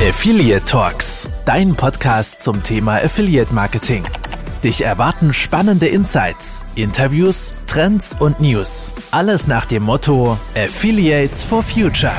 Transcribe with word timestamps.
Affiliate 0.00 0.64
Talks, 0.64 1.28
dein 1.44 1.74
Podcast 1.74 2.40
zum 2.40 2.62
Thema 2.62 3.02
Affiliate 3.02 3.52
Marketing. 3.52 4.04
Dich 4.62 4.82
erwarten 4.82 5.32
spannende 5.32 5.88
Insights, 5.88 6.64
Interviews, 6.76 7.56
Trends 7.66 8.16
und 8.20 8.38
News. 8.38 8.92
Alles 9.10 9.48
nach 9.48 9.66
dem 9.66 9.82
Motto 9.82 10.38
Affiliates 10.54 11.42
for 11.42 11.64
Future. 11.64 12.14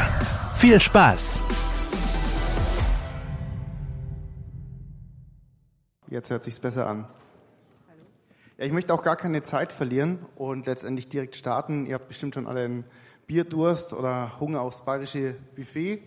Viel 0.58 0.82
Spaß! 0.82 1.42
Jetzt 6.10 6.32
hört 6.32 6.44
sich's 6.44 6.60
besser 6.60 6.86
an. 6.86 7.08
Ja, 8.58 8.66
ich 8.66 8.74
möchte 8.74 8.94
auch 8.94 9.04
gar 9.04 9.16
keine 9.16 9.42
Zeit 9.42 9.72
verlieren 9.72 10.26
und 10.36 10.66
letztendlich 10.66 11.08
direkt 11.08 11.38
starten. 11.38 11.86
Ihr 11.86 11.94
habt 11.96 12.10
bestimmt 12.10 12.36
schon 12.36 12.46
alle 12.46 12.66
einen 12.66 12.84
Bierdurst 13.26 13.94
oder 13.94 14.38
Hunger 14.42 14.60
aufs 14.60 14.84
bayerische 14.84 15.38
Buffet. 15.56 16.04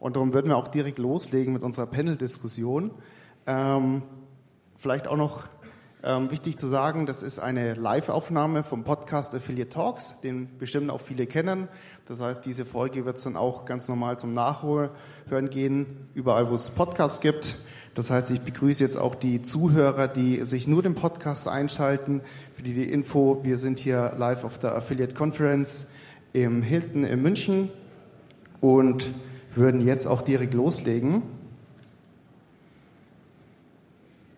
Und 0.00 0.16
darum 0.16 0.32
würden 0.32 0.48
wir 0.48 0.56
auch 0.56 0.68
direkt 0.68 0.98
loslegen 0.98 1.52
mit 1.52 1.62
unserer 1.62 1.86
Panel-Diskussion. 1.86 2.90
Ähm, 3.46 4.02
vielleicht 4.76 5.06
auch 5.06 5.16
noch 5.16 5.44
ähm, 6.02 6.30
wichtig 6.30 6.56
zu 6.56 6.66
sagen, 6.66 7.04
das 7.04 7.22
ist 7.22 7.38
eine 7.38 7.74
Live-Aufnahme 7.74 8.64
vom 8.64 8.84
Podcast 8.84 9.34
Affiliate 9.34 9.68
Talks, 9.68 10.18
den 10.22 10.56
bestimmt 10.56 10.90
auch 10.90 11.02
viele 11.02 11.26
kennen. 11.26 11.68
Das 12.06 12.20
heißt, 12.20 12.44
diese 12.46 12.64
Folge 12.64 13.04
wird 13.04 13.18
es 13.18 13.24
dann 13.24 13.36
auch 13.36 13.66
ganz 13.66 13.88
normal 13.88 14.18
zum 14.18 14.32
Nachhören 14.32 15.50
gehen, 15.50 16.08
überall 16.14 16.48
wo 16.48 16.54
es 16.54 16.70
Podcasts 16.70 17.20
gibt. 17.20 17.58
Das 17.92 18.08
heißt, 18.08 18.30
ich 18.30 18.40
begrüße 18.40 18.82
jetzt 18.82 18.96
auch 18.96 19.14
die 19.14 19.42
Zuhörer, 19.42 20.08
die 20.08 20.40
sich 20.46 20.66
nur 20.66 20.82
den 20.82 20.94
Podcast 20.94 21.46
einschalten. 21.46 22.22
Für 22.54 22.62
die, 22.62 22.72
die 22.72 22.90
Info, 22.90 23.40
wir 23.42 23.58
sind 23.58 23.80
hier 23.80 24.14
live 24.16 24.44
auf 24.44 24.58
der 24.58 24.74
Affiliate 24.74 25.14
Conference 25.14 25.84
im 26.32 26.62
Hilton 26.62 27.04
in 27.04 27.20
München 27.20 27.68
und 28.62 29.10
würden 29.54 29.80
jetzt 29.80 30.06
auch 30.06 30.22
direkt 30.22 30.54
loslegen. 30.54 31.22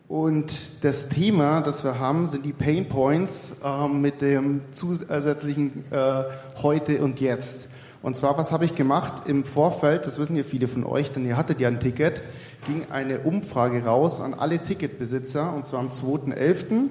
Und 0.09 0.84
das 0.84 1.09
Thema, 1.09 1.62
das 1.62 1.84
wir 1.84 1.98
haben, 1.98 2.27
sind 2.27 2.45
die 2.45 2.53
Pain 2.53 2.87
Points 2.87 3.53
äh, 3.64 3.89
mit 3.89 4.20
dem 4.20 4.61
zusätzlichen 4.72 5.91
äh, 5.91 6.25
Heute 6.62 7.03
und 7.03 7.19
Jetzt. 7.19 7.69
Und 8.03 8.14
zwar, 8.14 8.37
was 8.37 8.53
habe 8.53 8.67
ich 8.67 8.75
gemacht 8.75 9.27
im 9.27 9.45
Vorfeld, 9.45 10.06
das 10.06 10.19
wissen 10.19 10.37
ja 10.37 10.42
viele 10.42 10.69
von 10.69 10.84
euch, 10.84 11.12
denn 11.12 11.25
ihr 11.25 11.39
hattet 11.39 11.61
ja 11.61 11.69
ein 11.69 11.81
Ticket, 11.81 12.20
ging 12.67 12.89
eine 12.91 13.20
Umfrage 13.20 13.84
raus 13.84 14.20
an 14.20 14.34
alle 14.34 14.59
Ticketbesitzer, 14.59 15.55
und 15.55 15.67
zwar 15.67 15.81
am 15.81 15.89
2.11. 15.89 16.89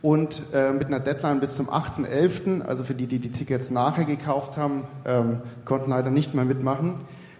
und 0.00 0.42
äh, 0.54 0.72
mit 0.72 0.86
einer 0.86 1.00
Deadline 1.00 1.40
bis 1.40 1.54
zum 1.54 1.68
8.11., 1.68 2.62
also 2.62 2.82
für 2.82 2.94
die, 2.94 3.08
die 3.08 3.18
die 3.18 3.32
Tickets 3.32 3.70
nachher 3.70 4.06
gekauft 4.06 4.56
haben, 4.56 4.84
ähm, 5.04 5.42
konnten 5.66 5.90
leider 5.90 6.10
nicht 6.10 6.32
mehr 6.32 6.46
mitmachen 6.46 6.94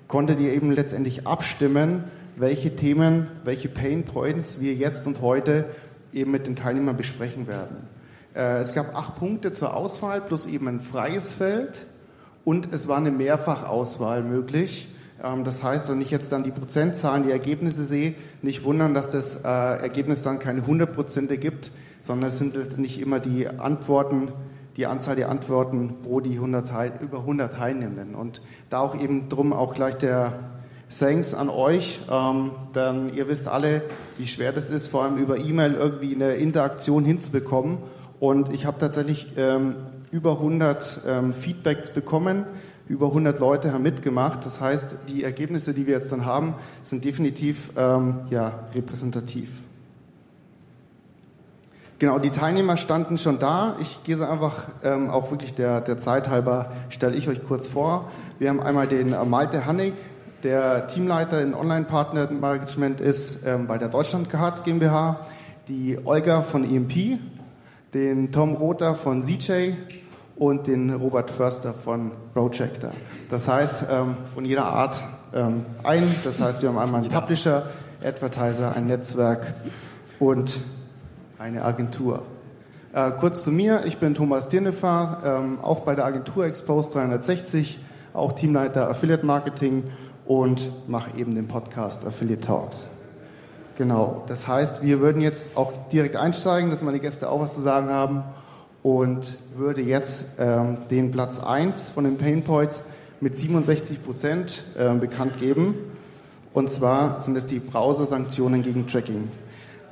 konntet 0.09 0.41
ihr 0.41 0.53
eben 0.53 0.73
letztendlich 0.73 1.27
abstimmen, 1.27 2.05
welche 2.37 2.75
Themen, 2.75 3.28
welche 3.45 3.69
Pain 3.69 4.05
Points 4.05 4.59
wir 4.59 4.75
jetzt 4.75 5.06
und 5.06 5.20
heute 5.20 5.67
eben 6.12 6.31
mit 6.31 6.47
den 6.47 6.56
Teilnehmern 6.56 6.97
besprechen 6.97 7.47
werden. 7.47 7.89
Äh, 8.34 8.61
es 8.61 8.73
gab 8.73 8.97
acht 8.97 9.17
Punkte 9.17 9.53
zur 9.53 9.77
Auswahl 9.77 10.20
plus 10.20 10.47
eben 10.47 10.67
ein 10.69 10.81
freies 10.81 11.33
Feld 11.33 11.86
und 12.45 12.73
es 12.73 12.89
war 12.89 12.97
eine 12.97 13.11
Mehrfachauswahl 13.11 14.23
möglich. 14.23 14.89
Ähm, 15.23 15.45
das 15.45 15.62
heißt, 15.62 15.91
wenn 15.91 16.01
ich 16.01 16.11
jetzt 16.11 16.33
dann 16.33 16.42
die 16.42 16.51
Prozentzahlen, 16.51 17.25
die 17.25 17.31
Ergebnisse 17.31 17.84
sehe, 17.84 18.14
nicht 18.41 18.64
wundern, 18.64 18.95
dass 18.95 19.09
das 19.09 19.45
äh, 19.45 19.48
Ergebnis 19.48 20.23
dann 20.23 20.39
keine 20.39 20.62
100 20.62 20.92
Prozente 20.92 21.36
gibt, 21.36 21.70
sondern 22.03 22.31
es 22.31 22.39
sind 22.39 22.55
letztendlich 22.55 23.01
immer 23.01 23.20
die 23.20 23.48
Antworten, 23.48 24.33
die 24.78 24.86
Anzahl 24.86 25.16
der 25.16 25.28
Antworten 25.28 25.96
pro 26.02 26.20
die 26.20 26.34
100 26.34 27.02
über 27.02 27.18
100 27.18 27.52
Teilnehmenden. 27.52 28.14
Und 28.14 28.40
da 28.70 28.78
auch 28.78 28.98
eben 28.98 29.28
drum 29.28 29.52
auch 29.52 29.74
gleich 29.74 29.96
der 29.96 30.38
Thanks 30.96 31.34
an 31.34 31.50
euch, 31.50 32.00
ähm, 32.10 32.52
denn 32.74 33.12
ihr 33.14 33.28
wisst 33.28 33.48
alle, 33.48 33.82
wie 34.16 34.28
schwer 34.28 34.52
das 34.52 34.70
ist, 34.70 34.86
vor 34.86 35.02
allem 35.02 35.18
über 35.18 35.36
E-Mail 35.36 35.74
irgendwie 35.74 36.14
eine 36.14 36.34
Interaktion 36.36 37.04
hinzubekommen. 37.04 37.78
Und 38.20 38.55
ich 38.55 38.67
habe 38.67 38.78
tatsächlich 38.78 39.33
ähm, 39.36 39.74
über 40.12 40.33
100 40.33 41.00
ähm, 41.06 41.34
Feedbacks 41.34 41.90
bekommen, 41.90 42.46
über 42.86 43.08
100 43.08 43.38
Leute 43.40 43.72
haben 43.72 43.83
mitgemacht. 43.83 44.46
Das 44.46 44.61
heißt, 44.61 44.94
die 45.08 45.24
Ergebnisse, 45.24 45.74
die 45.74 45.86
wir 45.88 45.94
jetzt 45.94 46.12
dann 46.12 46.24
haben, 46.24 46.55
sind 46.83 47.05
definitiv 47.05 47.70
ähm, 47.77 48.20
ja, 48.30 48.68
repräsentativ. 48.74 49.50
Genau, 51.98 52.20
die 52.20 52.31
Teilnehmer 52.31 52.77
standen 52.77 53.19
schon 53.19 53.41
da. 53.41 53.75
Ich 53.81 54.05
gehe 54.05 54.17
so 54.17 54.25
einfach, 54.25 54.67
ähm, 54.85 55.11
auch 55.11 55.33
wirklich 55.33 55.55
der, 55.55 55.81
der 55.81 55.98
Zeit 55.98 56.29
halber, 56.29 56.70
stelle 56.91 57.17
ich 57.17 57.29
euch 57.29 57.42
kurz 57.45 57.67
vor. 57.67 58.09
Wir 58.39 58.51
haben 58.51 58.61
einmal 58.61 58.86
den 58.86 59.13
äh, 59.13 59.25
Malte 59.25 59.67
Hannig, 59.67 59.95
der 60.45 60.86
Teamleiter 60.86 61.42
in 61.42 61.55
Online-Partner-Management 61.55 63.01
ist 63.01 63.45
ähm, 63.45 63.67
bei 63.67 63.79
der 63.79 63.89
Deutschlandcard 63.89 64.63
GmbH, 64.63 65.27
die 65.67 65.98
Olga 66.05 66.42
von 66.42 66.63
EMP, 66.63 67.19
den 67.92 68.30
Tom 68.30 68.55
Rother 68.55 68.95
von 68.95 69.25
ZJ 69.25 69.73
und 70.36 70.69
den 70.69 70.95
Robert 70.95 71.33
Förster 71.33 71.75
von 71.75 72.13
Projector. 72.33 72.92
Das 73.29 73.48
heißt, 73.48 73.86
ähm, 73.91 74.19
von 74.33 74.45
jeder 74.45 74.67
Art 74.67 75.03
ähm, 75.35 75.67
ein. 75.83 76.05
Das 76.23 76.41
heißt, 76.41 76.63
wir 76.63 76.69
haben 76.69 76.79
einmal 76.79 77.01
einen 77.01 77.11
Publisher, 77.11 77.65
Advertiser, 78.05 78.77
ein 78.77 78.86
Netzwerk 78.86 79.55
und 80.20 80.61
eine 81.38 81.64
Agentur. 81.64 82.22
Äh, 82.92 83.12
kurz 83.12 83.44
zu 83.44 83.52
mir, 83.52 83.82
ich 83.84 83.98
bin 83.98 84.14
Thomas 84.14 84.48
Dirnefahr, 84.48 85.22
ähm, 85.24 85.58
auch 85.62 85.80
bei 85.80 85.94
der 85.94 86.04
Agentur 86.04 86.46
Expose 86.46 86.90
360, 86.90 87.78
auch 88.12 88.32
Teamleiter 88.32 88.90
Affiliate 88.90 89.24
Marketing 89.24 89.84
und 90.26 90.72
mache 90.88 91.16
eben 91.16 91.34
den 91.34 91.46
Podcast 91.46 92.04
Affiliate 92.04 92.40
Talks. 92.40 92.88
Genau, 93.76 94.24
das 94.26 94.48
heißt, 94.48 94.82
wir 94.82 95.00
würden 95.00 95.22
jetzt 95.22 95.56
auch 95.56 95.72
direkt 95.92 96.16
einsteigen, 96.16 96.70
dass 96.70 96.82
meine 96.82 96.98
Gäste 96.98 97.30
auch 97.30 97.40
was 97.40 97.55
zu 97.55 97.60
sagen 97.60 97.90
haben 97.90 98.24
und 98.82 99.36
würde 99.56 99.82
jetzt 99.82 100.24
ähm, 100.38 100.78
den 100.90 101.12
Platz 101.12 101.38
1 101.38 101.90
von 101.90 102.02
den 102.02 102.18
Pain 102.18 102.42
Points 102.42 102.82
mit 103.20 103.36
67 103.36 104.02
Prozent 104.02 104.64
äh, 104.76 104.92
bekannt 104.94 105.38
geben. 105.38 105.74
Und 106.52 106.70
zwar 106.70 107.20
sind 107.20 107.36
es 107.36 107.46
die 107.46 107.60
Browser-Sanktionen 107.60 108.62
gegen 108.62 108.88
Tracking. 108.88 109.28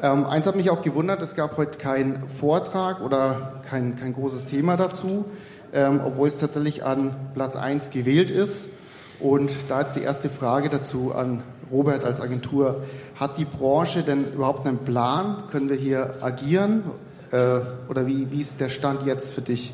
Ähm, 0.02 0.24
eins 0.24 0.46
hat 0.46 0.56
mich 0.56 0.68
auch 0.70 0.82
gewundert, 0.82 1.22
es 1.22 1.34
gab 1.34 1.56
heute 1.56 1.78
keinen 1.78 2.28
Vortrag 2.28 3.00
oder 3.00 3.62
kein, 3.68 3.96
kein 3.96 4.12
großes 4.12 4.44
Thema 4.44 4.76
dazu, 4.76 5.24
ähm, 5.72 6.00
obwohl 6.04 6.28
es 6.28 6.36
tatsächlich 6.36 6.84
an 6.84 7.16
Platz 7.32 7.56
1 7.56 7.90
gewählt 7.90 8.30
ist. 8.30 8.68
Und 9.20 9.50
da 9.68 9.80
jetzt 9.80 9.96
die 9.96 10.02
erste 10.02 10.28
Frage 10.28 10.68
dazu 10.68 11.14
an 11.14 11.42
Robert 11.70 12.04
als 12.04 12.20
Agentur. 12.20 12.84
Hat 13.18 13.38
die 13.38 13.46
Branche 13.46 14.02
denn 14.02 14.32
überhaupt 14.32 14.66
einen 14.66 14.78
Plan? 14.78 15.44
Können 15.50 15.68
wir 15.70 15.76
hier 15.76 16.22
agieren? 16.22 16.84
Äh, 17.32 17.60
oder 17.88 18.06
wie, 18.06 18.30
wie 18.30 18.40
ist 18.40 18.60
der 18.60 18.68
Stand 18.68 19.04
jetzt 19.06 19.32
für 19.32 19.40
dich? 19.40 19.72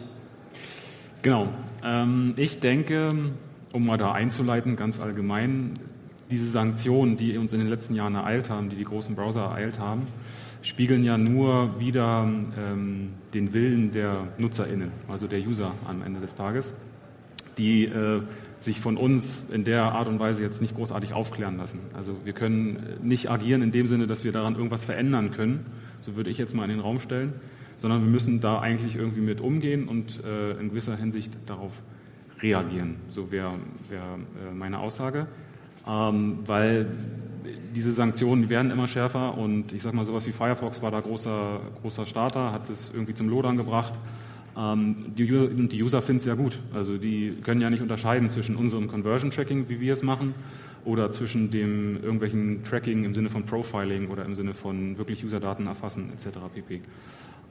Genau. 1.23 1.49
Ähm, 1.85 2.35
ich 2.37 2.61
denke, 2.61 3.11
um 3.73 3.87
mal 3.87 3.99
da 3.99 4.13
einzuleiten, 4.13 4.77
ganz 4.77 5.01
allgemein, 5.01 5.75
diese 6.33 6.49
Sanktionen, 6.49 7.17
die 7.17 7.37
uns 7.37 7.53
in 7.53 7.61
den 7.61 7.69
letzten 7.69 7.95
Jahren 7.95 8.15
ereilt 8.15 8.49
haben, 8.49 8.71
die 8.71 8.77
die 8.77 8.85
großen 8.85 9.15
Browser 9.15 9.43
ereilt 9.43 9.79
haben, 9.79 10.03
spiegeln 10.63 11.05
ja 11.05 11.19
nur 11.19 11.79
wieder 11.79 12.27
ähm, 12.59 13.11
den 13.35 13.53
Willen 13.53 13.93
der 13.93 14.29
NutzerInnen, 14.39 14.93
also 15.09 15.27
der 15.27 15.41
User 15.41 15.73
am 15.87 16.03
Ende 16.03 16.21
des 16.21 16.35
Tages, 16.35 16.73
die 17.59 17.85
äh, 17.85 18.23
sich 18.61 18.81
von 18.81 18.97
uns 18.97 19.45
in 19.53 19.65
der 19.65 19.83
Art 19.93 20.09
und 20.09 20.21
Weise 20.21 20.43
jetzt 20.43 20.63
nicht 20.63 20.75
großartig 20.75 21.13
aufklären 21.13 21.59
lassen. 21.59 21.81
Also 21.95 22.17
wir 22.25 22.33
können 22.33 22.79
nicht 23.03 23.31
agieren 23.31 23.61
in 23.61 23.73
dem 23.73 23.87
Sinne, 23.87 24.07
dass 24.07 24.25
wir 24.25 24.33
daran 24.33 24.55
irgendwas 24.55 24.85
verändern 24.85 25.33
können, 25.33 25.67
so 26.01 26.17
würde 26.17 26.31
ich 26.31 26.39
jetzt 26.39 26.55
mal 26.55 26.65
in 26.65 26.71
den 26.71 26.81
Raum 26.81 26.99
stellen, 26.99 27.35
sondern 27.77 28.03
wir 28.03 28.11
müssen 28.11 28.41
da 28.41 28.61
eigentlich 28.61 28.97
irgendwie 28.97 29.21
mit 29.21 29.41
umgehen 29.41 29.87
und 29.87 30.25
äh, 30.25 30.53
in 30.53 30.71
gewisser 30.71 30.97
Hinsicht 30.97 31.37
darauf 31.45 31.83
reagieren. 32.41 32.97
So 33.11 33.31
wäre 33.31 33.53
wär, 33.91 34.01
äh, 34.01 34.55
meine 34.55 34.79
Aussage 34.79 35.27
ähm, 35.87 36.39
weil 36.47 36.87
diese 37.75 37.93
Sanktionen 37.93 38.49
werden 38.49 38.71
immer 38.71 38.87
schärfer 38.87 39.37
und 39.37 39.73
ich 39.73 39.83
sage 39.83 39.97
mal, 39.97 40.05
sowas 40.05 40.27
wie 40.27 40.33
Firefox 40.33 40.83
war 40.83 40.91
da 40.91 41.01
großer, 41.01 41.61
großer 41.81 42.07
Starter, 42.07 42.53
hat 42.53 42.69
es 42.71 42.91
irgendwie 42.93 43.15
zum 43.15 43.29
Lodern 43.29 43.57
gebracht. 43.57 43.95
Ähm, 44.57 45.15
die, 45.17 45.33
und 45.33 45.73
die 45.73 45.83
User 45.83 46.03
finden 46.03 46.21
es 46.21 46.27
ja 46.27 46.35
gut. 46.35 46.59
Also 46.75 46.99
die 46.99 47.37
können 47.43 47.61
ja 47.61 47.71
nicht 47.71 47.83
unterscheiden 47.83 48.29
zwischen 48.29 48.57
unserem 48.57 48.89
Conversion 48.89 49.31
Tracking, 49.31 49.69
wie 49.69 49.81
wir 49.81 49.95
es 49.95 50.03
machen, 50.03 50.35
oder 50.85 51.11
zwischen 51.11 51.51
dem 51.51 52.03
irgendwelchen 52.03 52.65
Tracking 52.65 53.05
im 53.05 53.15
Sinne 53.15 53.31
von 53.31 53.47
Profiling 53.47 54.09
oder 54.09 54.25
im 54.25 54.35
Sinne 54.35 54.53
von 54.53 54.99
wirklich 54.99 55.25
User-Daten 55.25 55.67
erfassen 55.67 56.11
etc. 56.13 56.39
pp. 56.53 56.81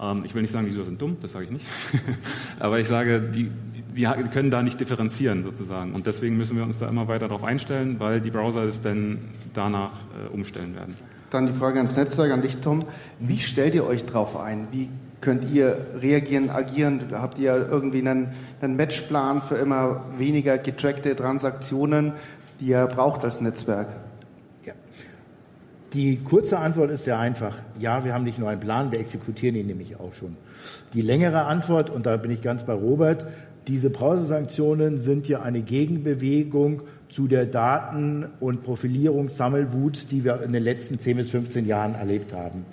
Ähm, 0.01 0.24
ich 0.25 0.33
will 0.33 0.42
nicht 0.42 0.51
sagen, 0.51 0.68
die 0.68 0.74
User 0.74 0.83
sind 0.83 1.01
dumm, 1.01 1.18
das 1.21 1.31
sage 1.31 1.45
ich 1.45 1.51
nicht. 1.51 1.65
Aber 2.59 2.80
ich 2.80 2.88
sage, 2.88 3.21
die, 3.21 3.51
die 3.95 4.03
können 4.33 4.50
da 4.50 4.63
nicht 4.63 4.80
differenzieren 4.80 5.44
sozusagen. 5.44 5.94
Und 5.94 6.07
deswegen 6.07 6.38
müssen 6.38 6.57
wir 6.57 6.63
uns 6.63 6.77
da 6.77 6.88
immer 6.89 7.07
weiter 7.07 7.27
darauf 7.27 7.44
einstellen, 7.44 8.00
weil 8.00 8.21
die 8.21 8.31
Browser 8.31 8.63
es 8.63 8.81
dann 8.81 9.19
danach 9.53 9.92
äh, 9.92 10.33
umstellen 10.33 10.75
werden. 10.75 10.95
Dann 11.30 11.48
die 11.48 11.53
Frage 11.53 11.77
ans 11.77 11.95
Netzwerk, 11.95 12.31
an 12.31 12.42
dich, 12.42 12.57
Tom. 12.57 12.83
Wie 13.19 13.39
stellt 13.39 13.75
ihr 13.75 13.86
euch 13.86 14.06
darauf 14.06 14.38
ein? 14.38 14.68
Wie 14.71 14.89
könnt 15.21 15.50
ihr 15.53 15.86
reagieren, 16.01 16.50
agieren? 16.50 17.00
Habt 17.13 17.39
ihr 17.39 17.68
irgendwie 17.69 18.00
einen, 18.00 18.30
einen 18.59 18.75
Matchplan 18.75 19.42
für 19.42 19.56
immer 19.56 20.03
weniger 20.18 20.57
getrackte 20.57 21.15
Transaktionen, 21.15 22.13
die 22.59 22.68
ihr 22.68 22.86
braucht 22.88 23.24
als 23.24 23.39
Netzwerk? 23.39 23.88
Die 25.93 26.17
kurze 26.17 26.57
Antwort 26.57 26.89
ist 26.89 27.03
sehr 27.03 27.19
einfach. 27.19 27.53
Ja, 27.77 28.05
wir 28.05 28.13
haben 28.13 28.23
nicht 28.23 28.39
nur 28.39 28.47
einen 28.47 28.61
Plan, 28.61 28.93
wir 28.93 28.99
exekutieren 28.99 29.57
ihn 29.57 29.67
nämlich 29.67 29.99
auch 29.99 30.13
schon. 30.13 30.38
Die 30.93 31.01
längere 31.01 31.43
Antwort, 31.43 31.89
und 31.89 32.05
da 32.05 32.15
bin 32.15 32.31
ich 32.31 32.41
ganz 32.41 32.63
bei 32.63 32.71
Robert, 32.71 33.27
diese 33.67 33.89
Browser-Sanktionen 33.89 34.95
sind 34.95 35.27
ja 35.27 35.41
eine 35.41 35.61
Gegenbewegung 35.61 36.83
zu 37.09 37.27
der 37.27 37.45
Daten- 37.45 38.25
und 38.39 38.63
Profilierungssammelwut, 38.63 40.07
die 40.11 40.23
wir 40.23 40.41
in 40.41 40.53
den 40.53 40.63
letzten 40.63 40.97
10 40.97 41.17
bis 41.17 41.29
15 41.29 41.65
Jahren 41.67 41.93
erlebt 41.95 42.33
haben. 42.33 42.65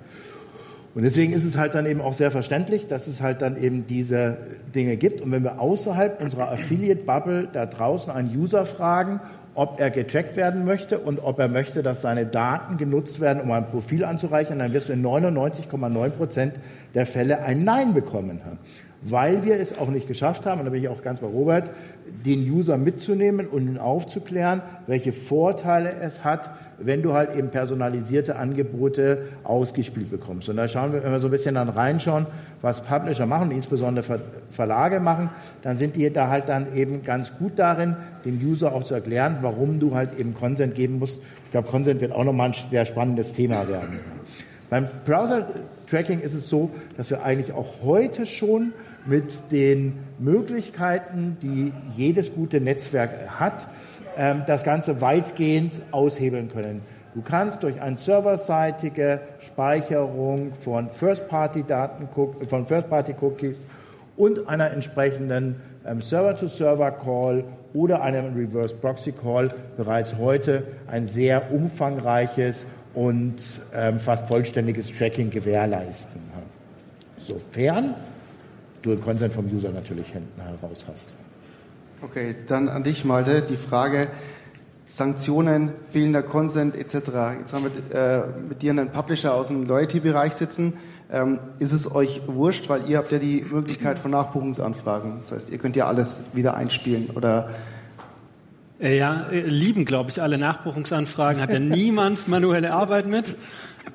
Und 0.94 1.02
deswegen 1.02 1.32
ist 1.32 1.44
es 1.44 1.56
halt 1.56 1.74
dann 1.74 1.86
eben 1.86 2.00
auch 2.00 2.14
sehr 2.14 2.30
verständlich, 2.30 2.86
dass 2.86 3.08
es 3.08 3.20
halt 3.20 3.42
dann 3.42 3.60
eben 3.60 3.86
diese 3.86 4.38
Dinge 4.74 4.96
gibt. 4.96 5.20
Und 5.20 5.32
wenn 5.32 5.42
wir 5.42 5.60
außerhalb 5.60 6.22
unserer 6.22 6.50
Affiliate-Bubble 6.52 7.48
da 7.52 7.66
draußen 7.66 8.12
einen 8.12 8.36
User 8.36 8.64
fragen, 8.64 9.20
ob 9.58 9.80
er 9.80 9.90
getrackt 9.90 10.36
werden 10.36 10.64
möchte 10.64 11.00
und 11.00 11.18
ob 11.18 11.40
er 11.40 11.48
möchte, 11.48 11.82
dass 11.82 12.00
seine 12.00 12.26
Daten 12.26 12.76
genutzt 12.76 13.18
werden, 13.18 13.42
um 13.42 13.50
ein 13.50 13.66
Profil 13.66 14.04
anzureichern, 14.04 14.60
dann 14.60 14.72
wirst 14.72 14.88
du 14.88 14.92
in 14.92 15.04
99,9 15.04 16.10
Prozent 16.10 16.54
der 16.94 17.06
Fälle 17.06 17.40
ein 17.40 17.64
Nein 17.64 17.92
bekommen 17.92 18.40
haben. 18.44 18.60
Weil 19.02 19.42
wir 19.42 19.58
es 19.58 19.76
auch 19.76 19.88
nicht 19.88 20.06
geschafft 20.06 20.46
haben, 20.46 20.60
und 20.60 20.66
da 20.66 20.70
bin 20.70 20.80
ich 20.80 20.88
auch 20.88 21.02
ganz 21.02 21.18
bei 21.18 21.26
Robert, 21.26 21.72
den 22.24 22.48
User 22.48 22.78
mitzunehmen 22.78 23.48
und 23.48 23.66
ihn 23.66 23.78
aufzuklären, 23.78 24.62
welche 24.86 25.12
Vorteile 25.12 25.92
es 26.02 26.22
hat, 26.22 26.50
wenn 26.80 27.02
du 27.02 27.12
halt 27.12 27.34
eben 27.36 27.48
personalisierte 27.48 28.36
Angebote 28.36 29.28
ausgespielt 29.44 30.10
bekommst. 30.10 30.48
Und 30.48 30.56
da 30.56 30.68
schauen 30.68 30.92
wir, 30.92 31.02
wenn 31.02 31.12
wir 31.12 31.20
so 31.20 31.28
ein 31.28 31.30
bisschen 31.30 31.56
dann 31.56 31.68
reinschauen, 31.68 32.26
was 32.62 32.82
Publisher 32.82 33.26
machen, 33.26 33.50
insbesondere 33.50 34.20
Verlage 34.50 35.00
machen, 35.00 35.30
dann 35.62 35.76
sind 35.76 35.96
die 35.96 36.10
da 36.12 36.28
halt 36.28 36.48
dann 36.48 36.74
eben 36.74 37.04
ganz 37.04 37.32
gut 37.36 37.58
darin, 37.58 37.96
dem 38.24 38.38
User 38.40 38.72
auch 38.72 38.84
zu 38.84 38.94
erklären, 38.94 39.38
warum 39.42 39.80
du 39.80 39.94
halt 39.94 40.18
eben 40.18 40.34
Consent 40.34 40.74
geben 40.74 40.98
musst. 40.98 41.18
Ich 41.46 41.50
glaube, 41.50 41.68
Consent 41.68 42.00
wird 42.00 42.12
auch 42.12 42.24
nochmal 42.24 42.48
ein 42.48 42.54
sehr 42.70 42.84
spannendes 42.84 43.32
Thema 43.32 43.68
werden. 43.68 43.98
Beim 44.70 44.86
Browser-Tracking 45.06 46.20
ist 46.20 46.34
es 46.34 46.48
so, 46.48 46.70
dass 46.96 47.10
wir 47.10 47.22
eigentlich 47.24 47.52
auch 47.52 47.82
heute 47.82 48.26
schon 48.26 48.72
mit 49.06 49.50
den 49.50 49.94
Möglichkeiten, 50.18 51.38
die 51.40 51.72
jedes 51.96 52.34
gute 52.34 52.60
Netzwerk 52.60 53.40
hat, 53.40 53.66
das 54.46 54.64
Ganze 54.64 55.00
weitgehend 55.00 55.80
aushebeln 55.92 56.50
können. 56.50 56.82
Du 57.14 57.22
kannst 57.22 57.62
durch 57.62 57.80
eine 57.80 57.96
serverseitige 57.96 59.20
Speicherung 59.40 60.52
von 60.60 60.90
First-Party-Daten, 60.90 62.08
von 62.46 62.66
First-Party-Cookies 62.66 63.66
und 64.16 64.48
einer 64.48 64.70
entsprechenden 64.72 65.56
ähm, 65.86 66.02
Server-to-Server-Call 66.02 67.44
oder 67.74 68.02
einem 68.02 68.34
Reverse-Proxy-Call 68.36 69.54
bereits 69.76 70.16
heute 70.16 70.64
ein 70.86 71.06
sehr 71.06 71.52
umfangreiches 71.52 72.66
und 72.94 73.60
ähm, 73.74 74.00
fast 74.00 74.26
vollständiges 74.26 74.92
Tracking 74.92 75.30
gewährleisten. 75.30 76.20
Sofern 77.18 77.94
du 78.82 78.90
den 78.90 79.00
Consent 79.00 79.32
vom 79.32 79.46
User 79.46 79.70
natürlich 79.70 80.12
hinten 80.12 80.40
heraus 80.40 80.86
hast. 80.88 81.08
Okay, 82.00 82.36
dann 82.46 82.68
an 82.68 82.84
dich, 82.84 83.04
Malte, 83.04 83.42
die 83.42 83.56
Frage 83.56 84.08
Sanktionen, 84.86 85.72
fehlender 85.90 86.22
Consent 86.22 86.76
etc. 86.76 86.94
Jetzt 87.40 87.52
haben 87.52 87.64
wir 87.64 87.96
äh, 87.96 88.22
mit 88.48 88.62
dir 88.62 88.70
einen 88.70 88.90
Publisher 88.90 89.34
aus 89.34 89.48
dem 89.48 89.64
Loyalty-Bereich 89.64 90.32
sitzen. 90.32 90.74
Ähm, 91.10 91.40
ist 91.58 91.72
es 91.72 91.92
euch 91.94 92.22
wurscht, 92.26 92.68
weil 92.68 92.88
ihr 92.88 92.98
habt 92.98 93.10
ja 93.10 93.18
die 93.18 93.44
Möglichkeit 93.50 93.98
von 93.98 94.12
Nachbuchungsanfragen. 94.12 95.20
Das 95.20 95.32
heißt, 95.32 95.50
ihr 95.50 95.58
könnt 95.58 95.74
ja 95.74 95.86
alles 95.88 96.22
wieder 96.32 96.54
einspielen 96.54 97.10
oder 97.14 97.50
äh, 98.80 98.96
ja, 98.96 99.28
äh, 99.30 99.40
lieben, 99.40 99.84
glaube 99.84 100.10
ich, 100.10 100.22
alle 100.22 100.38
Nachbuchungsanfragen. 100.38 101.42
Hat 101.42 101.52
ja 101.52 101.58
niemand 101.58 102.28
manuelle 102.28 102.72
Arbeit 102.72 103.06
mit. 103.06 103.36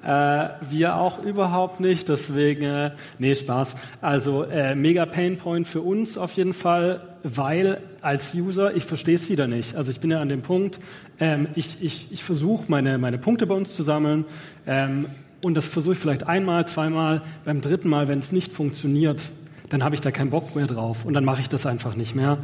Äh, 0.04 0.50
wir 0.70 0.98
auch 0.98 1.24
überhaupt 1.24 1.80
nicht, 1.80 2.10
deswegen, 2.10 2.64
äh, 2.64 2.92
nee, 3.20 3.36
Spaß. 3.36 3.76
Also 4.02 4.44
äh, 4.44 4.76
mega 4.76 5.06
Painpoint 5.06 5.68
für 5.68 5.82
uns 5.82 6.18
auf 6.18 6.34
jeden 6.34 6.52
Fall, 6.52 7.16
weil 7.24 7.80
als 8.02 8.34
User, 8.34 8.76
ich 8.76 8.84
verstehe 8.84 9.16
es 9.16 9.30
wieder 9.30 9.48
nicht. 9.48 9.76
Also 9.76 9.92
ich 9.92 10.02
bin 10.02 10.12
ja 10.12 10.20
an 10.20 10.28
dem 10.28 10.42
Punkt, 10.42 10.80
ähm, 11.20 11.48
ich, 11.56 11.82
ich, 11.82 12.12
ich 12.12 12.24
versuche 12.24 12.66
meine, 12.68 12.98
meine 12.98 13.18
Punkte 13.18 13.48
bei 13.48 13.56
uns 13.56 13.76
zu 13.76 13.84
sammeln 13.84 14.26
ähm, 14.68 15.06
und 15.42 15.56
das 15.56 15.66
versuche 15.66 15.94
ich 15.94 16.00
vielleicht 16.00 16.28
einmal, 16.28 16.68
zweimal, 16.68 17.22
beim 17.46 17.62
dritten 17.62 17.88
Mal, 17.88 18.10
wenn 18.10 18.20
es 18.20 18.34
nicht 18.34 18.54
funktioniert, 18.54 19.30
dann 19.70 19.86
habe 19.86 19.96
ich 19.96 20.02
da 20.02 20.12
keinen 20.12 20.32
Bock 20.32 20.54
mehr 20.54 20.68
drauf 20.68 21.06
und 21.06 21.14
dann 21.14 21.24
mache 21.24 21.40
ich 21.40 21.48
das 21.48 21.66
einfach 21.66 21.96
nicht 21.96 22.14
mehr. 22.14 22.40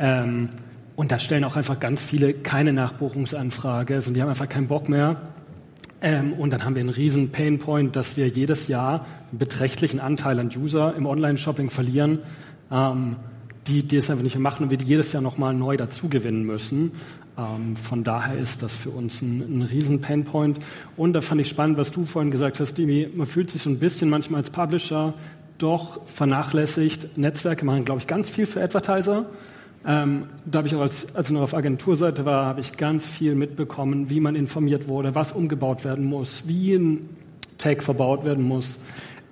Ähm, 0.00 0.48
und 0.96 1.12
da 1.12 1.20
stellen 1.20 1.44
auch 1.44 1.56
einfach 1.56 1.78
ganz 1.78 2.02
viele 2.02 2.34
keine 2.34 2.72
Nachbuchungsanfrage, 2.72 3.94
also 3.94 4.12
die 4.12 4.20
haben 4.20 4.28
einfach 4.28 4.48
keinen 4.48 4.66
Bock 4.66 4.88
mehr. 4.88 5.16
Ähm, 6.04 6.34
und 6.34 6.50
dann 6.50 6.66
haben 6.66 6.74
wir 6.74 6.80
einen 6.80 6.90
riesen 6.90 7.30
Painpoint, 7.30 7.96
dass 7.96 8.18
wir 8.18 8.28
jedes 8.28 8.68
Jahr 8.68 9.06
einen 9.30 9.38
beträchtlichen 9.38 10.00
Anteil 10.00 10.38
an 10.38 10.50
User 10.54 10.94
im 10.94 11.06
Online-Shopping 11.06 11.70
verlieren, 11.70 12.18
ähm, 12.70 13.16
die, 13.66 13.84
die 13.84 13.96
es 13.96 14.10
einfach 14.10 14.22
nicht 14.22 14.34
mehr 14.34 14.42
machen 14.42 14.64
und 14.64 14.70
wir 14.70 14.76
die 14.76 14.84
jedes 14.84 15.12
Jahr 15.12 15.22
nochmal 15.22 15.54
neu 15.54 15.78
dazugewinnen 15.78 16.44
müssen. 16.44 16.92
Ähm, 17.38 17.74
von 17.76 18.04
daher 18.04 18.36
ist 18.36 18.62
das 18.62 18.76
für 18.76 18.90
uns 18.90 19.22
ein, 19.22 19.40
ein 19.40 19.62
riesen 19.62 20.02
Painpoint. 20.02 20.58
Und 20.98 21.14
da 21.14 21.22
fand 21.22 21.40
ich 21.40 21.48
spannend, 21.48 21.78
was 21.78 21.90
du 21.90 22.04
vorhin 22.04 22.30
gesagt 22.30 22.60
hast, 22.60 22.76
Dimi, 22.76 23.08
man 23.14 23.26
fühlt 23.26 23.50
sich 23.50 23.62
so 23.62 23.70
ein 23.70 23.78
bisschen 23.78 24.10
manchmal 24.10 24.42
als 24.42 24.50
Publisher 24.50 25.14
doch 25.56 26.06
vernachlässigt. 26.06 27.16
Netzwerke 27.16 27.64
machen, 27.64 27.86
glaube 27.86 28.02
ich, 28.02 28.06
ganz 28.06 28.28
viel 28.28 28.44
für 28.44 28.62
Advertiser. 28.62 29.24
Ähm, 29.86 30.24
da 30.46 30.58
habe 30.58 30.68
ich 30.68 30.74
auch, 30.74 30.80
als, 30.80 31.14
als 31.14 31.28
ich 31.28 31.34
noch 31.34 31.42
auf 31.42 31.54
Agenturseite 31.54 32.24
war, 32.24 32.46
habe 32.46 32.60
ich 32.60 32.76
ganz 32.76 33.06
viel 33.06 33.34
mitbekommen, 33.34 34.08
wie 34.08 34.20
man 34.20 34.34
informiert 34.34 34.88
wurde, 34.88 35.14
was 35.14 35.32
umgebaut 35.32 35.84
werden 35.84 36.06
muss, 36.06 36.44
wie 36.46 36.74
ein 36.74 37.00
Tag 37.58 37.82
verbaut 37.82 38.24
werden 38.24 38.44
muss. 38.44 38.78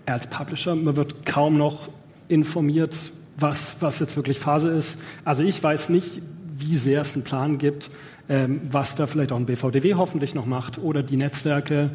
Als 0.05 0.27
Publisher, 0.27 0.75
man 0.75 0.97
wird 0.97 1.25
kaum 1.25 1.57
noch 1.57 1.89
informiert, 2.29 2.97
was, 3.39 3.77
was 3.81 3.99
jetzt 4.01 4.17
wirklich 4.17 4.39
Phase 4.39 4.69
ist. 4.71 4.99
Also 5.25 5.43
ich 5.43 5.63
weiß 5.63 5.89
nicht, 5.89 6.21
wie 6.59 6.77
sehr 6.77 7.01
es 7.01 7.15
einen 7.15 7.25
Plan 7.25 7.57
gibt, 7.57 7.91
ähm, 8.29 8.61
was 8.71 8.95
da 8.95 9.07
vielleicht 9.07 9.33
auch 9.33 9.37
ein 9.37 9.47
BVDW 9.47 9.95
hoffentlich 9.95 10.35
noch 10.35 10.47
macht 10.47 10.79
oder 10.79 11.03
die 11.03 11.17
Netzwerke. 11.17 11.91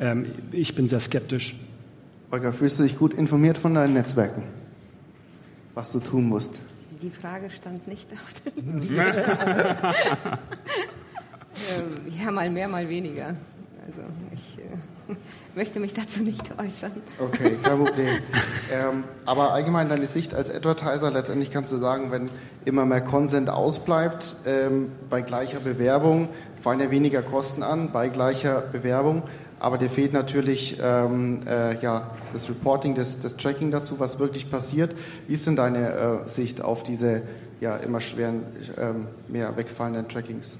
Ähm, 0.00 0.26
ich 0.50 0.74
bin 0.74 0.88
sehr 0.88 1.00
skeptisch. 1.00 1.54
Olga, 2.32 2.52
fühlst 2.52 2.80
du 2.80 2.82
dich 2.82 2.96
gut 2.96 3.14
informiert 3.14 3.58
von 3.58 3.74
deinen 3.74 3.94
Netzwerken, 3.94 4.42
was 5.74 5.92
du 5.92 6.00
tun 6.00 6.28
musst? 6.28 6.62
Die 7.02 7.10
Frage 7.10 7.50
stand 7.50 7.86
nicht 7.88 8.08
auf 8.12 8.34
der 8.44 8.62
Liste. 8.62 9.14
ja, 12.18 12.30
mal 12.30 12.50
mehr, 12.50 12.68
mal 12.68 12.88
weniger. 12.88 13.36
Also 13.86 14.02
ich 14.32 14.58
äh, 14.58 15.16
möchte 15.54 15.80
mich 15.80 15.94
dazu 15.94 16.22
nicht 16.22 16.50
äußern. 16.58 16.92
Okay, 17.18 17.56
kein 17.62 17.78
Problem. 17.84 18.18
ähm, 18.72 19.04
aber 19.24 19.52
allgemein 19.52 19.88
deine 19.88 20.06
Sicht 20.06 20.34
als 20.34 20.50
Advertiser, 20.54 21.10
letztendlich 21.10 21.50
kannst 21.50 21.72
du 21.72 21.76
sagen, 21.76 22.10
wenn 22.10 22.30
immer 22.64 22.84
mehr 22.84 23.00
Consent 23.00 23.50
ausbleibt, 23.50 24.36
ähm, 24.46 24.92
bei 25.08 25.22
gleicher 25.22 25.60
Bewerbung 25.60 26.28
fallen 26.60 26.80
ja 26.80 26.90
weniger 26.90 27.22
Kosten 27.22 27.62
an, 27.62 27.90
bei 27.90 28.08
gleicher 28.08 28.60
Bewerbung 28.60 29.22
aber 29.60 29.78
dir 29.78 29.90
fehlt 29.90 30.12
natürlich 30.12 30.78
ähm, 30.82 31.40
äh, 31.46 31.78
ja, 31.80 32.10
das 32.32 32.48
Reporting, 32.48 32.94
das, 32.94 33.20
das, 33.20 33.36
Tracking 33.36 33.70
dazu, 33.70 34.00
was 34.00 34.18
wirklich 34.18 34.50
passiert. 34.50 34.94
Wie 35.28 35.34
ist 35.34 35.46
denn 35.46 35.54
deine 35.54 36.22
äh, 36.24 36.28
Sicht 36.28 36.62
auf 36.62 36.82
diese 36.82 37.22
ja, 37.60 37.76
immer 37.76 38.00
schweren, 38.00 38.44
ähm, 38.78 39.06
mehr 39.28 39.56
wegfallenden 39.56 40.08
Trackings? 40.08 40.58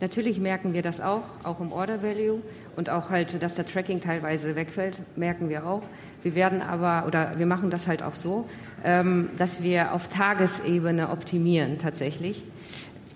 Natürlich 0.00 0.38
merken 0.38 0.72
wir 0.72 0.82
das 0.82 1.00
auch, 1.00 1.24
auch 1.42 1.60
im 1.60 1.72
Order 1.72 2.02
Value 2.02 2.40
und 2.76 2.88
auch 2.88 3.10
halt, 3.10 3.42
dass 3.42 3.56
der 3.56 3.66
Tracking 3.66 4.00
teilweise 4.00 4.54
wegfällt, 4.54 5.00
merken 5.16 5.48
wir 5.48 5.66
auch. 5.66 5.82
Wir 6.22 6.36
werden 6.36 6.62
aber, 6.62 7.06
oder 7.06 7.32
wir 7.36 7.46
machen 7.46 7.70
das 7.70 7.88
halt 7.88 8.04
auch 8.04 8.14
so, 8.14 8.48
ähm, 8.84 9.30
dass 9.38 9.62
wir 9.62 9.92
auf 9.92 10.06
Tagesebene 10.06 11.10
optimieren 11.10 11.78
tatsächlich 11.78 12.44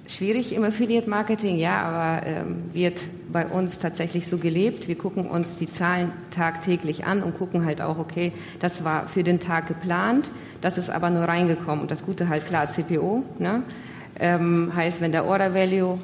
schwierig 0.07 0.53
im 0.53 0.65
Affiliate 0.65 1.09
Marketing, 1.09 1.57
ja, 1.57 1.83
aber 1.83 2.27
ähm, 2.27 2.65
wird 2.73 3.03
bei 3.33 3.47
uns 3.47 3.79
tatsächlich 3.79 4.27
so 4.27 4.39
gelebt. 4.39 4.89
Wir 4.89 4.97
gucken 4.97 5.27
uns 5.27 5.57
die 5.57 5.69
Zahlen 5.69 6.13
tagtäglich 6.31 7.05
an 7.05 7.23
und 7.23 7.39
gucken 7.39 7.65
halt 7.65 7.81
auch, 7.81 7.99
okay, 7.99 8.33
das 8.61 8.85
war 8.85 9.07
für 9.07 9.23
den 9.23 9.41
Tag 9.41 9.69
geplant, 9.69 10.31
das 10.61 10.79
ist 10.79 10.91
aber 10.91 11.11
nur 11.11 11.25
reingekommen. 11.25 11.83
Und 11.83 11.91
das 11.91 12.05
Gute 12.05 12.29
halt 12.29 12.47
klar 12.47 12.69
CPO, 12.69 13.25
ne? 13.39 13.63
ähm, 14.19 14.73
heißt, 14.75 15.01
wenn 15.01 15.13
der 15.13 15.25
Order 15.25 15.55
Value 15.55 15.99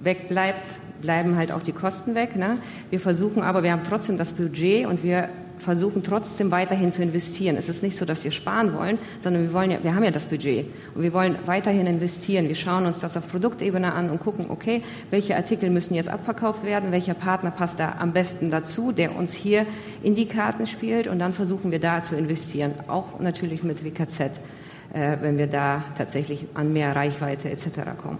wegbleibt, 0.00 0.66
bleiben 1.00 1.36
halt 1.36 1.50
auch 1.52 1.62
die 1.62 1.72
Kosten 1.72 2.14
weg. 2.14 2.36
Ne? 2.36 2.54
Wir 2.90 3.00
versuchen 3.00 3.42
aber, 3.42 3.62
wir 3.62 3.72
haben 3.72 3.84
trotzdem 3.88 4.16
das 4.16 4.32
Budget 4.32 4.86
und 4.86 5.02
wir 5.02 5.28
versuchen 5.60 6.02
trotzdem 6.02 6.50
weiterhin 6.50 6.92
zu 6.92 7.02
investieren. 7.02 7.56
Es 7.56 7.68
ist 7.68 7.82
nicht 7.82 7.96
so, 7.96 8.04
dass 8.04 8.24
wir 8.24 8.30
sparen 8.30 8.74
wollen, 8.74 8.98
sondern 9.20 9.42
wir 9.42 9.52
wollen 9.52 9.70
ja, 9.70 9.82
wir 9.82 9.94
haben 9.94 10.04
ja 10.04 10.10
das 10.10 10.26
Budget 10.26 10.66
und 10.94 11.02
wir 11.02 11.12
wollen 11.12 11.36
weiterhin 11.46 11.86
investieren. 11.86 12.48
Wir 12.48 12.54
schauen 12.54 12.86
uns 12.86 12.98
das 13.00 13.16
auf 13.16 13.28
Produktebene 13.28 13.92
an 13.92 14.10
und 14.10 14.20
gucken, 14.20 14.46
okay, 14.48 14.82
welche 15.10 15.36
Artikel 15.36 15.70
müssen 15.70 15.94
jetzt 15.94 16.08
abverkauft 16.08 16.64
werden, 16.64 16.92
welcher 16.92 17.14
Partner 17.14 17.50
passt 17.50 17.78
da 17.78 17.96
am 17.98 18.12
besten 18.12 18.50
dazu, 18.50 18.92
der 18.92 19.14
uns 19.14 19.34
hier 19.34 19.66
in 20.02 20.14
die 20.14 20.26
Karten 20.26 20.66
spielt 20.66 21.06
und 21.06 21.18
dann 21.18 21.32
versuchen 21.32 21.70
wir 21.70 21.80
da 21.80 22.02
zu 22.02 22.16
investieren, 22.16 22.74
auch 22.88 23.20
natürlich 23.20 23.62
mit 23.62 23.84
WKZ, 23.84 24.20
äh, 24.20 25.16
wenn 25.20 25.38
wir 25.38 25.46
da 25.46 25.84
tatsächlich 25.96 26.46
an 26.54 26.72
mehr 26.72 26.96
Reichweite 26.96 27.50
etc. 27.50 27.66
kommen. 28.00 28.18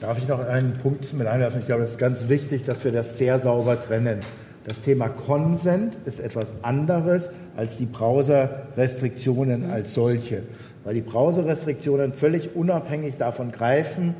Darf 0.00 0.18
ich 0.18 0.28
noch 0.28 0.46
einen 0.46 0.78
Punkt 0.78 1.12
mit 1.12 1.26
einwerfen? 1.26 1.60
Ich 1.60 1.66
glaube, 1.66 1.82
es 1.82 1.92
ist 1.92 1.98
ganz 1.98 2.28
wichtig, 2.28 2.62
dass 2.62 2.84
wir 2.84 2.92
das 2.92 3.18
sehr 3.18 3.38
sauber 3.38 3.80
trennen. 3.80 4.20
Das 4.68 4.82
Thema 4.82 5.08
Consent 5.08 5.96
ist 6.04 6.20
etwas 6.20 6.52
anderes 6.60 7.30
als 7.56 7.78
die 7.78 7.86
Browser-Restriktionen 7.86 9.70
als 9.70 9.94
solche, 9.94 10.42
weil 10.84 10.92
die 10.92 11.00
Browser-Restriktionen 11.00 12.12
völlig 12.12 12.54
unabhängig 12.54 13.16
davon 13.16 13.50
greifen, 13.50 14.14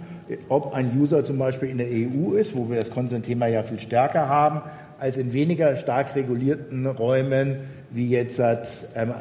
ob 0.49 0.73
ein 0.73 0.99
User 0.99 1.23
zum 1.23 1.37
Beispiel 1.37 1.69
in 1.69 1.77
der 1.77 1.89
EU 1.89 2.33
ist, 2.33 2.57
wo 2.57 2.71
wir 2.71 2.79
das 2.79 2.91
Consent-Thema 2.91 3.47
ja 3.47 3.63
viel 3.63 3.79
stärker 3.79 4.27
haben, 4.27 4.63
als 4.99 5.19
in 5.19 5.35
weniger 5.35 5.77
stark 5.77 6.17
regulierten 6.17 6.87
Räumen 6.87 7.59
wie 7.91 8.09
jetzt 8.09 8.41
ähm, 8.41 9.13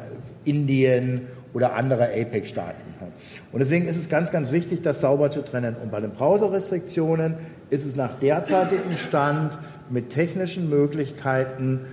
Indien 0.46 1.26
oder 1.52 1.74
andere 1.74 2.04
APEC-Staaten. 2.04 2.88
Und 3.52 3.60
deswegen 3.60 3.86
ist 3.86 3.98
es 3.98 4.08
ganz, 4.08 4.30
ganz 4.30 4.50
wichtig, 4.50 4.80
das 4.80 5.00
sauber 5.00 5.30
zu 5.30 5.42
trennen. 5.42 5.76
Und 5.82 5.90
bei 5.90 6.00
den 6.00 6.10
Browser-Restriktionen 6.10 7.34
ist 7.68 7.84
es 7.84 7.96
nach 7.96 8.14
derzeitigem 8.18 8.96
Stand 8.96 9.58
mit 9.90 10.10
technischen 10.10 10.68
Möglichkeiten 10.68 11.86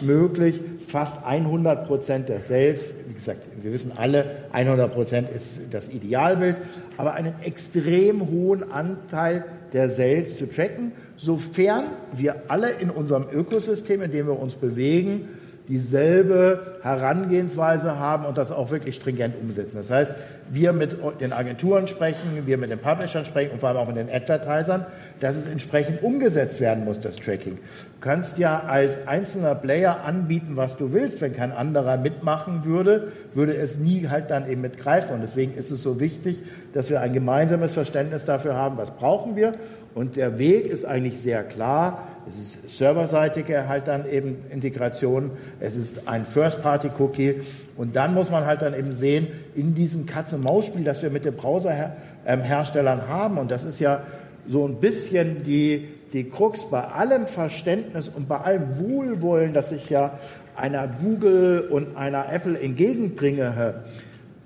möglich, 0.00 0.60
fast 0.86 1.24
100 1.24 1.86
Prozent 1.86 2.28
der 2.28 2.40
Sales, 2.40 2.92
wie 3.06 3.14
gesagt, 3.14 3.44
wir 3.60 3.72
wissen 3.72 3.92
alle, 3.96 4.44
100 4.52 4.92
Prozent 4.92 5.30
ist 5.30 5.60
das 5.70 5.88
Idealbild, 5.88 6.56
aber 6.96 7.14
einen 7.14 7.34
extrem 7.42 8.28
hohen 8.28 8.70
Anteil 8.70 9.44
der 9.72 9.88
Sales 9.88 10.36
zu 10.36 10.46
tracken, 10.46 10.92
sofern 11.16 11.84
wir 12.14 12.42
alle 12.48 12.70
in 12.70 12.90
unserem 12.90 13.26
Ökosystem, 13.32 14.02
in 14.02 14.12
dem 14.12 14.26
wir 14.26 14.38
uns 14.38 14.54
bewegen, 14.54 15.28
dieselbe 15.68 16.78
Herangehensweise 16.82 17.98
haben 17.98 18.24
und 18.26 18.36
das 18.36 18.50
auch 18.50 18.70
wirklich 18.70 18.96
stringent 18.96 19.34
umsetzen. 19.40 19.76
Das 19.76 19.90
heißt, 19.90 20.14
wir 20.50 20.72
mit 20.72 20.96
den 21.20 21.32
Agenturen 21.32 21.86
sprechen, 21.86 22.46
wir 22.46 22.58
mit 22.58 22.70
den 22.70 22.80
Publishern 22.80 23.24
sprechen 23.24 23.52
und 23.52 23.60
vor 23.60 23.68
allem 23.68 23.78
auch 23.78 23.86
mit 23.86 23.96
den 23.96 24.10
Advertisern, 24.10 24.86
dass 25.20 25.36
es 25.36 25.46
entsprechend 25.46 26.02
umgesetzt 26.02 26.60
werden 26.60 26.84
muss, 26.84 27.00
das 27.00 27.16
Tracking. 27.16 27.56
Du 27.56 28.00
kannst 28.00 28.38
ja 28.38 28.64
als 28.66 28.98
einzelner 29.06 29.54
Player 29.54 30.04
anbieten, 30.04 30.56
was 30.56 30.76
du 30.76 30.92
willst. 30.92 31.20
Wenn 31.20 31.36
kein 31.36 31.52
anderer 31.52 31.96
mitmachen 31.96 32.64
würde, 32.64 33.12
würde 33.32 33.56
es 33.56 33.78
nie 33.78 34.08
halt 34.08 34.30
dann 34.30 34.50
eben 34.50 34.62
mitgreifen. 34.62 35.14
Und 35.14 35.20
deswegen 35.20 35.54
ist 35.54 35.70
es 35.70 35.82
so 35.82 36.00
wichtig, 36.00 36.42
dass 36.72 36.90
wir 36.90 37.00
ein 37.00 37.12
gemeinsames 37.12 37.74
Verständnis 37.74 38.24
dafür 38.24 38.56
haben, 38.56 38.76
was 38.78 38.90
brauchen 38.90 39.36
wir. 39.36 39.52
Und 39.94 40.16
der 40.16 40.38
Weg 40.38 40.66
ist 40.66 40.84
eigentlich 40.84 41.20
sehr 41.20 41.44
klar 41.44 42.08
es 42.28 42.38
ist 42.38 42.78
serverseitige 42.78 43.68
halt 43.68 43.88
dann 43.88 44.08
eben 44.08 44.44
Integration, 44.50 45.32
es 45.60 45.76
ist 45.76 46.06
ein 46.08 46.24
First-Party-Cookie. 46.24 47.42
Und 47.76 47.96
dann 47.96 48.14
muss 48.14 48.30
man 48.30 48.46
halt 48.46 48.62
dann 48.62 48.74
eben 48.74 48.92
sehen, 48.92 49.28
in 49.54 49.74
diesem 49.74 50.06
Katze-Maus-Spiel, 50.06 50.84
das 50.84 51.02
wir 51.02 51.10
mit 51.10 51.24
den 51.24 51.34
Browserherstellern 51.34 53.08
haben 53.08 53.38
und 53.38 53.50
das 53.50 53.64
ist 53.64 53.80
ja 53.80 54.02
so 54.46 54.66
ein 54.66 54.80
bisschen 54.80 55.44
die, 55.44 55.88
die 56.12 56.28
Krux 56.28 56.68
bei 56.68 56.82
allem 56.82 57.26
Verständnis 57.26 58.08
und 58.08 58.28
bei 58.28 58.38
allem 58.38 58.78
Wohlwollen, 58.78 59.54
das 59.54 59.72
ich 59.72 59.88
ja 59.88 60.18
einer 60.56 60.88
Google 60.88 61.68
und 61.70 61.96
einer 61.96 62.32
Apple 62.32 62.58
entgegenbringe, 62.58 63.74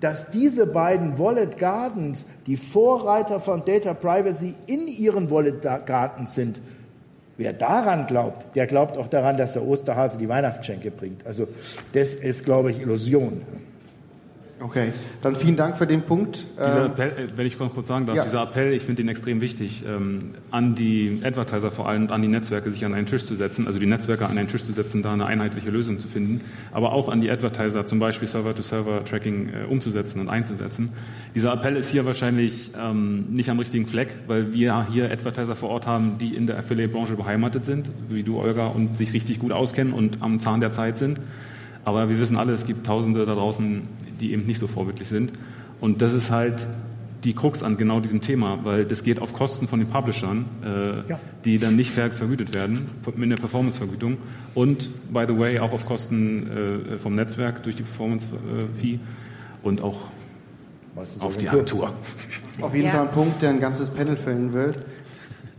dass 0.00 0.30
diese 0.30 0.66
beiden 0.66 1.18
Wallet 1.18 1.58
Gardens 1.58 2.26
die 2.46 2.56
Vorreiter 2.56 3.40
von 3.40 3.64
Data 3.64 3.94
Privacy 3.94 4.54
in 4.66 4.86
ihren 4.86 5.30
Wallet 5.30 5.62
Gardens 5.62 6.34
sind, 6.34 6.60
Wer 7.38 7.52
daran 7.52 8.06
glaubt, 8.06 8.56
der 8.56 8.66
glaubt 8.66 8.96
auch 8.96 9.08
daran, 9.08 9.36
dass 9.36 9.52
der 9.52 9.62
Osterhase 9.62 10.16
die 10.16 10.28
Weihnachtsgeschenke 10.28 10.90
bringt. 10.90 11.26
Also 11.26 11.48
das 11.92 12.14
ist, 12.14 12.44
glaube 12.44 12.70
ich, 12.70 12.80
Illusion. 12.80 13.42
Okay, 14.58 14.94
dann 15.20 15.36
vielen 15.36 15.56
Dank 15.56 15.76
für 15.76 15.86
den 15.86 16.02
Punkt. 16.02 16.46
Dieser 16.56 16.86
ähm, 16.86 16.92
Appell, 16.92 17.10
äh, 17.10 17.28
wenn 17.36 17.46
ich 17.46 17.58
kurz 17.58 17.88
sagen 17.88 18.06
darf, 18.06 18.16
ja. 18.16 18.24
dieser 18.24 18.42
Appell, 18.42 18.72
ich 18.72 18.84
finde 18.84 19.02
ihn 19.02 19.08
extrem 19.08 19.42
wichtig, 19.42 19.84
ähm, 19.86 20.32
an 20.50 20.74
die 20.74 21.20
Advertiser 21.22 21.70
vor 21.70 21.86
allem, 21.86 22.10
an 22.10 22.22
die 22.22 22.28
Netzwerke, 22.28 22.70
sich 22.70 22.82
an 22.86 22.94
einen 22.94 23.06
Tisch 23.06 23.24
zu 23.24 23.36
setzen, 23.36 23.66
also 23.66 23.78
die 23.78 23.84
Netzwerke 23.84 24.24
an 24.24 24.38
einen 24.38 24.48
Tisch 24.48 24.64
zu 24.64 24.72
setzen, 24.72 25.02
da 25.02 25.12
eine 25.12 25.26
einheitliche 25.26 25.68
Lösung 25.68 25.98
zu 25.98 26.08
finden, 26.08 26.40
aber 26.72 26.92
auch 26.92 27.10
an 27.10 27.20
die 27.20 27.30
Advertiser, 27.30 27.84
zum 27.84 27.98
Beispiel 27.98 28.28
Server-to-Server-Tracking 28.28 29.48
äh, 29.48 29.64
umzusetzen 29.66 30.20
und 30.20 30.30
einzusetzen. 30.30 30.88
Dieser 31.34 31.52
Appell 31.52 31.76
ist 31.76 31.90
hier 31.90 32.06
wahrscheinlich 32.06 32.70
ähm, 32.80 33.26
nicht 33.28 33.50
am 33.50 33.58
richtigen 33.58 33.86
Fleck, 33.86 34.16
weil 34.26 34.54
wir 34.54 34.86
hier 34.90 35.10
Advertiser 35.10 35.54
vor 35.54 35.68
Ort 35.68 35.86
haben, 35.86 36.16
die 36.18 36.34
in 36.34 36.46
der 36.46 36.56
Affiliate-Branche 36.56 37.14
beheimatet 37.14 37.66
sind, 37.66 37.90
wie 38.08 38.22
du, 38.22 38.38
Olga, 38.38 38.68
und 38.68 38.96
sich 38.96 39.12
richtig 39.12 39.38
gut 39.38 39.52
auskennen 39.52 39.92
und 39.92 40.22
am 40.22 40.40
Zahn 40.40 40.60
der 40.60 40.72
Zeit 40.72 40.96
sind. 40.96 41.20
Aber 41.84 42.08
wir 42.08 42.18
wissen 42.18 42.36
alle, 42.36 42.52
es 42.52 42.66
gibt 42.66 42.84
Tausende 42.84 43.24
da 43.24 43.34
draußen, 43.34 43.82
die 44.20 44.32
eben 44.32 44.46
nicht 44.46 44.58
so 44.58 44.66
vorbildlich 44.66 45.08
sind. 45.08 45.32
Und 45.80 46.02
das 46.02 46.12
ist 46.12 46.30
halt 46.30 46.66
die 47.24 47.34
Krux 47.34 47.62
an 47.62 47.76
genau 47.76 48.00
diesem 48.00 48.20
Thema, 48.20 48.60
weil 48.64 48.84
das 48.84 49.02
geht 49.02 49.20
auf 49.20 49.32
Kosten 49.32 49.66
von 49.66 49.80
den 49.80 49.88
Publishern, 49.88 50.44
äh, 50.62 51.10
ja. 51.10 51.20
die 51.44 51.58
dann 51.58 51.74
nicht 51.74 51.90
fair 51.90 52.10
vergütet 52.10 52.54
werden 52.54 52.86
mit 53.16 53.30
der 53.30 53.36
Performance-Vergütung 53.36 54.18
und, 54.54 54.90
by 55.12 55.24
the 55.26 55.36
way, 55.36 55.58
auch 55.58 55.72
auf 55.72 55.86
Kosten 55.86 56.92
äh, 56.94 56.98
vom 56.98 57.14
Netzwerk 57.14 57.62
durch 57.64 57.76
die 57.76 57.82
Performance-Fee 57.82 59.00
und 59.62 59.82
auch 59.82 60.08
Meistens 60.94 61.22
auf 61.22 61.36
die 61.36 61.48
Agentur. 61.48 61.92
Auf 62.60 62.74
jeden 62.74 62.86
ja. 62.86 62.92
Fall 62.92 63.02
ein 63.02 63.10
Punkt, 63.10 63.42
der 63.42 63.50
ein 63.50 63.60
ganzes 63.60 63.90
Panel 63.90 64.16
füllen 64.16 64.52
will. 64.52 64.74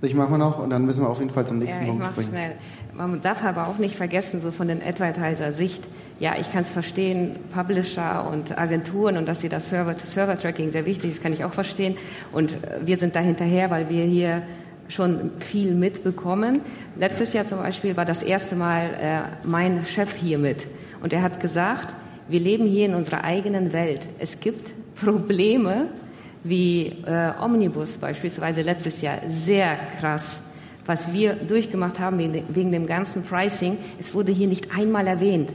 Ich 0.02 0.16
mache 0.16 0.32
mal 0.32 0.38
noch 0.38 0.60
und 0.60 0.70
dann 0.70 0.86
müssen 0.86 1.04
wir 1.04 1.10
auf 1.10 1.20
jeden 1.20 1.32
Fall 1.32 1.46
zum 1.46 1.60
nächsten 1.60 1.86
ja, 1.86 1.92
Punkt 1.92 2.06
springen. 2.06 2.30
Schnell. 2.30 2.52
Man 2.94 3.22
darf 3.22 3.44
aber 3.44 3.68
auch 3.68 3.78
nicht 3.78 3.96
vergessen, 3.96 4.42
so 4.42 4.52
von 4.52 4.68
den 4.68 4.82
Advertiser-Sicht, 4.82 5.88
ja, 6.20 6.36
ich 6.40 6.52
kann 6.52 6.64
es 6.64 6.70
verstehen, 6.70 7.36
Publisher 7.54 8.28
und 8.30 8.58
Agenturen 8.58 9.18
und 9.18 9.28
dass 9.28 9.42
sie 9.42 9.50
das 9.50 9.70
Server-to-Server-Tracking 9.70 10.72
sehr 10.72 10.86
wichtig 10.86 11.12
ist, 11.12 11.24
kann 11.24 11.34
ich 11.34 11.44
auch 11.44 11.54
verstehen. 11.54 11.98
Und 12.32 12.54
äh, 12.54 12.80
wir 12.86 12.98
sind 12.98 13.16
da 13.16 13.20
hinterher, 13.20 13.70
weil 13.70 13.90
wir 13.90 14.04
hier 14.04 14.44
schon 14.90 15.32
viel 15.40 15.76
mitbekommen. 15.76 16.62
Letztes 16.96 17.34
Jahr 17.34 17.46
zum 17.46 17.60
Beispiel 17.60 17.98
war 17.98 18.06
das 18.06 18.24
erste 18.24 18.56
Mal 18.56 18.90
äh, 19.00 19.48
mein 19.48 19.86
Chef 19.86 20.16
hier 20.16 20.38
mit. 20.38 20.68
Und 21.02 21.14
er 21.14 21.22
hat 21.22 21.40
gesagt, 21.40 21.94
wir 22.28 22.40
leben 22.40 22.66
hier 22.66 22.86
in 22.86 22.96
unserer 22.96 23.24
eigenen 23.24 23.74
Welt. 23.74 24.08
Es 24.20 24.40
gibt 24.40 24.74
Probleme 24.96 25.88
wie 26.44 27.04
äh, 27.06 27.32
Omnibus 27.42 27.98
beispielsweise 27.98 28.62
letztes 28.62 29.02
Jahr, 29.02 29.20
sehr 29.28 29.78
krass 30.00 30.40
was 30.88 31.14
wir 31.14 31.34
durchgemacht 31.34 32.00
haben 32.00 32.18
wegen 32.20 32.72
dem 32.72 32.88
ganzen 32.88 33.22
Pricing, 33.22 33.78
es 34.00 34.14
wurde 34.14 34.32
hier 34.32 34.48
nicht 34.48 34.72
einmal 34.76 35.06
erwähnt. 35.06 35.54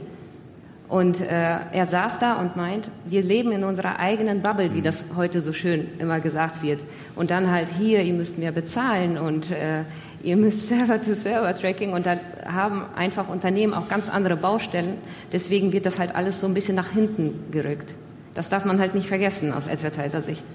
Und 0.93 1.21
äh, 1.21 1.57
er 1.71 1.85
saß 1.87 2.19
da 2.19 2.33
und 2.39 2.55
meint, 2.55 2.91
wir 3.05 3.23
leben 3.23 3.51
in 3.51 3.63
unserer 3.63 3.97
eigenen 3.97 4.43
Bubble, 4.43 4.75
wie 4.75 4.83
das 4.83 5.03
heute 5.15 5.41
so 5.41 5.51
schön 5.51 5.87
immer 5.97 6.19
gesagt 6.19 6.61
wird. 6.61 6.81
Und 7.15 7.31
dann 7.31 7.49
halt 7.49 7.69
hier, 7.79 8.03
ihr 8.03 8.13
müsst 8.13 8.37
mehr 8.37 8.51
bezahlen 8.51 9.17
und 9.17 9.49
äh, 9.49 9.85
ihr 10.21 10.37
müsst 10.37 10.67
Server-to-Server-Tracking 10.69 11.93
und 11.93 12.05
da 12.05 12.17
haben 12.45 12.83
einfach 12.95 13.27
Unternehmen 13.27 13.73
auch 13.73 13.87
ganz 13.87 14.07
andere 14.07 14.35
Baustellen. 14.35 14.97
Deswegen 15.31 15.73
wird 15.73 15.87
das 15.87 15.97
halt 15.97 16.13
alles 16.13 16.39
so 16.39 16.45
ein 16.45 16.53
bisschen 16.53 16.75
nach 16.75 16.91
hinten 16.91 17.45
gerückt. 17.49 17.95
Das 18.35 18.49
darf 18.49 18.63
man 18.63 18.79
halt 18.79 18.93
nicht 18.93 19.07
vergessen 19.07 19.51
aus 19.51 19.67
Advertiser-Sicht. 19.67 20.45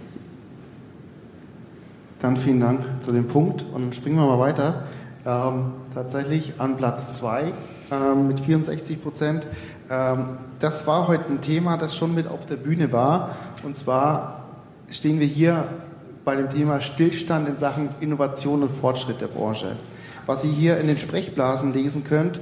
Dann 2.21 2.37
vielen 2.37 2.61
Dank 2.61 2.87
zu 3.00 3.11
dem 3.11 3.26
Punkt 3.26 3.66
und 3.75 3.92
springen 3.92 4.14
wir 4.14 4.26
mal 4.26 4.38
weiter. 4.38 4.85
Ähm, 5.26 5.73
tatsächlich 5.92 6.52
an 6.59 6.76
Platz 6.76 7.11
2 7.11 7.52
ähm, 7.90 8.28
mit 8.28 8.38
64 8.38 9.02
Prozent. 9.02 9.49
Ähm, 9.90 10.38
das 10.59 10.87
war 10.87 11.09
heute 11.09 11.25
ein 11.30 11.40
Thema, 11.40 11.76
das 11.76 11.97
schon 11.97 12.14
mit 12.14 12.26
auf 12.26 12.47
der 12.47 12.57
Bühne 12.57 12.92
war. 12.92 13.37
Und 13.62 13.76
zwar 13.76 14.49
stehen 14.90 15.21
wir 15.21 15.26
hier 15.26 15.64
bei 16.25 16.37
dem 16.37 16.50
Thema 16.50 16.80
Stillstand 16.80 17.49
in 17.49 17.57
Sachen 17.59 17.88
Innovation 18.00 18.62
und 18.62 18.71
Fortschritt 18.71 19.21
der 19.21 19.28
Branche. 19.28 19.76
Was 20.26 20.45
ihr 20.45 20.52
hier 20.52 20.78
in 20.78 20.87
den 20.87 20.99
Sprechblasen 20.99 21.73
lesen 21.73 22.04
könnt, 22.04 22.40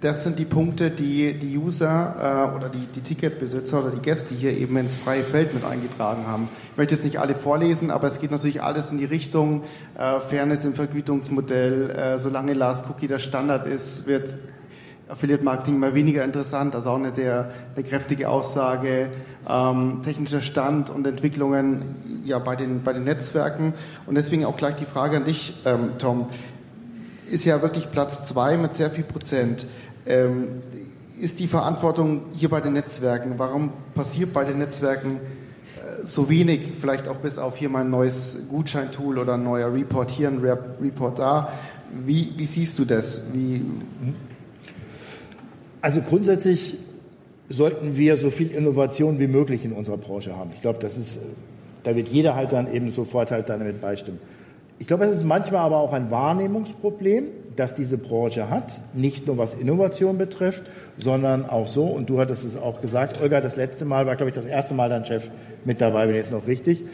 das 0.00 0.22
sind 0.22 0.38
die 0.38 0.44
Punkte, 0.44 0.90
die 0.90 1.34
die 1.34 1.58
User 1.58 2.50
äh, 2.52 2.56
oder 2.56 2.68
die, 2.68 2.86
die 2.86 3.00
Ticketbesitzer 3.00 3.80
oder 3.80 3.90
die 3.90 4.00
Gäste 4.00 4.32
hier 4.32 4.56
eben 4.56 4.76
ins 4.76 4.96
freie 4.96 5.24
Feld 5.24 5.54
mit 5.54 5.64
eingetragen 5.64 6.26
haben. 6.26 6.48
Ich 6.70 6.78
möchte 6.78 6.94
jetzt 6.94 7.04
nicht 7.04 7.18
alle 7.18 7.34
vorlesen, 7.34 7.90
aber 7.90 8.06
es 8.06 8.20
geht 8.20 8.30
natürlich 8.30 8.62
alles 8.62 8.92
in 8.92 8.98
die 8.98 9.04
Richtung 9.04 9.64
äh, 9.98 10.20
Fairness 10.20 10.64
im 10.64 10.74
Vergütungsmodell. 10.74 11.90
Äh, 11.90 12.18
solange 12.20 12.54
Last 12.54 12.84
Cookie 12.88 13.08
der 13.08 13.18
Standard 13.18 13.66
ist, 13.66 14.06
wird 14.06 14.36
Affiliate 15.08 15.42
Marketing 15.42 15.78
mal 15.78 15.94
weniger 15.94 16.24
interessant. 16.24 16.74
Also 16.74 16.90
auch 16.90 16.96
eine 16.96 17.14
sehr 17.14 17.50
eine 17.74 17.84
kräftige 17.84 18.28
Aussage. 18.28 19.10
Ähm, 19.48 20.00
technischer 20.04 20.42
Stand 20.42 20.90
und 20.90 21.06
Entwicklungen 21.06 22.22
ja 22.24 22.38
bei 22.38 22.56
den 22.56 22.82
bei 22.82 22.92
den 22.92 23.04
Netzwerken 23.04 23.74
und 24.06 24.14
deswegen 24.14 24.44
auch 24.44 24.56
gleich 24.56 24.76
die 24.76 24.84
Frage 24.84 25.16
an 25.16 25.24
dich, 25.24 25.54
ähm, 25.64 25.92
Tom. 25.98 26.28
Ist 27.30 27.44
ja 27.44 27.62
wirklich 27.62 27.90
Platz 27.90 28.22
zwei 28.22 28.56
mit 28.56 28.74
sehr 28.74 28.90
viel 28.90 29.04
Prozent. 29.04 29.66
Ähm, 30.06 30.62
ist 31.18 31.40
die 31.40 31.48
Verantwortung 31.48 32.22
hier 32.32 32.48
bei 32.48 32.60
den 32.60 32.74
Netzwerken? 32.74 33.34
Warum 33.38 33.72
passiert 33.94 34.32
bei 34.32 34.44
den 34.44 34.58
Netzwerken 34.58 35.16
äh, 35.16 36.06
so 36.06 36.28
wenig? 36.28 36.72
Vielleicht 36.78 37.08
auch 37.08 37.16
bis 37.16 37.38
auf 37.38 37.56
hier 37.56 37.68
mal 37.68 37.80
ein 37.80 37.90
neues 37.90 38.46
Gutscheintool 38.48 39.18
oder 39.18 39.34
ein 39.34 39.42
neuer 39.42 39.72
Report 39.72 40.10
hier, 40.10 40.28
ein 40.28 40.38
Report 40.38 41.18
da. 41.18 41.52
Wie, 41.90 42.34
wie 42.36 42.46
siehst 42.46 42.78
du 42.78 42.84
das? 42.84 43.22
Wie 43.32 43.62
also 45.80 46.00
grundsätzlich 46.02 46.76
sollten 47.48 47.96
wir 47.96 48.16
so 48.16 48.30
viel 48.30 48.50
Innovation 48.50 49.18
wie 49.18 49.26
möglich 49.26 49.64
in 49.64 49.72
unserer 49.72 49.96
Branche 49.96 50.36
haben. 50.36 50.50
Ich 50.54 50.60
glaube, 50.60 50.78
das 50.80 50.98
ist, 50.98 51.18
da 51.82 51.96
wird 51.96 52.08
jeder 52.08 52.34
halt 52.34 52.52
dann 52.52 52.72
eben 52.72 52.92
sofort 52.92 53.30
halt 53.30 53.48
damit 53.48 53.80
beistimmen. 53.80 54.18
Ich 54.78 54.86
glaube, 54.86 55.04
es 55.04 55.12
ist 55.12 55.24
manchmal 55.24 55.62
aber 55.62 55.78
auch 55.78 55.92
ein 55.92 56.10
Wahrnehmungsproblem, 56.10 57.28
das 57.56 57.74
diese 57.74 57.98
Branche 57.98 58.48
hat, 58.48 58.80
nicht 58.94 59.26
nur 59.26 59.36
was 59.36 59.54
Innovation 59.54 60.16
betrifft, 60.18 60.62
sondern 60.96 61.48
auch 61.48 61.66
so, 61.66 61.86
und 61.86 62.08
du 62.08 62.20
hattest 62.20 62.44
es 62.44 62.56
auch 62.56 62.80
gesagt, 62.80 63.20
Olga, 63.20 63.40
das 63.40 63.56
letzte 63.56 63.84
Mal 63.84 64.06
war, 64.06 64.14
glaube 64.14 64.30
ich, 64.30 64.36
das 64.36 64.46
erste 64.46 64.74
Mal 64.74 64.88
dein 64.88 65.04
Chef 65.04 65.30
mit 65.64 65.80
dabei, 65.80 66.06
bin 66.06 66.14
jetzt 66.14 66.30
noch 66.30 66.46
richtig. 66.46 66.84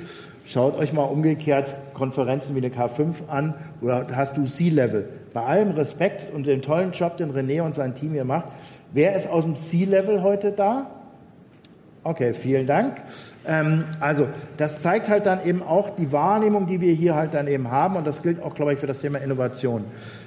Schaut 0.46 0.78
euch 0.78 0.92
mal 0.94 1.04
umgekehrt 1.04 1.76
Konferenzen 1.92 2.54
wie 2.54 2.64
eine 2.64 2.68
K5 2.68 3.28
an 3.28 3.54
oder 3.82 4.06
hast 4.14 4.36
du 4.38 4.44
C-Level. 4.44 5.08
Bei 5.34 5.42
allem 5.42 5.72
Respekt 5.72 6.32
und 6.32 6.46
dem 6.46 6.62
tollen 6.62 6.92
Job, 6.92 7.16
den 7.16 7.32
René 7.32 7.60
und 7.60 7.74
sein 7.74 7.96
Team 7.96 8.12
hier 8.12 8.24
macht, 8.24 8.46
wer 8.92 9.16
ist 9.16 9.28
aus 9.28 9.44
dem 9.44 9.56
C-Level 9.56 10.22
heute 10.22 10.52
da? 10.52 10.86
Okay, 12.04 12.34
vielen 12.34 12.68
Dank. 12.68 12.98
Ähm, 13.44 13.84
also 13.98 14.28
das 14.58 14.80
zeigt 14.80 15.08
halt 15.08 15.26
dann 15.26 15.44
eben 15.44 15.60
auch 15.60 15.90
die 15.90 16.12
Wahrnehmung, 16.12 16.68
die 16.68 16.80
wir 16.80 16.92
hier 16.92 17.16
halt 17.16 17.34
dann 17.34 17.48
eben 17.48 17.70
haben 17.72 17.96
und 17.96 18.06
das 18.06 18.22
gilt 18.22 18.40
auch, 18.40 18.54
glaube 18.54 18.74
ich, 18.74 18.78
für 18.78 18.86
das 18.86 19.00
Thema 19.00 19.18
Innovation. 19.18 19.84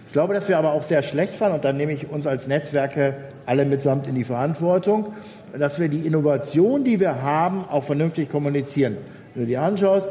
Ich 0.07 0.11
glaube, 0.11 0.33
dass 0.33 0.49
wir 0.49 0.57
aber 0.57 0.73
auch 0.73 0.83
sehr 0.83 1.01
schlecht 1.01 1.39
waren 1.39 1.53
und 1.53 1.63
dann 1.63 1.77
nehme 1.77 1.93
ich 1.93 2.09
uns 2.09 2.27
als 2.27 2.47
Netzwerke 2.47 3.15
alle 3.45 3.63
mitsamt 3.63 4.07
in 4.07 4.15
die 4.15 4.25
Verantwortung, 4.25 5.13
dass 5.57 5.79
wir 5.79 5.87
die 5.87 6.05
Innovation, 6.05 6.83
die 6.83 6.99
wir 6.99 7.21
haben, 7.21 7.63
auch 7.69 7.85
vernünftig 7.85 8.29
kommunizieren. 8.29 8.97
Wenn 9.33 9.43
du 9.43 9.47
dir 9.47 9.61
anschaust, 9.61 10.09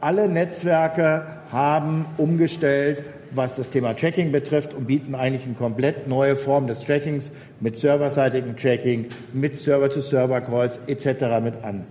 alle 0.00 0.28
Netzwerke 0.28 1.26
haben 1.52 2.06
umgestellt, 2.16 3.04
was 3.34 3.54
das 3.54 3.70
Thema 3.70 3.94
Tracking 3.94 4.32
betrifft 4.32 4.74
und 4.74 4.86
bieten 4.86 5.14
eigentlich 5.14 5.44
eine 5.44 5.54
komplett 5.54 6.06
neue 6.06 6.36
Form 6.36 6.66
des 6.66 6.80
Trackings 6.80 7.32
mit 7.60 7.78
serverseitigem 7.78 8.56
Tracking, 8.56 9.06
mit 9.32 9.56
Server-to-Server-Calls 9.56 10.80
etc. 10.86 11.42
mit 11.42 11.62
an. 11.62 11.84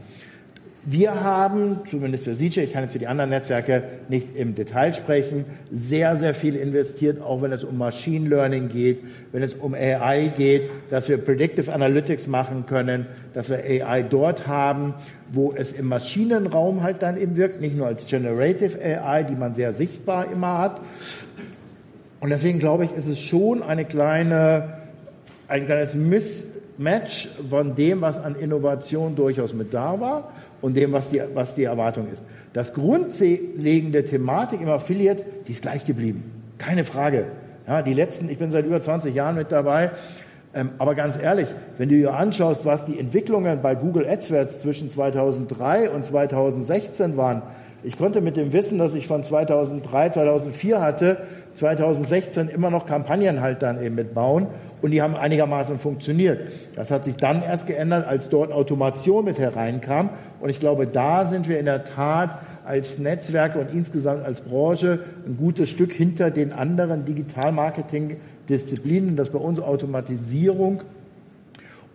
Wir 0.83 1.21
haben, 1.21 1.81
zumindest 1.91 2.23
für 2.23 2.33
Siege, 2.33 2.63
ich 2.63 2.73
kann 2.73 2.81
jetzt 2.81 2.93
für 2.93 2.97
die 2.97 3.05
anderen 3.05 3.29
Netzwerke 3.29 3.83
nicht 4.09 4.35
im 4.35 4.55
Detail 4.55 4.95
sprechen, 4.95 5.45
sehr, 5.71 6.15
sehr 6.15 6.33
viel 6.33 6.55
investiert, 6.55 7.21
auch 7.21 7.43
wenn 7.43 7.51
es 7.51 7.63
um 7.63 7.77
Machine 7.77 8.27
Learning 8.27 8.67
geht, 8.67 9.03
wenn 9.31 9.43
es 9.43 9.53
um 9.53 9.75
AI 9.75 10.31
geht, 10.35 10.71
dass 10.89 11.07
wir 11.07 11.19
Predictive 11.19 11.71
Analytics 11.71 12.25
machen 12.25 12.65
können, 12.65 13.05
dass 13.35 13.51
wir 13.51 13.59
AI 13.63 14.01
dort 14.01 14.47
haben, 14.47 14.95
wo 15.31 15.53
es 15.55 15.71
im 15.71 15.85
Maschinenraum 15.85 16.81
halt 16.81 17.03
dann 17.03 17.15
eben 17.15 17.35
wirkt, 17.35 17.61
nicht 17.61 17.77
nur 17.77 17.85
als 17.85 18.07
Generative 18.07 18.79
AI, 18.83 19.21
die 19.21 19.35
man 19.35 19.53
sehr 19.53 19.73
sichtbar 19.73 20.31
immer 20.31 20.57
hat. 20.57 20.81
Und 22.21 22.29
deswegen 22.29 22.59
glaube 22.59 22.85
ich, 22.85 22.93
ist 22.93 23.07
es 23.07 23.19
schon 23.19 23.63
eine 23.63 23.83
kleine, 23.83 24.75
ein 25.47 25.65
kleines 25.65 25.95
Mismatch 25.95 27.29
von 27.49 27.73
dem, 27.75 28.01
was 28.01 28.19
an 28.19 28.35
Innovation 28.35 29.15
durchaus 29.15 29.53
mit 29.53 29.73
da 29.73 29.99
war 29.99 30.31
und 30.61 30.77
dem, 30.77 30.93
was 30.93 31.09
die, 31.09 31.19
was 31.33 31.55
die 31.55 31.63
Erwartung 31.63 32.07
ist. 32.13 32.23
Das 32.53 32.75
grundlegende 32.75 34.05
Thematik 34.05 34.61
im 34.61 34.69
Affiliate, 34.69 35.25
die 35.47 35.51
ist 35.51 35.63
gleich 35.63 35.83
geblieben. 35.83 36.31
Keine 36.59 36.83
Frage. 36.83 37.25
Ja, 37.67 37.81
die 37.81 37.93
letzten, 37.93 38.29
ich 38.29 38.37
bin 38.37 38.51
seit 38.51 38.65
über 38.65 38.79
20 38.79 39.15
Jahren 39.15 39.35
mit 39.35 39.51
dabei. 39.51 39.89
Ähm, 40.53 40.69
aber 40.77 40.93
ganz 40.93 41.17
ehrlich, 41.17 41.47
wenn 41.79 41.89
du 41.89 41.95
dir 41.95 42.13
anschaust, 42.13 42.65
was 42.65 42.85
die 42.85 42.99
Entwicklungen 42.99 43.63
bei 43.63 43.73
Google 43.73 44.07
AdWords 44.07 44.59
zwischen 44.59 44.91
2003 44.91 45.89
und 45.89 46.05
2016 46.05 47.17
waren, 47.17 47.41
ich 47.83 47.97
konnte 47.97 48.21
mit 48.21 48.37
dem 48.37 48.53
Wissen, 48.53 48.77
das 48.77 48.93
ich 48.93 49.07
von 49.07 49.23
2003, 49.23 50.09
2004 50.11 50.81
hatte, 50.81 51.17
2016 51.55 52.49
immer 52.49 52.69
noch 52.69 52.85
Kampagnen 52.85 53.41
halt 53.41 53.61
dann 53.61 53.83
eben 53.83 53.95
mitbauen 53.95 54.47
und 54.81 54.91
die 54.91 55.01
haben 55.01 55.15
einigermaßen 55.15 55.79
funktioniert. 55.79 56.51
Das 56.75 56.91
hat 56.91 57.03
sich 57.03 57.15
dann 57.15 57.43
erst 57.43 57.67
geändert, 57.67 58.07
als 58.07 58.29
dort 58.29 58.51
Automation 58.51 59.25
mit 59.25 59.39
hereinkam 59.39 60.09
und 60.39 60.49
ich 60.49 60.59
glaube, 60.59 60.87
da 60.87 61.25
sind 61.25 61.47
wir 61.47 61.59
in 61.59 61.65
der 61.65 61.83
Tat 61.83 62.39
als 62.65 62.97
Netzwerke 62.99 63.59
und 63.59 63.73
insgesamt 63.73 64.25
als 64.25 64.41
Branche 64.41 64.99
ein 65.25 65.37
gutes 65.37 65.69
Stück 65.69 65.91
hinter 65.91 66.31
den 66.31 66.53
anderen 66.53 67.05
Digital-Marketing-Disziplinen, 67.05 69.15
dass 69.15 69.29
bei 69.29 69.39
uns 69.39 69.59
Automatisierung 69.59 70.81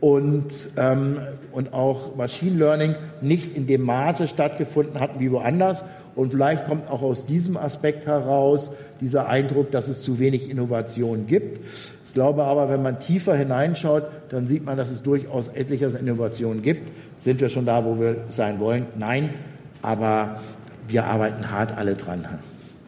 und, 0.01 0.69
ähm, 0.77 1.19
und 1.53 1.73
auch 1.73 2.17
Machine 2.17 2.59
Learning 2.59 2.95
nicht 3.21 3.57
in 3.57 3.67
dem 3.67 3.83
Maße 3.83 4.29
stattgefunden 4.29 5.01
hatten 5.01 5.19
wie 5.21 5.33
woanders. 5.33 5.85
Und 6.17 6.33
vielleicht 6.33 6.67
kommt 6.67 6.91
auch 6.91 7.03
aus 7.03 7.27
diesem 7.27 7.59
Aspekt 7.59 8.07
heraus 8.07 8.71
dieser 9.01 9.29
Eindruck, 9.29 9.71
dass 9.71 9.87
es 9.87 10.03
zu 10.03 10.19
wenig 10.19 10.51
Innovation 10.51 11.27
gibt. 11.27 11.61
Ich 12.07 12.15
glaube 12.15 12.45
aber, 12.45 12.71
wenn 12.71 12.83
man 12.83 12.99
tiefer 12.99 13.37
hineinschaut, 13.37 14.05
dann 14.31 14.47
sieht 14.47 14.65
man, 14.65 14.79
dass 14.79 14.91
es 14.91 15.03
durchaus 15.03 15.49
etliches 15.49 15.95
Innovation 15.95 16.63
gibt. 16.63 16.91
Sind 17.19 17.41
wir 17.43 17.51
schon 17.51 17.67
da, 17.67 17.85
wo 17.85 18.01
wir 18.01 18.25
sein 18.31 18.59
wollen? 18.59 18.87
Nein, 18.97 19.35
aber 19.83 20.41
wir 20.89 21.05
arbeiten 21.05 21.51
hart 21.51 21.77
alle 21.77 21.95
dran. 21.95 22.27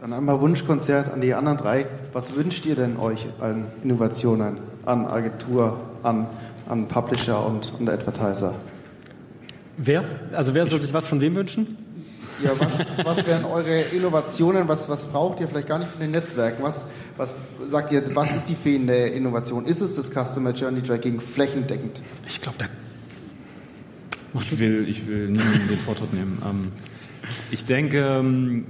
Dann 0.00 0.14
einmal 0.14 0.40
Wunschkonzert 0.40 1.12
an 1.12 1.20
die 1.20 1.34
anderen 1.34 1.58
drei. 1.58 1.86
Was 2.14 2.34
wünscht 2.34 2.64
ihr 2.64 2.76
denn 2.76 2.96
euch 2.96 3.26
an 3.40 3.66
Innovationen, 3.84 4.56
an 4.86 5.04
Agentur, 5.04 5.82
an, 6.02 6.26
an 6.66 6.88
Publisher 6.88 7.44
und, 7.44 7.74
und 7.78 7.90
Advertiser? 7.90 8.54
Wer? 9.76 10.04
Also 10.32 10.54
wer 10.54 10.64
soll 10.64 10.80
sich 10.80 10.94
was 10.94 11.06
von 11.06 11.20
wem 11.20 11.34
wünschen? 11.34 11.87
Ja, 12.42 12.52
was, 12.58 12.86
was 13.04 13.26
wären 13.26 13.44
eure 13.44 13.80
Innovationen? 13.80 14.68
Was, 14.68 14.88
was 14.88 15.06
braucht 15.06 15.40
ihr 15.40 15.48
vielleicht 15.48 15.68
gar 15.68 15.78
nicht 15.78 15.90
von 15.90 16.00
den 16.00 16.12
Netzwerken? 16.12 16.62
Was, 16.62 16.86
was 17.16 17.34
sagt 17.66 17.90
ihr, 17.92 18.14
was 18.14 18.34
ist 18.34 18.48
die 18.48 18.54
fehlende 18.54 18.94
Innovation? 18.94 19.66
Ist 19.66 19.80
es 19.80 19.96
das 19.96 20.10
Customer 20.10 20.52
Journey 20.52 20.82
Tracking 20.82 21.20
flächendeckend? 21.20 22.02
Ich 22.28 22.40
glaube, 22.40 22.58
da. 22.58 22.66
Ich 24.40 24.58
will, 24.58 24.86
ich 24.88 25.06
will 25.08 25.28
niemanden 25.28 25.68
den 25.68 25.78
Vortritt 25.78 26.12
nehmen. 26.12 26.40
Ähm, 26.48 26.72
ich 27.50 27.64
denke, 27.64 27.98
ähm, 27.98 28.66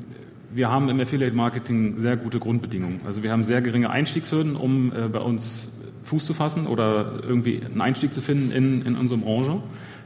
wir 0.50 0.70
haben 0.70 0.88
im 0.88 0.98
Affiliate 1.00 1.34
Marketing 1.34 1.98
sehr 1.98 2.16
gute 2.16 2.38
Grundbedingungen. 2.38 3.00
Also 3.04 3.22
wir 3.22 3.32
haben 3.32 3.44
sehr 3.44 3.60
geringe 3.60 3.90
Einstiegshürden, 3.90 4.56
um 4.56 4.92
äh, 4.92 5.08
bei 5.08 5.20
uns 5.20 5.68
Fuß 6.04 6.24
zu 6.24 6.32
fassen 6.32 6.66
oder 6.66 7.20
irgendwie 7.22 7.62
einen 7.62 7.80
Einstieg 7.80 8.14
zu 8.14 8.20
finden 8.22 8.50
in, 8.50 8.82
in 8.86 8.96
unsere 8.96 9.20
Branche 9.20 9.60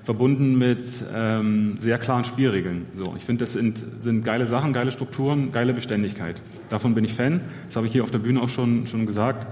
verbunden 0.05 0.59
mit 0.59 1.05
ähm, 1.15 1.77
sehr 1.81 1.99
klaren 1.99 2.25
Spielregeln. 2.25 2.87
So, 2.95 3.15
ich 3.17 3.25
finde, 3.25 3.45
das 3.45 3.53
sind, 3.53 3.85
sind 3.99 4.25
geile 4.25 4.47
Sachen, 4.47 4.73
geile 4.73 4.91
Strukturen, 4.91 5.53
geile 5.53 5.75
Beständigkeit. 5.75 6.41
Davon 6.71 6.95
bin 6.95 7.05
ich 7.05 7.15
Fan. 7.15 7.41
Das 7.67 7.77
habe 7.77 7.87
ich 7.87 7.93
hier 7.93 8.03
auf 8.03 8.11
der 8.11 8.19
Bühne 8.19 8.41
auch 8.41 8.49
schon, 8.49 8.87
schon 8.87 9.07
gesagt. 9.07 9.47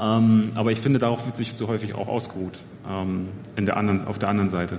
Ähm, 0.00 0.50
aber 0.54 0.72
ich 0.72 0.80
finde, 0.80 0.98
darauf 0.98 1.24
wird 1.26 1.36
sich 1.36 1.56
zu 1.56 1.68
häufig 1.68 1.94
auch 1.94 2.08
ausgeruht 2.08 2.58
ähm, 2.88 3.28
in 3.54 3.66
der 3.66 3.76
anderen, 3.76 4.06
auf 4.06 4.18
der 4.18 4.28
anderen 4.28 4.50
Seite 4.50 4.78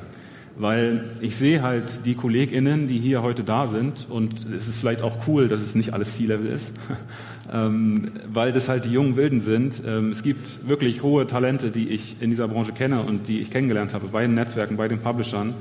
weil 0.60 1.12
ich 1.22 1.36
sehe 1.36 1.62
halt 1.62 2.06
die 2.06 2.16
KollegInnen, 2.16 2.88
die 2.88 2.98
hier 2.98 3.22
heute 3.22 3.44
da 3.44 3.68
sind 3.68 4.08
und 4.10 4.34
es 4.54 4.68
ist 4.68 4.80
vielleicht 4.80 5.02
auch 5.02 5.28
cool, 5.28 5.48
dass 5.48 5.62
es 5.62 5.76
nicht 5.76 5.94
alles 5.94 6.16
C-Level 6.16 6.48
ist, 6.48 6.74
ähm, 7.54 8.12
weil 8.32 8.52
das 8.52 8.68
halt 8.68 8.86
die 8.86 8.92
jungen 8.92 9.16
Wilden 9.16 9.40
sind. 9.40 9.84
Ähm, 9.86 10.10
es 10.10 10.24
gibt 10.24 10.68
wirklich 10.68 11.04
hohe 11.04 11.28
Talente, 11.28 11.70
die 11.70 11.90
ich 11.90 12.22
in 12.22 12.32
dieser 12.32 12.48
Branche 12.48 12.72
kenne 12.72 13.02
und 13.02 13.28
die 13.28 13.40
ich 13.40 13.52
kennengelernt 13.52 13.94
habe, 13.94 14.08
bei 14.08 14.24
den 14.24 14.34
Netzwerken, 14.34 14.78
bei 14.78 14.88
den 14.88 15.00
Publishern, 15.00 15.54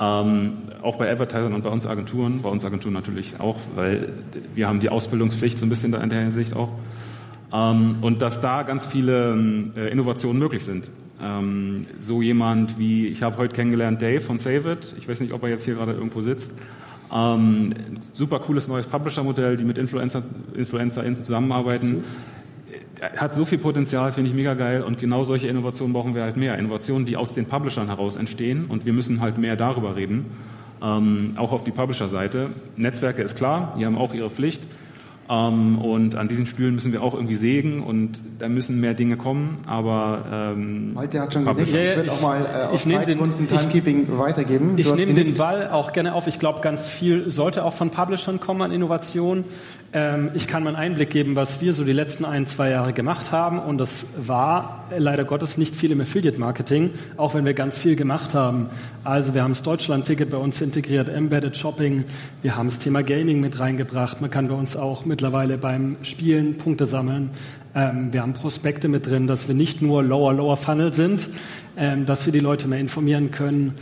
ähm, 0.00 0.52
auch 0.82 0.96
bei 0.96 1.10
Advertisern 1.10 1.52
und 1.52 1.64
bei 1.64 1.70
uns 1.70 1.84
Agenturen, 1.84 2.40
bei 2.42 2.48
uns 2.48 2.64
Agenturen 2.64 2.94
natürlich 2.94 3.40
auch, 3.40 3.56
weil 3.74 4.10
wir 4.54 4.68
haben 4.68 4.78
die 4.78 4.90
Ausbildungspflicht 4.90 5.58
so 5.58 5.66
ein 5.66 5.68
bisschen 5.68 5.92
in 5.94 6.10
der 6.10 6.20
Hinsicht 6.20 6.54
auch. 6.54 6.70
Ähm, 7.52 7.96
und 8.02 8.22
dass 8.22 8.40
da 8.40 8.62
ganz 8.62 8.86
viele 8.86 9.36
äh, 9.76 9.90
Innovationen 9.90 10.38
möglich 10.38 10.64
sind. 10.64 10.88
Ähm, 11.20 11.86
so 12.00 12.22
jemand 12.22 12.78
wie, 12.78 13.08
ich 13.08 13.22
habe 13.22 13.36
heute 13.38 13.54
kennengelernt, 13.54 14.00
Dave 14.00 14.20
von 14.20 14.38
Save 14.38 14.72
It. 14.72 14.94
Ich 14.98 15.08
weiß 15.08 15.20
nicht, 15.20 15.32
ob 15.32 15.42
er 15.42 15.48
jetzt 15.48 15.64
hier 15.64 15.74
gerade 15.74 15.92
irgendwo 15.92 16.20
sitzt. 16.20 16.54
Ähm, 17.12 17.70
super 18.12 18.38
cooles 18.40 18.68
neues 18.68 18.86
Publisher-Modell, 18.86 19.56
die 19.56 19.64
mit 19.64 19.78
Influencer, 19.78 20.22
InfluencerInnen 20.54 21.16
zusammenarbeiten. 21.16 22.04
Hat 23.16 23.34
so 23.34 23.44
viel 23.44 23.58
Potenzial, 23.58 24.12
finde 24.12 24.30
ich 24.30 24.36
mega 24.36 24.54
geil. 24.54 24.82
Und 24.82 24.98
genau 24.98 25.24
solche 25.24 25.48
Innovationen 25.48 25.92
brauchen 25.92 26.14
wir 26.14 26.22
halt 26.22 26.36
mehr. 26.36 26.58
Innovationen, 26.58 27.06
die 27.06 27.16
aus 27.16 27.34
den 27.34 27.46
Publishern 27.46 27.86
heraus 27.86 28.16
entstehen. 28.16 28.66
Und 28.68 28.84
wir 28.84 28.92
müssen 28.92 29.20
halt 29.20 29.38
mehr 29.38 29.56
darüber 29.56 29.96
reden. 29.96 30.26
Ähm, 30.82 31.32
auch 31.36 31.52
auf 31.52 31.64
die 31.64 31.70
Publisher-Seite. 31.70 32.50
Netzwerke 32.76 33.22
ist 33.22 33.36
klar, 33.36 33.74
die 33.78 33.86
haben 33.86 33.98
auch 33.98 34.14
ihre 34.14 34.30
Pflicht. 34.30 34.62
Ähm, 35.30 35.78
und 35.78 36.14
an 36.14 36.28
diesen 36.28 36.46
Stühlen 36.46 36.74
müssen 36.74 36.92
wir 36.92 37.02
auch 37.02 37.14
irgendwie 37.14 37.36
sägen 37.36 37.82
und 37.82 38.22
da 38.38 38.48
müssen 38.48 38.80
mehr 38.80 38.94
Dinge 38.94 39.16
kommen. 39.16 39.58
Aber 39.66 40.24
ähm, 40.56 40.94
Malte 40.94 41.20
hat 41.20 41.34
schon 41.34 41.44
genickt. 41.44 41.70
Ja, 41.70 41.78
ja, 41.78 41.90
ich 41.90 41.96
würde 41.96 42.12
auch 42.12 42.22
mal 42.22 42.46
äh, 42.46 42.74
aus 42.74 42.84
Zeitgründen 42.84 43.46
Timekeeping 43.46 44.02
ich, 44.04 44.18
weitergeben. 44.18 44.76
Du 44.76 44.82
ich 44.82 44.94
nehme 44.94 45.14
den 45.14 45.34
Ball 45.34 45.70
auch 45.70 45.92
gerne 45.92 46.14
auf. 46.14 46.26
Ich 46.26 46.38
glaube, 46.38 46.60
ganz 46.60 46.88
viel 46.88 47.28
sollte 47.30 47.64
auch 47.64 47.74
von 47.74 47.90
Publishern 47.90 48.40
kommen 48.40 48.62
an 48.62 48.72
Innovation. 48.72 49.44
Ähm, 49.90 50.30
ich 50.34 50.46
kann 50.46 50.62
mal 50.62 50.74
einen 50.74 50.92
Einblick 50.92 51.08
geben, 51.08 51.34
was 51.34 51.62
wir 51.62 51.72
so 51.72 51.82
die 51.82 51.94
letzten 51.94 52.26
ein, 52.26 52.46
zwei 52.46 52.70
Jahre 52.70 52.92
gemacht 52.92 53.32
haben. 53.32 53.58
Und 53.58 53.78
das 53.78 54.06
war 54.18 54.84
leider 54.96 55.24
Gottes 55.24 55.56
nicht 55.56 55.74
viel 55.74 55.90
im 55.90 56.00
Affiliate-Marketing, 56.00 56.90
auch 57.16 57.34
wenn 57.34 57.46
wir 57.46 57.54
ganz 57.54 57.78
viel 57.78 57.96
gemacht 57.96 58.34
haben. 58.34 58.68
Also 59.02 59.32
wir 59.32 59.42
haben 59.42 59.52
das 59.52 59.62
Deutschland-Ticket 59.62 60.28
bei 60.28 60.36
uns 60.36 60.60
integriert, 60.60 61.08
Embedded 61.08 61.56
Shopping. 61.56 62.04
Wir 62.42 62.56
haben 62.56 62.68
das 62.68 62.78
Thema 62.78 63.02
Gaming 63.02 63.40
mit 63.40 63.58
reingebracht. 63.60 64.20
Man 64.20 64.30
kann 64.30 64.48
bei 64.48 64.54
uns 64.54 64.76
auch 64.76 65.06
mittlerweile 65.06 65.56
beim 65.56 65.96
Spielen 66.02 66.58
Punkte 66.58 66.84
sammeln. 66.84 67.30
Ähm, 67.74 68.12
wir 68.12 68.20
haben 68.20 68.34
Prospekte 68.34 68.88
mit 68.88 69.06
drin, 69.06 69.26
dass 69.26 69.48
wir 69.48 69.54
nicht 69.54 69.80
nur 69.80 70.02
Lower, 70.02 70.34
Lower 70.34 70.58
Funnel 70.58 70.92
sind, 70.92 71.30
ähm, 71.78 72.04
dass 72.04 72.26
wir 72.26 72.32
die 72.32 72.40
Leute 72.40 72.68
mehr 72.68 72.80
informieren 72.80 73.30
können. 73.30 73.74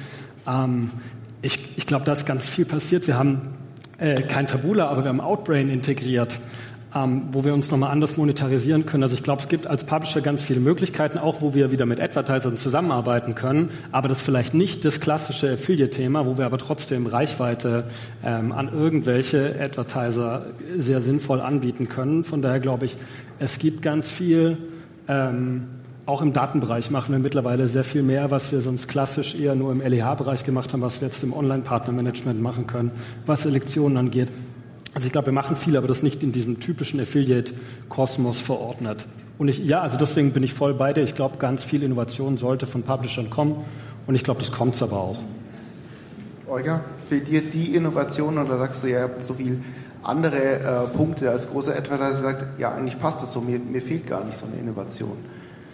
ich 1.42 1.59
ich 1.77 1.87
glaube, 1.88 2.05
da 2.05 2.12
ist 2.12 2.25
ganz 2.25 2.49
viel 2.49 2.64
passiert. 2.64 3.09
Wir 3.09 3.19
haben 3.19 3.56
äh, 3.99 4.23
kein 4.23 4.47
Tabula, 4.47 4.89
aber 4.89 5.05
wir 5.05 5.09
haben 5.09 5.21
Outbrain 5.21 5.69
integriert 5.69 6.41
ähm, 6.97 7.29
wo 7.33 7.45
wir 7.45 7.53
uns 7.53 7.71
nochmal 7.71 7.91
anders 7.91 8.17
monetarisieren 8.17 8.87
können. 8.87 9.03
Also 9.03 9.15
ich 9.15 9.23
glaube, 9.23 9.43
es 9.43 9.49
gibt 9.49 9.67
als 9.67 9.85
Publisher 9.85 10.21
ganz 10.21 10.43
viele 10.43 10.61
Möglichkeiten, 10.61 11.19
auch 11.19 11.41
wo 11.43 11.53
wir 11.53 11.71
wieder 11.71 11.85
mit 11.85 12.01
Advertisern 12.01 12.57
zusammenarbeiten 12.57 13.35
können, 13.35 13.71
aber 13.93 14.09
das 14.09 14.19
ist 14.19 14.25
vielleicht 14.25 14.55
nicht 14.55 14.85
das 14.85 15.01
klassische 15.01 15.53
Affiliate-Thema, 15.53 16.27
wo 16.27 16.39
wir 16.39 16.47
aber 16.47 16.59
trotzdem 16.59 17.07
Reichweite 17.07 17.85
ähm, 18.25 18.53
an 18.53 18.73
irgendwelche 18.73 19.57
Advertiser 19.61 20.47
sehr 20.77 21.01
sinnvoll 21.01 21.41
anbieten 21.41 21.89
können. 21.89 22.25
Von 22.25 22.41
daher 22.41 22.61
glaube 22.61 22.87
ich, 22.87 22.97
es 23.39 23.59
gibt 23.59 23.83
ganz 23.83 24.11
viel 24.11 24.57
ähm, 25.09 25.67
auch 26.07 26.23
im 26.23 26.33
Datenbereich 26.33 26.90
machen 26.90 27.12
wir 27.12 27.19
mittlerweile 27.19 27.66
sehr 27.66 27.85
viel 27.85 28.03
mehr, 28.03 28.31
was 28.31 28.53
wir 28.53 28.61
sonst 28.61 28.87
klassisch 28.87 29.35
eher 29.35 29.57
nur 29.57 29.73
im 29.73 29.81
LEH-Bereich 29.81 30.45
gemacht 30.45 30.73
haben, 30.73 30.81
was 30.81 31.01
wir 31.01 31.09
jetzt 31.09 31.23
im 31.25 31.33
Online-Partner-Management 31.33 32.40
machen 32.40 32.66
können, 32.69 32.92
was 33.27 33.42
Selektionen 33.42 33.97
angeht. 33.97 34.29
Also 34.95 35.07
ich 35.07 35.12
glaube, 35.12 35.27
wir 35.27 35.33
machen 35.33 35.57
viel, 35.57 35.77
aber 35.77 35.88
das 35.88 36.03
nicht 36.03 36.23
in 36.23 36.33
diesem 36.33 36.61
typischen 36.61 37.01
Affiliate-Kosmos 37.01 38.40
verordnet. 38.40 39.07
Und 39.37 39.49
ich, 39.49 39.59
ja, 39.59 39.83
also 39.83 39.99
deswegen 39.99 40.33
bin 40.33 40.42
ich 40.42 40.55
voll 40.55 40.75
bei 40.75 40.92
dir. 40.92 41.03
Ich 41.03 41.14
glaube, 41.14 41.37
ganz 41.38 41.64
viel 41.64 41.83
Innovation 41.83 42.38
sollte 42.38 42.66
von 42.66 42.83
Publishern 42.83 43.29
kommen. 43.29 43.57
Und 44.07 44.14
ich 44.14 44.25
glaube, 44.25 44.40
das 44.40 44.53
kommt 44.53 44.77
es 44.77 44.83
aber 44.83 44.99
auch. 44.99 45.19
Olga, 46.47 46.83
fehlt 47.09 47.29
dir 47.29 47.42
die 47.42 47.75
Innovation 47.75 48.38
oder 48.38 48.57
sagst 48.59 48.85
du, 48.85 48.87
ihr 48.87 49.03
habt 49.03 49.25
so 49.25 49.35
viele 49.35 49.59
andere 50.05 50.37
äh, 50.37 50.97
Punkte 50.97 51.31
als 51.31 51.51
großer 51.51 51.77
Advertiser 51.77 52.23
sagt, 52.23 52.59
ja, 52.59 52.73
eigentlich 52.73 52.99
passt 52.99 53.21
das 53.21 53.33
so, 53.33 53.40
mir, 53.40 53.59
mir 53.59 53.83
fehlt 53.83 54.07
gar 54.07 54.25
nicht 54.25 54.38
so 54.38 54.47
eine 54.47 54.57
Innovation? 54.61 55.19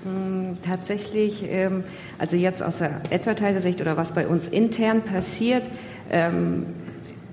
Hm, 0.05 0.59
tatsächlich, 0.65 1.45
ähm, 1.47 1.85
also 2.19 2.37
jetzt 2.37 2.61
aus 2.61 2.79
der 2.79 3.03
Advertiser-Sicht 3.13 3.81
oder 3.81 3.97
was 3.97 4.13
bei 4.13 4.27
uns 4.27 4.49
intern 4.49 5.03
passiert, 5.03 5.71
ähm, 6.11 6.67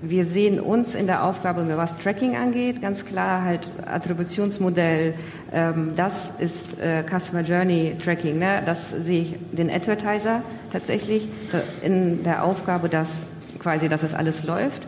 wir 0.02 0.24
sehen 0.24 0.60
uns 0.60 0.94
in 0.94 1.06
der 1.06 1.24
Aufgabe, 1.24 1.66
was 1.76 1.98
Tracking 1.98 2.36
angeht, 2.36 2.80
ganz 2.80 3.04
klar 3.04 3.44
halt 3.44 3.68
Attributionsmodell, 3.84 5.14
ähm, 5.52 5.94
das 5.96 6.32
ist 6.38 6.78
äh, 6.78 7.02
Customer 7.02 7.42
Journey 7.42 7.96
Tracking, 8.02 8.38
ne? 8.38 8.62
das 8.64 8.90
sehe 8.90 9.22
ich 9.22 9.36
den 9.50 9.68
Advertiser 9.68 10.42
tatsächlich 10.72 11.28
in 11.82 12.22
der 12.22 12.44
Aufgabe, 12.44 12.88
dass 12.88 13.22
quasi, 13.58 13.88
dass 13.88 14.04
es 14.04 14.14
alles 14.14 14.44
läuft. 14.44 14.84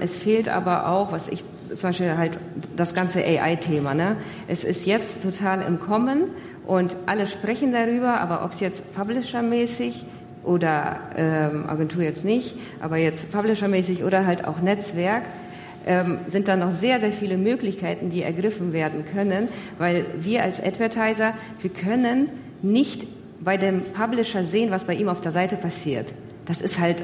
Es 0.00 0.16
fehlt 0.16 0.48
aber 0.48 0.88
auch, 0.88 1.10
was 1.10 1.26
ich 1.26 1.42
zum 1.74 1.90
Beispiel 1.90 2.16
halt 2.16 2.38
das 2.76 2.94
ganze 2.94 3.20
AI-Thema. 3.20 3.94
Ne? 3.94 4.16
Es 4.46 4.64
ist 4.64 4.86
jetzt 4.86 5.22
total 5.22 5.62
im 5.62 5.80
Kommen 5.80 6.30
und 6.68 6.96
alle 7.06 7.26
sprechen 7.26 7.72
darüber, 7.72 8.20
aber 8.20 8.44
ob 8.44 8.52
es 8.52 8.60
jetzt 8.60 8.92
Publisher-mäßig 8.92 10.04
oder 10.44 11.00
ähm, 11.16 11.66
Agentur 11.66 12.02
jetzt 12.02 12.24
nicht, 12.24 12.54
aber 12.80 12.98
jetzt 12.98 13.32
Publisher-mäßig 13.32 14.04
oder 14.04 14.26
halt 14.26 14.44
auch 14.44 14.60
Netzwerk, 14.60 15.22
ähm, 15.86 16.18
sind 16.28 16.46
da 16.46 16.56
noch 16.56 16.70
sehr, 16.70 17.00
sehr 17.00 17.10
viele 17.10 17.38
Möglichkeiten, 17.38 18.10
die 18.10 18.22
ergriffen 18.22 18.74
werden 18.74 19.04
können, 19.12 19.48
weil 19.78 20.04
wir 20.20 20.42
als 20.42 20.62
Advertiser, 20.62 21.32
wir 21.60 21.70
können 21.70 22.28
nicht 22.60 23.06
bei 23.40 23.56
dem 23.56 23.82
Publisher 23.82 24.44
sehen, 24.44 24.70
was 24.70 24.84
bei 24.84 24.94
ihm 24.94 25.08
auf 25.08 25.22
der 25.22 25.32
Seite 25.32 25.56
passiert. 25.56 26.12
Das 26.44 26.60
ist 26.60 26.78
halt 26.78 27.02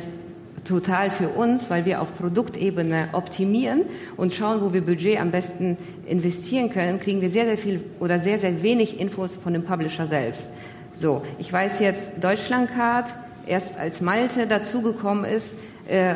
total 0.65 1.11
für 1.11 1.29
uns, 1.29 1.71
weil 1.71 1.85
wir 1.85 2.01
auf 2.01 2.15
Produktebene 2.15 3.09
optimieren 3.13 3.83
und 4.17 4.33
schauen, 4.33 4.61
wo 4.63 4.73
wir 4.73 4.83
Budget 4.83 5.21
am 5.21 5.31
besten 5.31 5.77
investieren 6.07 6.71
können, 6.71 7.01
kriegen 7.01 7.21
wir 7.21 7.29
sehr, 7.29 7.45
sehr 7.45 7.59
viel 7.59 7.85
oder 8.01 8.19
sehr, 8.19 8.39
sehr 8.39 8.63
wenig 8.63 9.01
Infos 9.01 9.37
von 9.37 9.53
dem 9.53 9.65
Publisher 9.65 10.07
selbst. 10.07 10.51
So, 10.99 11.23
ich 11.39 11.53
weiß 11.53 11.81
jetzt, 11.81 12.11
Deutschlandcard 12.21 13.09
Erst 13.47 13.79
als 13.79 14.01
Malte 14.01 14.47
dazugekommen 14.47 15.25
ist, 15.25 15.55
äh, 15.87 16.15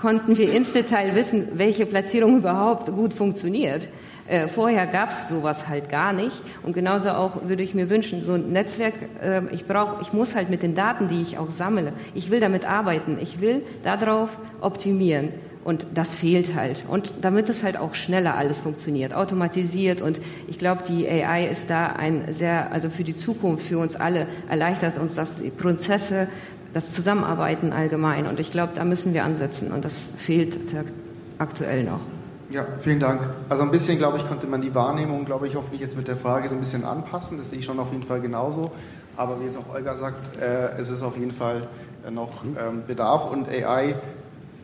konnten 0.00 0.36
wir 0.36 0.52
ins 0.52 0.72
Detail 0.72 1.14
wissen, 1.14 1.48
welche 1.54 1.86
Platzierung 1.86 2.38
überhaupt 2.38 2.92
gut 2.92 3.14
funktioniert. 3.14 3.88
Äh, 4.30 4.46
vorher 4.46 4.86
gab 4.86 5.10
es 5.10 5.28
sowas 5.28 5.66
halt 5.68 5.88
gar 5.88 6.12
nicht. 6.12 6.40
Und 6.62 6.72
genauso 6.72 7.10
auch 7.10 7.48
würde 7.48 7.62
ich 7.62 7.74
mir 7.74 7.90
wünschen, 7.90 8.22
so 8.22 8.34
ein 8.34 8.52
Netzwerk, 8.52 8.94
äh, 9.20 9.42
ich 9.52 9.66
brauche, 9.66 10.02
ich 10.02 10.12
muss 10.12 10.36
halt 10.36 10.50
mit 10.50 10.62
den 10.62 10.74
Daten, 10.74 11.08
die 11.08 11.20
ich 11.20 11.38
auch 11.38 11.50
sammle, 11.50 11.92
ich 12.14 12.30
will 12.30 12.38
damit 12.38 12.64
arbeiten, 12.64 13.18
ich 13.20 13.40
will 13.40 13.62
darauf 13.82 14.36
optimieren. 14.60 15.32
Und 15.62 15.86
das 15.94 16.14
fehlt 16.14 16.54
halt. 16.54 16.84
Und 16.88 17.12
damit 17.20 17.48
es 17.50 17.62
halt 17.62 17.76
auch 17.76 17.94
schneller 17.94 18.34
alles 18.34 18.58
funktioniert, 18.58 19.12
automatisiert. 19.12 20.00
Und 20.00 20.20
ich 20.48 20.58
glaube, 20.58 20.82
die 20.84 21.06
AI 21.06 21.46
ist 21.46 21.68
da 21.68 21.86
ein 21.86 22.32
sehr, 22.32 22.72
also 22.72 22.88
für 22.88 23.04
die 23.04 23.14
Zukunft, 23.14 23.66
für 23.66 23.78
uns 23.78 23.94
alle, 23.94 24.26
erleichtert 24.48 24.98
uns 24.98 25.14
das, 25.14 25.34
die 25.36 25.50
Prozesse, 25.50 26.28
das 26.72 26.92
Zusammenarbeiten 26.92 27.72
allgemein. 27.72 28.26
Und 28.26 28.40
ich 28.40 28.50
glaube, 28.50 28.72
da 28.74 28.84
müssen 28.84 29.12
wir 29.12 29.24
ansetzen. 29.24 29.70
Und 29.70 29.84
das 29.84 30.10
fehlt 30.16 30.58
aktuell 31.38 31.84
noch. 31.84 32.00
Ja, 32.48 32.66
vielen 32.80 32.98
Dank. 32.98 33.28
Also 33.48 33.62
ein 33.62 33.70
bisschen, 33.70 33.98
glaube 33.98 34.16
ich, 34.16 34.26
konnte 34.26 34.46
man 34.46 34.60
die 34.60 34.74
Wahrnehmung, 34.74 35.24
glaube 35.24 35.46
ich, 35.46 35.56
hoffentlich 35.56 35.80
jetzt 35.80 35.96
mit 35.96 36.08
der 36.08 36.16
Frage 36.16 36.48
so 36.48 36.56
ein 36.56 36.60
bisschen 36.60 36.84
anpassen. 36.84 37.36
Das 37.36 37.50
sehe 37.50 37.58
ich 37.58 37.64
schon 37.64 37.78
auf 37.78 37.92
jeden 37.92 38.02
Fall 38.02 38.20
genauso. 38.20 38.72
Aber 39.16 39.38
wie 39.40 39.44
jetzt 39.44 39.58
auch 39.58 39.74
Olga 39.74 39.94
sagt, 39.94 40.40
äh, 40.40 40.70
es 40.78 40.90
ist 40.90 41.02
auf 41.02 41.16
jeden 41.16 41.32
Fall 41.32 41.68
noch 42.10 42.42
ähm, 42.44 42.82
Bedarf 42.86 43.30
und 43.30 43.48
AI 43.48 43.94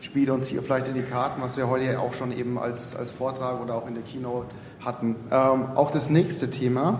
spielt 0.01 0.29
uns 0.29 0.47
hier 0.47 0.61
vielleicht 0.61 0.87
in 0.87 0.93
die 0.93 1.01
Karten, 1.01 1.41
was 1.41 1.57
wir 1.57 1.67
heute 1.67 1.99
auch 1.99 2.13
schon 2.13 2.37
eben 2.37 2.57
als, 2.57 2.95
als 2.95 3.11
Vortrag 3.11 3.61
oder 3.61 3.75
auch 3.75 3.87
in 3.87 3.95
der 3.95 4.03
Keynote 4.03 4.47
hatten. 4.83 5.15
Ähm, 5.31 5.65
auch 5.75 5.91
das 5.91 6.09
nächste 6.09 6.49
Thema 6.49 6.99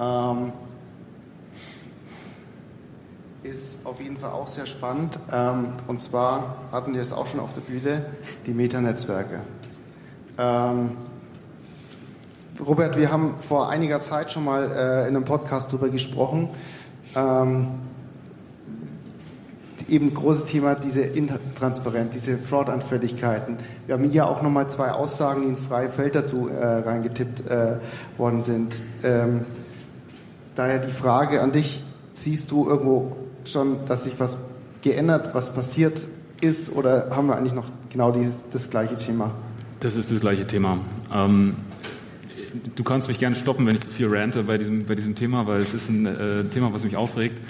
ähm, 0.00 0.52
ist 3.42 3.78
auf 3.84 4.00
jeden 4.00 4.18
Fall 4.18 4.32
auch 4.32 4.46
sehr 4.46 4.66
spannend. 4.66 5.18
Ähm, 5.32 5.72
und 5.86 6.00
zwar 6.00 6.56
hatten 6.72 6.94
wir 6.94 7.02
es 7.02 7.12
auch 7.12 7.26
schon 7.26 7.40
auf 7.40 7.54
der 7.54 7.62
Bühne, 7.62 8.06
die 8.46 8.52
Metanetzwerke. 8.52 9.40
Ähm, 10.38 10.92
Robert, 12.64 12.96
wir 12.96 13.12
haben 13.12 13.36
vor 13.38 13.68
einiger 13.70 14.00
Zeit 14.00 14.32
schon 14.32 14.44
mal 14.44 14.70
äh, 14.70 15.08
in 15.08 15.16
einem 15.16 15.24
Podcast 15.24 15.72
darüber 15.72 15.88
gesprochen. 15.88 16.50
Eben 19.88 20.12
große 20.12 20.44
Thema 20.44 20.74
diese 20.74 21.00
Intransparenz, 21.00 22.12
diese 22.12 22.36
Fraud-Anfälligkeiten. 22.36 23.56
Wir 23.86 23.94
haben 23.94 24.04
hier 24.04 24.28
auch 24.28 24.42
nochmal 24.42 24.68
zwei 24.68 24.90
Aussagen, 24.90 25.42
die 25.42 25.48
ins 25.48 25.60
freie 25.60 25.88
Feld 25.88 26.14
dazu 26.14 26.48
äh, 26.48 26.64
reingetippt 26.64 27.46
äh, 27.48 27.76
worden 28.18 28.42
sind. 28.42 28.82
Ähm, 29.02 29.46
daher 30.54 30.78
die 30.78 30.92
Frage 30.92 31.40
an 31.40 31.52
dich, 31.52 31.82
siehst 32.12 32.50
du 32.50 32.68
irgendwo 32.68 33.16
schon, 33.44 33.86
dass 33.86 34.04
sich 34.04 34.20
was 34.20 34.36
geändert, 34.82 35.34
was 35.34 35.54
passiert 35.54 36.06
ist 36.40 36.74
oder 36.74 37.08
haben 37.10 37.28
wir 37.28 37.36
eigentlich 37.36 37.54
noch 37.54 37.66
genau 37.90 38.12
die, 38.12 38.28
das 38.50 38.70
gleiche 38.70 38.96
Thema? 38.96 39.32
Das 39.80 39.96
ist 39.96 40.10
das 40.10 40.20
gleiche 40.20 40.46
Thema. 40.46 40.78
Ähm, 41.12 41.56
du 42.74 42.84
kannst 42.84 43.08
mich 43.08 43.18
gerne 43.18 43.36
stoppen, 43.36 43.66
wenn 43.66 43.74
ich 43.74 43.80
zu 43.80 43.90
viel 43.90 44.08
rante 44.08 44.42
bei 44.42 44.58
diesem, 44.58 44.84
bei 44.86 44.94
diesem 44.94 45.14
Thema, 45.14 45.46
weil 45.46 45.60
es 45.60 45.74
ist 45.74 45.88
ein 45.88 46.06
äh, 46.06 46.44
Thema, 46.44 46.72
was 46.72 46.84
mich 46.84 46.96
aufregt. 46.96 47.40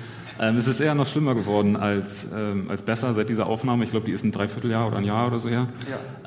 Ähm, 0.40 0.56
es 0.56 0.68
ist 0.68 0.80
eher 0.80 0.94
noch 0.94 1.06
schlimmer 1.06 1.34
geworden 1.34 1.76
als, 1.76 2.26
ähm, 2.34 2.66
als 2.68 2.82
besser 2.82 3.12
seit 3.14 3.28
dieser 3.28 3.46
Aufnahme. 3.46 3.84
Ich 3.84 3.90
glaube, 3.90 4.06
die 4.06 4.12
ist 4.12 4.24
ein 4.24 4.32
Dreivierteljahr 4.32 4.86
oder 4.86 4.98
ein 4.98 5.04
Jahr 5.04 5.26
oder 5.26 5.38
so 5.38 5.48
her. 5.48 5.66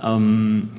Ja. 0.02 0.16
Ähm, 0.16 0.70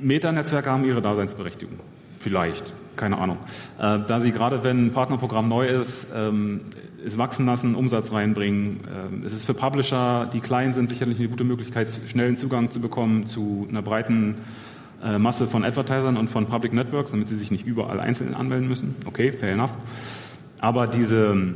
Meta-Netzwerke 0.00 0.70
haben 0.70 0.84
ihre 0.84 1.00
Daseinsberechtigung. 1.00 1.78
Vielleicht, 2.18 2.74
keine 2.96 3.18
Ahnung. 3.18 3.38
Äh, 3.78 4.00
da 4.08 4.20
sie 4.20 4.32
gerade, 4.32 4.64
wenn 4.64 4.86
ein 4.86 4.90
Partnerprogramm 4.90 5.48
neu 5.48 5.68
ist, 5.68 6.06
ähm, 6.14 6.62
es 7.04 7.18
wachsen 7.18 7.46
lassen, 7.46 7.74
Umsatz 7.74 8.12
reinbringen. 8.12 8.80
Ähm, 8.88 9.22
es 9.24 9.32
ist 9.32 9.44
für 9.44 9.54
Publisher, 9.54 10.28
die 10.32 10.40
klein 10.40 10.72
sind, 10.72 10.88
sicherlich 10.88 11.18
eine 11.18 11.28
gute 11.28 11.44
Möglichkeit, 11.44 11.88
schnellen 12.06 12.36
Zugang 12.36 12.70
zu 12.70 12.80
bekommen 12.80 13.26
zu 13.26 13.66
einer 13.68 13.82
breiten 13.82 14.36
äh, 15.02 15.18
Masse 15.18 15.46
von 15.46 15.64
Advertisern 15.64 16.16
und 16.16 16.28
von 16.28 16.46
Public 16.46 16.72
Networks, 16.72 17.10
damit 17.10 17.28
sie 17.28 17.36
sich 17.36 17.50
nicht 17.50 17.66
überall 17.66 18.00
einzeln 18.00 18.34
anmelden 18.34 18.68
müssen. 18.68 18.96
Okay, 19.04 19.32
fair 19.32 19.52
enough. 19.52 19.72
Aber 20.60 20.86
diese 20.86 21.54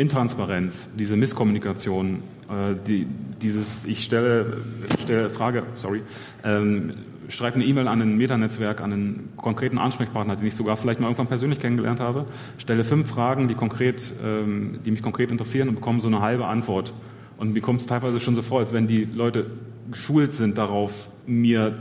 Intransparenz, 0.00 0.88
diese 0.98 1.14
Misskommunikation, 1.14 2.22
äh, 2.48 2.74
die, 2.86 3.06
dieses, 3.42 3.84
ich 3.84 4.02
stelle, 4.02 4.56
stelle 5.02 5.28
Frage, 5.28 5.64
sorry, 5.74 6.00
ähm, 6.42 6.94
schreibe 7.28 7.56
eine 7.56 7.64
E-Mail 7.66 7.86
an 7.86 8.00
ein 8.00 8.16
Metanetzwerk, 8.16 8.80
an 8.80 8.92
einen 8.94 9.32
konkreten 9.36 9.76
Ansprechpartner, 9.76 10.36
den 10.36 10.46
ich 10.46 10.54
sogar 10.54 10.78
vielleicht 10.78 11.00
mal 11.00 11.06
irgendwann 11.06 11.26
persönlich 11.26 11.60
kennengelernt 11.60 12.00
habe, 12.00 12.24
stelle 12.56 12.82
fünf 12.82 13.10
Fragen, 13.10 13.46
die 13.46 13.54
konkret, 13.54 14.12
ähm, 14.24 14.78
die 14.86 14.90
mich 14.90 15.02
konkret 15.02 15.30
interessieren 15.30 15.68
und 15.68 15.74
bekomme 15.74 16.00
so 16.00 16.08
eine 16.08 16.22
halbe 16.22 16.46
Antwort. 16.46 16.94
Und 17.36 17.52
mir 17.52 17.60
kommt 17.60 17.82
es 17.82 17.86
teilweise 17.86 18.20
schon 18.20 18.34
so 18.34 18.40
vor, 18.40 18.60
als 18.60 18.72
wenn 18.72 18.86
die 18.86 19.04
Leute 19.04 19.50
geschult 19.90 20.32
sind 20.34 20.56
darauf, 20.56 21.10
mir 21.26 21.78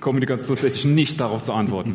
kommunikationstechnisch 0.00 0.84
nicht 0.84 1.20
darauf 1.20 1.42
zu 1.42 1.54
antworten. 1.54 1.94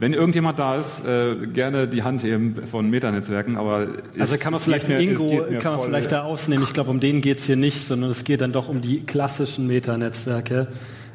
Wenn 0.00 0.12
irgendjemand 0.12 0.60
da 0.60 0.76
ist, 0.76 1.04
äh, 1.04 1.34
gerne 1.48 1.88
die 1.88 2.04
Hand 2.04 2.22
heben 2.22 2.54
von 2.66 2.88
Metanetzwerken, 2.88 3.56
aber 3.56 3.88
also 4.16 4.36
kann 4.36 4.52
man 4.52 4.60
vielleicht 4.60 4.86
mehr, 4.86 5.00
Ingo 5.00 5.44
kann 5.60 5.76
man 5.76 5.84
vielleicht 5.86 6.12
da 6.12 6.22
ausnehmen. 6.22 6.62
Ich 6.62 6.72
glaube, 6.72 6.90
um 6.90 7.00
den 7.00 7.20
geht's 7.20 7.44
hier 7.44 7.56
nicht, 7.56 7.84
sondern 7.84 8.10
es 8.10 8.22
geht 8.22 8.40
dann 8.40 8.52
doch 8.52 8.68
um 8.68 8.80
die 8.80 9.04
klassischen 9.04 9.66
Metanetzwerke, 9.66 10.68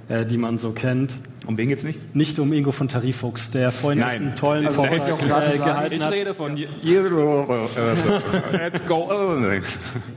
äh, 0.10 0.26
die 0.26 0.36
man 0.38 0.58
so 0.58 0.72
kennt. 0.72 1.18
Um 1.48 1.58
wen 1.58 1.70
geht's 1.70 1.84
nicht? 1.84 2.14
Nicht 2.14 2.40
um 2.40 2.52
Ingo 2.52 2.72
von 2.72 2.90
Tariffuchs, 2.90 3.52
der 3.52 3.72
vorhin 3.72 4.02
Nein. 4.02 4.16
einen 4.18 4.36
tollen 4.36 4.68
also 4.68 4.84
Vortrag 4.84 5.54
äh, 5.54 5.58
gehalten 5.58 5.96
ich 5.96 6.04
hat. 6.04 6.14
Ich 6.14 6.20
rede 6.20 6.34
von 6.34 6.58
Let's 8.52 8.86
go. 8.86 9.10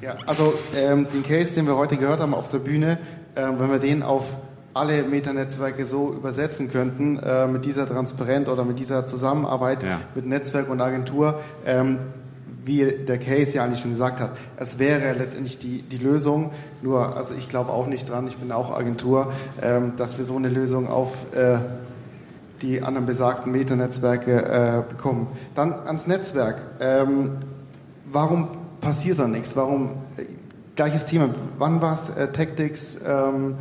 ja, 0.03 0.17
also 0.27 0.55
ähm, 0.77 1.09
den 1.09 1.23
Case, 1.23 1.55
den 1.55 1.67
wir 1.67 1.77
heute 1.77 1.97
gehört 1.97 2.19
haben 2.19 2.35
auf 2.35 2.49
der 2.49 2.59
Bühne, 2.59 2.99
äh, 3.37 3.43
wenn 3.43 3.71
wir 3.71 3.79
den 3.79 4.03
auf 4.03 4.37
alle 4.77 5.03
Metanetzwerke 5.03 5.85
so 5.87 6.13
übersetzen 6.13 6.71
könnten, 6.71 7.19
äh, 7.19 7.47
mit 7.47 7.65
dieser 7.65 7.87
Transparenz 7.87 8.49
oder 8.49 8.65
mit 8.65 8.79
dieser 8.79 9.07
Zusammenarbeit 9.07 9.83
ja. 9.83 10.01
mit 10.15 10.27
Netzwerk 10.27 10.69
und 10.69 10.81
Agentur, 10.81 11.41
ähm, 11.65 11.99
wie 12.65 12.85
der 12.85 13.19
Case 13.19 13.57
ja 13.57 13.65
eigentlich 13.65 13.81
schon 13.81 13.93
gesagt 13.93 14.21
hat, 14.21 14.37
es 14.57 14.79
wäre 14.79 15.13
letztendlich 15.13 15.59
die, 15.59 15.83
die 15.83 15.99
Lösung. 15.99 16.51
Nur, 16.83 17.17
also 17.17 17.33
ich 17.35 17.49
glaube 17.49 17.71
auch 17.71 17.87
nicht 17.87 18.11
dran, 18.11 18.27
ich 18.27 18.37
bin 18.37 18.51
auch 18.53 18.77
Agentur, 18.77 19.33
ähm, 19.63 19.95
dass 19.97 20.19
wir 20.19 20.25
so 20.25 20.37
eine 20.37 20.49
Lösung 20.49 20.89
auf 20.89 21.33
äh, 21.35 21.59
die 22.63 22.83
anderen 22.83 23.07
besagten 23.07 23.53
Metanetzwerke 23.53 24.85
äh, 24.87 24.91
bekommen. 24.91 25.29
Dann 25.55 25.73
ans 25.73 26.07
Netzwerk. 26.07 26.61
Ähm, 26.81 27.39
warum 28.11 28.49
passiert 28.81 29.21
da 29.21 29.29
nichts? 29.29 29.55
Warum, 29.57 29.91
äh, 30.17 30.25
gleiches 30.75 31.07
Thema, 31.07 31.31
wann 31.59 31.81
war 31.81 31.93
es 31.93 32.11
äh, 32.11 32.33
Tactics? 32.33 33.01
Ähm, 33.07 33.55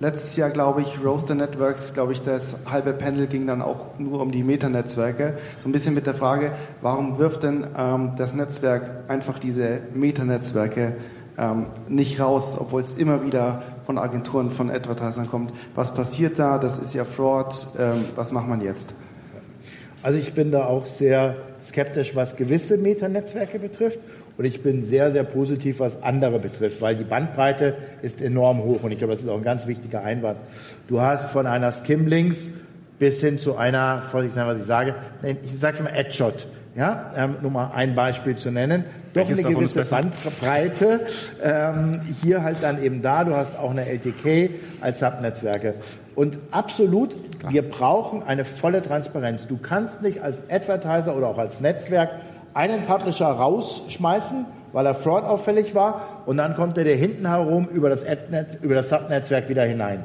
Letztes 0.00 0.36
Jahr, 0.36 0.50
glaube 0.50 0.82
ich, 0.82 1.04
Roaster 1.04 1.34
Networks, 1.34 1.92
glaube 1.92 2.12
ich, 2.12 2.22
das 2.22 2.54
halbe 2.66 2.92
Panel 2.92 3.26
ging 3.26 3.48
dann 3.48 3.60
auch 3.60 3.98
nur 3.98 4.20
um 4.20 4.30
die 4.30 4.44
Metanetzwerke. 4.44 5.38
So 5.64 5.68
ein 5.68 5.72
bisschen 5.72 5.92
mit 5.92 6.06
der 6.06 6.14
Frage, 6.14 6.52
warum 6.82 7.18
wirft 7.18 7.42
denn 7.42 7.66
ähm, 7.76 8.12
das 8.16 8.32
Netzwerk 8.32 9.10
einfach 9.10 9.40
diese 9.40 9.80
Metanetzwerke 9.94 10.96
ähm, 11.36 11.66
nicht 11.88 12.20
raus, 12.20 12.56
obwohl 12.60 12.82
es 12.82 12.92
immer 12.92 13.24
wieder 13.24 13.64
von 13.86 13.98
Agenturen, 13.98 14.52
von 14.52 14.70
Advertisern 14.70 15.28
kommt. 15.28 15.52
Was 15.74 15.92
passiert 15.92 16.38
da? 16.38 16.58
Das 16.58 16.78
ist 16.78 16.94
ja 16.94 17.04
Fraud. 17.04 17.66
Ähm, 17.76 18.04
was 18.14 18.30
macht 18.30 18.46
man 18.46 18.60
jetzt? 18.60 18.94
Also 20.02 20.20
ich 20.20 20.32
bin 20.32 20.52
da 20.52 20.66
auch 20.66 20.86
sehr 20.86 21.34
skeptisch, 21.60 22.14
was 22.14 22.36
gewisse 22.36 22.76
Metanetzwerke 22.76 23.58
betrifft. 23.58 23.98
Und 24.38 24.44
ich 24.44 24.62
bin 24.62 24.82
sehr, 24.82 25.10
sehr 25.10 25.24
positiv, 25.24 25.80
was 25.80 26.00
andere 26.00 26.38
betrifft, 26.38 26.80
weil 26.80 26.94
die 26.94 27.02
Bandbreite 27.02 27.74
ist 28.02 28.22
enorm 28.22 28.62
hoch. 28.62 28.84
Und 28.84 28.92
ich 28.92 28.98
glaube, 28.98 29.12
das 29.12 29.22
ist 29.22 29.28
auch 29.28 29.36
ein 29.36 29.42
ganz 29.42 29.66
wichtiger 29.66 30.04
Einwand. 30.04 30.38
Du 30.86 31.00
hast 31.00 31.26
von 31.30 31.48
einer 31.48 31.72
Skimlinks 31.72 32.48
bis 33.00 33.20
hin 33.20 33.38
zu 33.38 33.56
einer, 33.56 34.00
ich 34.24 34.32
sagen, 34.32 34.48
was 34.48 34.58
ich 34.60 34.66
sage, 34.66 34.94
ich 35.22 35.58
sage 35.58 35.74
es 35.74 35.82
mal 35.82 35.92
Adshot. 35.92 36.46
Ja, 36.76 37.10
ähm, 37.16 37.36
nur 37.42 37.50
mal 37.50 37.72
ein 37.74 37.96
Beispiel 37.96 38.36
zu 38.36 38.52
nennen. 38.52 38.84
Doch 39.12 39.22
Welches 39.28 39.44
eine 39.44 39.54
gewisse 39.54 39.84
Bandbreite. 39.84 41.00
Ähm, 41.42 42.02
hier 42.22 42.44
halt 42.44 42.58
dann 42.60 42.80
eben 42.80 43.02
da. 43.02 43.24
Du 43.24 43.34
hast 43.34 43.58
auch 43.58 43.72
eine 43.72 43.86
LTK 43.86 44.50
als 44.80 45.00
Subnetzwerke. 45.00 45.74
Und 46.14 46.38
absolut, 46.52 47.16
Klar. 47.40 47.52
wir 47.52 47.62
brauchen 47.62 48.22
eine 48.22 48.44
volle 48.44 48.82
Transparenz. 48.82 49.48
Du 49.48 49.56
kannst 49.56 50.02
nicht 50.02 50.22
als 50.22 50.38
Advertiser 50.48 51.16
oder 51.16 51.26
auch 51.26 51.38
als 51.38 51.60
Netzwerk 51.60 52.10
einen 52.58 52.86
Publisher 52.86 53.28
rausschmeißen, 53.28 54.44
weil 54.72 54.84
er 54.84 54.96
Fraud 54.96 55.22
auffällig 55.22 55.76
war, 55.76 56.24
und 56.26 56.38
dann 56.38 56.56
kommt 56.56 56.76
er 56.76 56.82
dir 56.82 56.96
hinten 56.96 57.28
herum 57.28 57.68
über 57.72 57.88
das, 57.88 58.04
über 58.60 58.74
das 58.74 58.88
Subnetzwerk 58.88 59.48
wieder 59.48 59.62
hinein. 59.62 60.02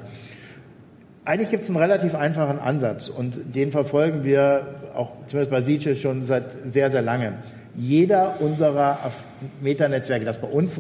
Eigentlich 1.26 1.50
gibt 1.50 1.64
es 1.64 1.70
einen 1.70 1.80
relativ 1.80 2.14
einfachen 2.14 2.60
Ansatz 2.60 3.10
und 3.10 3.56
den 3.56 3.72
verfolgen 3.72 4.24
wir 4.24 4.68
auch 4.94 5.10
zumindest 5.26 5.50
bei 5.50 5.62
Siege 5.62 5.96
schon 5.96 6.22
seit 6.22 6.44
sehr, 6.64 6.92
sehr 6.92 7.02
langem. 7.02 7.34
Jeder 7.76 8.36
unserer 8.40 9.00
Meta-Netzwerke, 9.62 10.24
das 10.24 10.38
bei 10.38 10.48
uns 10.48 10.80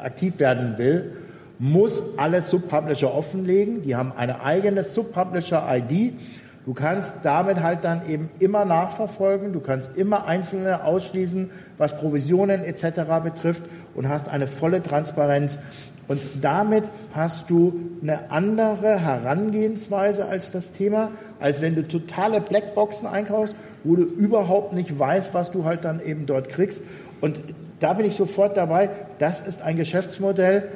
aktiv 0.00 0.38
werden 0.38 0.78
will, 0.78 1.16
muss 1.58 2.02
alle 2.16 2.40
Subpublisher 2.40 3.12
offenlegen. 3.12 3.82
Die 3.82 3.96
haben 3.96 4.12
eine 4.16 4.44
eigene 4.44 4.84
Subpublisher-ID 4.84 6.12
Du 6.64 6.74
kannst 6.74 7.16
damit 7.24 7.60
halt 7.60 7.82
dann 7.82 8.08
eben 8.08 8.30
immer 8.38 8.64
nachverfolgen, 8.64 9.52
du 9.52 9.58
kannst 9.58 9.96
immer 9.96 10.26
Einzelne 10.26 10.84
ausschließen, 10.84 11.50
was 11.76 11.98
Provisionen 11.98 12.62
etc. 12.62 13.00
betrifft 13.22 13.64
und 13.96 14.08
hast 14.08 14.28
eine 14.28 14.46
volle 14.46 14.80
Transparenz. 14.80 15.58
Und 16.06 16.44
damit 16.44 16.84
hast 17.14 17.50
du 17.50 17.80
eine 18.00 18.30
andere 18.30 19.00
Herangehensweise 19.00 20.26
als 20.26 20.52
das 20.52 20.70
Thema, 20.70 21.10
als 21.40 21.60
wenn 21.60 21.74
du 21.74 21.86
totale 21.86 22.40
Blackboxen 22.40 23.08
einkaufst, 23.08 23.56
wo 23.82 23.96
du 23.96 24.02
überhaupt 24.02 24.72
nicht 24.72 24.96
weißt, 24.96 25.34
was 25.34 25.50
du 25.50 25.64
halt 25.64 25.84
dann 25.84 26.00
eben 26.00 26.26
dort 26.26 26.48
kriegst. 26.48 26.82
Und 27.20 27.42
da 27.80 27.94
bin 27.94 28.06
ich 28.06 28.14
sofort 28.14 28.56
dabei. 28.56 28.90
Das 29.18 29.40
ist 29.40 29.62
ein 29.62 29.76
Geschäftsmodell, 29.76 30.68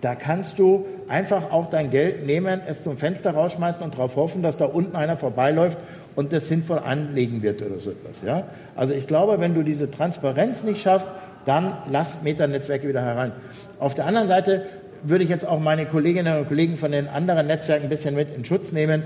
da 0.00 0.14
kannst 0.14 0.58
du 0.58 0.86
einfach 1.08 1.50
auch 1.50 1.70
dein 1.70 1.90
Geld 1.90 2.26
nehmen, 2.26 2.60
es 2.66 2.82
zum 2.82 2.96
Fenster 2.96 3.32
rausschmeißen 3.32 3.82
und 3.82 3.94
darauf 3.94 4.16
hoffen, 4.16 4.42
dass 4.42 4.56
da 4.56 4.64
unten 4.64 4.96
einer 4.96 5.16
vorbeiläuft 5.16 5.78
und 6.16 6.32
das 6.32 6.48
sinnvoll 6.48 6.78
anlegen 6.78 7.42
wird 7.42 7.62
oder 7.62 7.80
so 7.80 7.90
etwas. 7.90 8.22
Ja? 8.22 8.44
Also 8.76 8.94
ich 8.94 9.06
glaube, 9.06 9.40
wenn 9.40 9.54
du 9.54 9.62
diese 9.62 9.90
Transparenz 9.90 10.62
nicht 10.62 10.82
schaffst, 10.82 11.10
dann 11.44 11.76
lass 11.90 12.22
Metanetzwerke 12.22 12.88
wieder 12.88 13.02
herein. 13.02 13.32
Auf 13.78 13.94
der 13.94 14.06
anderen 14.06 14.28
Seite 14.28 14.66
würde 15.02 15.24
ich 15.24 15.30
jetzt 15.30 15.46
auch 15.46 15.60
meine 15.60 15.86
Kolleginnen 15.86 16.38
und 16.38 16.48
Kollegen 16.48 16.76
von 16.76 16.92
den 16.92 17.08
anderen 17.08 17.46
Netzwerken 17.46 17.84
ein 17.84 17.90
bisschen 17.90 18.14
mit 18.14 18.34
in 18.34 18.44
Schutz 18.44 18.72
nehmen. 18.72 19.02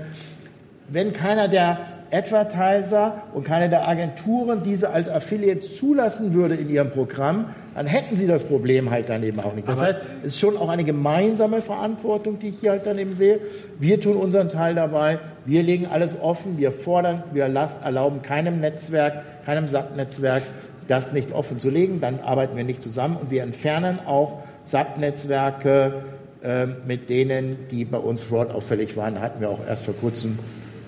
Wenn 0.87 1.13
keiner 1.13 1.47
der 1.47 1.79
Advertiser 2.11 3.23
und 3.33 3.43
keine 3.43 3.69
der 3.69 3.87
Agenturen 3.87 4.63
diese 4.63 4.89
als 4.89 5.09
Affiliates 5.09 5.75
zulassen 5.75 6.33
würde 6.33 6.55
in 6.55 6.69
ihrem 6.69 6.89
Programm, 6.91 7.45
dann 7.79 7.87
hätten 7.87 8.17
sie 8.17 8.27
das 8.27 8.43
Problem 8.43 8.91
halt 8.91 9.07
dann 9.07 9.23
eben 9.23 9.39
auch 9.39 9.53
nicht. 9.53 9.65
Das 9.65 9.79
Aber 9.79 9.87
heißt, 9.87 10.01
es 10.21 10.33
ist 10.33 10.39
schon 10.41 10.57
auch 10.57 10.67
eine 10.67 10.83
gemeinsame 10.83 11.61
Verantwortung, 11.61 12.37
die 12.37 12.49
ich 12.49 12.59
hier 12.59 12.71
halt 12.71 12.85
dann 12.85 12.99
eben 12.99 13.13
sehe. 13.13 13.39
Wir 13.79 14.01
tun 14.01 14.17
unseren 14.17 14.49
Teil 14.49 14.75
dabei, 14.75 15.19
wir 15.45 15.63
legen 15.63 15.87
alles 15.87 16.13
offen, 16.21 16.57
wir 16.57 16.73
fordern, 16.73 17.23
wir 17.31 17.47
lassen, 17.47 17.81
erlauben 17.81 18.21
keinem 18.21 18.59
Netzwerk, 18.59 19.23
keinem 19.45 19.65
SAP-Netzwerk, 19.65 20.43
das 20.89 21.13
nicht 21.13 21.31
offen 21.31 21.57
zu 21.57 21.69
legen, 21.69 22.01
dann 22.01 22.19
arbeiten 22.19 22.57
wir 22.57 22.65
nicht 22.65 22.83
zusammen 22.83 23.15
und 23.15 23.31
wir 23.31 23.43
entfernen 23.43 23.99
auch 24.05 24.43
SAP-Netzwerke 24.65 26.03
äh, 26.43 26.65
mit 26.85 27.09
denen, 27.09 27.69
die 27.71 27.85
bei 27.85 27.99
uns 27.99 28.19
Fraud 28.19 28.51
auffällig 28.51 28.97
waren, 28.97 29.15
Da 29.15 29.21
hatten 29.21 29.39
wir 29.39 29.49
auch 29.49 29.65
erst 29.65 29.85
vor 29.85 29.93
kurzem 29.93 30.37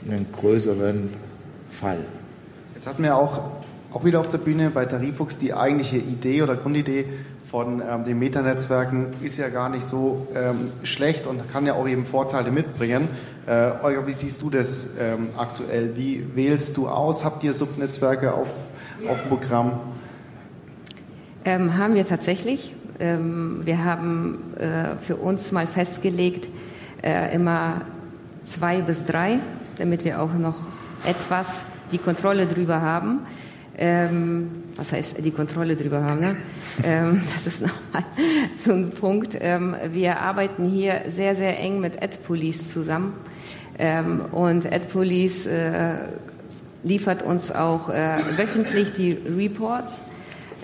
einen 0.05 0.25
größeren 0.33 1.13
Fall. 1.69 1.99
Jetzt 2.75 2.85
hatten 2.85 3.03
wir 3.03 3.15
auch, 3.15 3.43
auch 3.91 4.05
wieder 4.05 4.19
auf 4.19 4.29
der 4.29 4.37
Bühne 4.37 4.69
bei 4.69 4.85
Tarifux 4.85 5.37
die 5.37 5.53
eigentliche 5.53 5.97
Idee 5.97 6.41
oder 6.41 6.55
Grundidee 6.55 7.05
von 7.49 7.81
ähm, 7.81 8.05
den 8.05 8.19
Metanetzwerken 8.19 9.07
ist 9.21 9.37
ja 9.37 9.49
gar 9.49 9.69
nicht 9.69 9.83
so 9.83 10.27
ähm, 10.33 10.71
schlecht 10.83 11.27
und 11.27 11.51
kann 11.51 11.65
ja 11.65 11.73
auch 11.73 11.87
eben 11.87 12.05
Vorteile 12.05 12.51
mitbringen. 12.51 13.09
Äh, 13.45 13.71
Olga, 13.83 14.07
wie 14.07 14.13
siehst 14.13 14.41
du 14.41 14.49
das 14.49 14.91
ähm, 14.99 15.29
aktuell? 15.37 15.95
Wie 15.95 16.25
wählst 16.35 16.77
du 16.77 16.87
aus? 16.87 17.25
Habt 17.25 17.43
ihr 17.43 17.53
Subnetzwerke 17.53 18.33
auf, 18.33 18.49
auf 19.09 19.27
Programm? 19.27 19.79
Ähm, 21.43 21.77
haben 21.77 21.95
wir 21.95 22.05
tatsächlich. 22.05 22.73
Ähm, 22.99 23.61
wir 23.65 23.83
haben 23.83 24.53
äh, 24.57 24.95
für 25.01 25.17
uns 25.17 25.51
mal 25.51 25.67
festgelegt, 25.67 26.47
äh, 27.03 27.35
immer 27.35 27.81
zwei 28.45 28.81
bis 28.81 29.05
drei 29.05 29.39
damit 29.81 30.05
wir 30.05 30.21
auch 30.21 30.33
noch 30.33 30.55
etwas 31.05 31.63
die 31.91 31.97
Kontrolle 31.97 32.45
drüber 32.45 32.81
haben. 32.81 33.21
Ähm, 33.83 34.63
was 34.75 34.91
heißt 34.91 35.15
die 35.25 35.31
Kontrolle 35.31 35.75
drüber 35.75 36.03
haben? 36.03 36.19
Ne? 36.19 36.37
Ähm, 36.83 37.23
das 37.33 37.47
ist 37.47 37.61
nochmal 37.61 38.05
so 38.59 38.73
ein 38.73 38.91
Punkt. 38.91 39.35
Ähm, 39.39 39.75
wir 39.91 40.19
arbeiten 40.19 40.69
hier 40.69 41.05
sehr, 41.09 41.33
sehr 41.33 41.57
eng 41.59 41.79
mit 41.79 42.01
AdPolice 42.01 42.71
zusammen. 42.71 43.13
Ähm, 43.79 44.25
und 44.31 44.71
AdPolice 44.71 45.47
äh, 45.47 45.95
liefert 46.83 47.23
uns 47.23 47.51
auch 47.51 47.89
äh, 47.89 48.17
wöchentlich 48.37 48.93
die 48.93 49.13
Reports. 49.13 49.99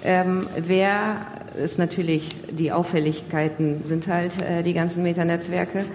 Ähm, 0.04 0.46
wer 0.56 1.26
ist 1.58 1.80
natürlich, 1.80 2.36
die 2.52 2.72
Auffälligkeiten 2.72 3.84
sind 3.84 4.08
halt 4.08 4.40
äh, 4.44 4.62
die 4.62 4.74
ganzen 4.74 5.02
Metanetzwerke. 5.02 5.86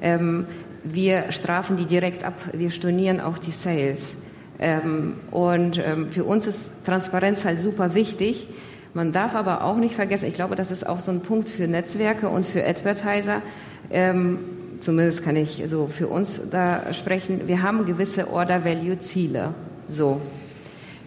Ähm, 0.00 0.46
wir 0.84 1.32
strafen 1.32 1.76
die 1.76 1.86
direkt 1.86 2.22
ab, 2.22 2.34
wir 2.52 2.70
stornieren 2.70 3.20
auch 3.20 3.38
die 3.38 3.50
Sales. 3.50 4.14
Ähm, 4.58 5.14
und 5.30 5.78
ähm, 5.78 6.10
für 6.10 6.24
uns 6.24 6.46
ist 6.46 6.70
Transparenz 6.84 7.44
halt 7.44 7.60
super 7.60 7.94
wichtig. 7.94 8.48
Man 8.94 9.12
darf 9.12 9.34
aber 9.34 9.62
auch 9.62 9.76
nicht 9.76 9.94
vergessen, 9.94 10.26
ich 10.26 10.34
glaube, 10.34 10.56
das 10.56 10.70
ist 10.70 10.86
auch 10.86 10.98
so 10.98 11.10
ein 11.10 11.20
Punkt 11.20 11.50
für 11.50 11.68
Netzwerke 11.68 12.28
und 12.28 12.46
für 12.46 12.66
Advertiser. 12.66 13.42
Ähm, 13.90 14.38
zumindest 14.80 15.22
kann 15.22 15.36
ich 15.36 15.62
so 15.66 15.86
für 15.86 16.08
uns 16.08 16.40
da 16.50 16.92
sprechen. 16.94 17.46
Wir 17.46 17.62
haben 17.62 17.86
gewisse 17.86 18.32
Order-Value-Ziele. 18.32 19.54
So. 19.88 20.20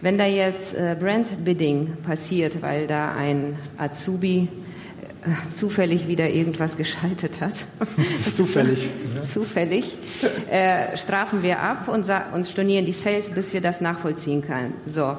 Wenn 0.00 0.18
da 0.18 0.26
jetzt 0.26 0.74
äh, 0.74 0.96
Brand 0.98 1.44
Bidding 1.44 1.96
passiert, 2.04 2.60
weil 2.62 2.86
da 2.86 3.12
ein 3.14 3.56
Azubi 3.76 4.48
zufällig 5.54 6.08
wieder 6.08 6.28
irgendwas 6.28 6.76
geschaltet 6.76 7.40
hat. 7.40 7.54
zufällig. 8.34 8.88
zufällig. 9.26 9.96
Äh, 10.50 10.96
strafen 10.96 11.42
wir 11.42 11.60
ab 11.60 11.88
und, 11.88 12.06
und 12.34 12.46
stornieren 12.46 12.84
die 12.84 12.92
Sales, 12.92 13.30
bis 13.30 13.52
wir 13.52 13.60
das 13.60 13.80
nachvollziehen 13.80 14.42
können. 14.42 14.74
So. 14.86 15.16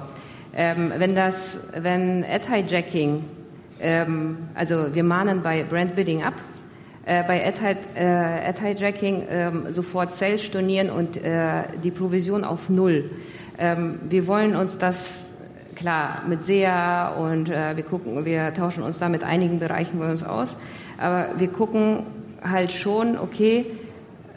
Ähm, 0.55 0.93
wenn 0.97 1.15
das, 1.15 1.59
wenn 1.75 2.23
Ad-Hijacking, 2.23 3.23
ähm, 3.79 4.37
also 4.53 4.93
wir 4.93 5.03
mahnen 5.03 5.41
bei 5.41 5.63
Brand 5.63 5.95
Bidding 5.95 6.23
ab, 6.23 6.35
äh, 7.05 7.23
bei 7.23 7.45
Ad-Hijacking 7.47 9.21
äh, 9.21 9.23
Ad 9.23 9.55
ähm, 9.65 9.73
sofort 9.73 10.13
Sales 10.13 10.43
stornieren 10.43 10.89
und 10.89 11.17
äh, 11.17 11.63
die 11.83 11.91
Provision 11.91 12.43
auf 12.43 12.69
Null. 12.69 13.09
Ähm, 13.57 13.99
wir 14.09 14.27
wollen 14.27 14.55
uns 14.55 14.77
das 14.77 15.29
klar, 15.75 16.23
mit 16.27 16.43
SEA 16.43 17.09
und 17.09 17.49
äh, 17.49 17.75
wir 17.75 17.83
gucken, 17.83 18.25
wir 18.25 18.53
tauschen 18.53 18.83
uns 18.83 18.99
da 18.99 19.09
mit 19.09 19.23
einigen 19.23 19.59
Bereichen 19.59 19.99
bei 19.99 20.09
uns 20.09 20.23
aus. 20.23 20.57
Aber 20.97 21.27
wir 21.37 21.47
gucken 21.47 22.05
halt 22.43 22.71
schon, 22.71 23.17
okay, 23.17 23.65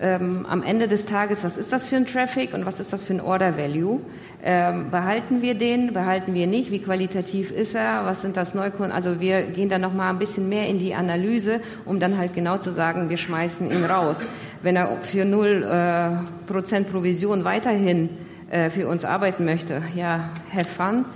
ähm, 0.00 0.44
am 0.48 0.62
Ende 0.62 0.88
des 0.88 1.06
Tages, 1.06 1.42
was 1.42 1.56
ist 1.56 1.72
das 1.72 1.86
für 1.86 1.96
ein 1.96 2.06
Traffic 2.06 2.52
und 2.52 2.66
was 2.66 2.80
ist 2.80 2.92
das 2.92 3.04
für 3.04 3.14
ein 3.14 3.20
Order 3.20 3.56
Value? 3.56 4.00
Ähm, 4.42 4.90
behalten 4.90 5.40
wir 5.40 5.54
den, 5.54 5.94
behalten 5.94 6.34
wir 6.34 6.46
nicht? 6.46 6.70
Wie 6.70 6.80
qualitativ 6.80 7.50
ist 7.50 7.74
er? 7.74 8.04
Was 8.04 8.20
sind 8.20 8.36
das 8.36 8.54
Neukunden? 8.54 8.92
Also 8.92 9.20
wir 9.20 9.42
gehen 9.42 9.70
da 9.70 9.78
noch 9.78 9.94
mal 9.94 10.10
ein 10.10 10.18
bisschen 10.18 10.48
mehr 10.48 10.68
in 10.68 10.78
die 10.78 10.94
Analyse, 10.94 11.60
um 11.84 11.98
dann 11.98 12.18
halt 12.18 12.34
genau 12.34 12.58
zu 12.58 12.70
sagen, 12.70 13.08
wir 13.08 13.16
schmeißen 13.16 13.70
ihn 13.70 13.84
raus. 13.84 14.18
Wenn 14.62 14.76
er 14.76 14.98
für 15.00 15.24
null 15.24 15.64
äh, 15.64 16.10
Prozent 16.46 16.90
Provision 16.90 17.44
weiterhin 17.44 18.10
äh, 18.50 18.70
für 18.70 18.88
uns 18.88 19.04
arbeiten 19.04 19.44
möchte, 19.44 19.82
ja, 19.94 20.28
have 20.54 20.68
fun. 20.68 21.06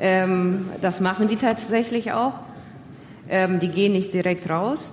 Ähm, 0.00 0.68
das 0.80 1.00
machen 1.00 1.28
die 1.28 1.36
tatsächlich 1.36 2.12
auch. 2.12 2.34
Ähm, 3.28 3.60
die 3.60 3.68
gehen 3.68 3.92
nicht 3.92 4.12
direkt 4.12 4.48
raus. 4.50 4.92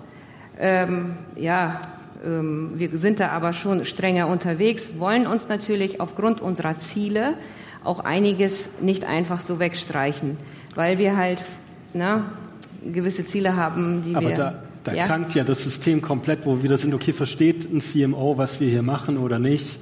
Ähm, 0.60 1.16
ja, 1.36 1.82
ähm, 2.24 2.74
wir 2.76 2.96
sind 2.98 3.20
da 3.20 3.30
aber 3.30 3.54
schon 3.54 3.86
strenger 3.86 4.28
unterwegs, 4.28 4.92
wollen 4.98 5.28
uns 5.28 5.48
natürlich 5.48 6.00
aufgrund 6.00 6.42
unserer 6.42 6.78
Ziele 6.78 7.34
auch 7.84 8.00
einiges 8.00 8.70
nicht 8.80 9.06
einfach 9.06 9.40
so 9.40 9.60
wegstreichen, 9.60 10.38
weil 10.76 10.98
wir 10.98 11.18
halt 11.18 11.42
na, 11.94 12.32
gewisse 12.86 13.26
Ziele 13.26 13.56
haben, 13.56 14.04
die 14.04 14.16
aber 14.16 14.30
wir. 14.30 14.36
Da, 14.36 14.64
da 14.84 14.94
ja? 14.94 15.06
krankt 15.06 15.34
ja 15.34 15.44
das 15.44 15.64
System 15.64 16.02
komplett, 16.02 16.46
wo 16.46 16.62
wir 16.62 16.70
da 16.70 16.78
sind, 16.78 16.94
okay, 16.94 17.14
versteht 17.14 17.72
ein 17.72 17.82
CMO, 17.82 18.38
was 18.38 18.60
wir 18.60 18.70
hier 18.70 18.84
machen 18.84 19.18
oder 19.18 19.40
nicht? 19.40 19.80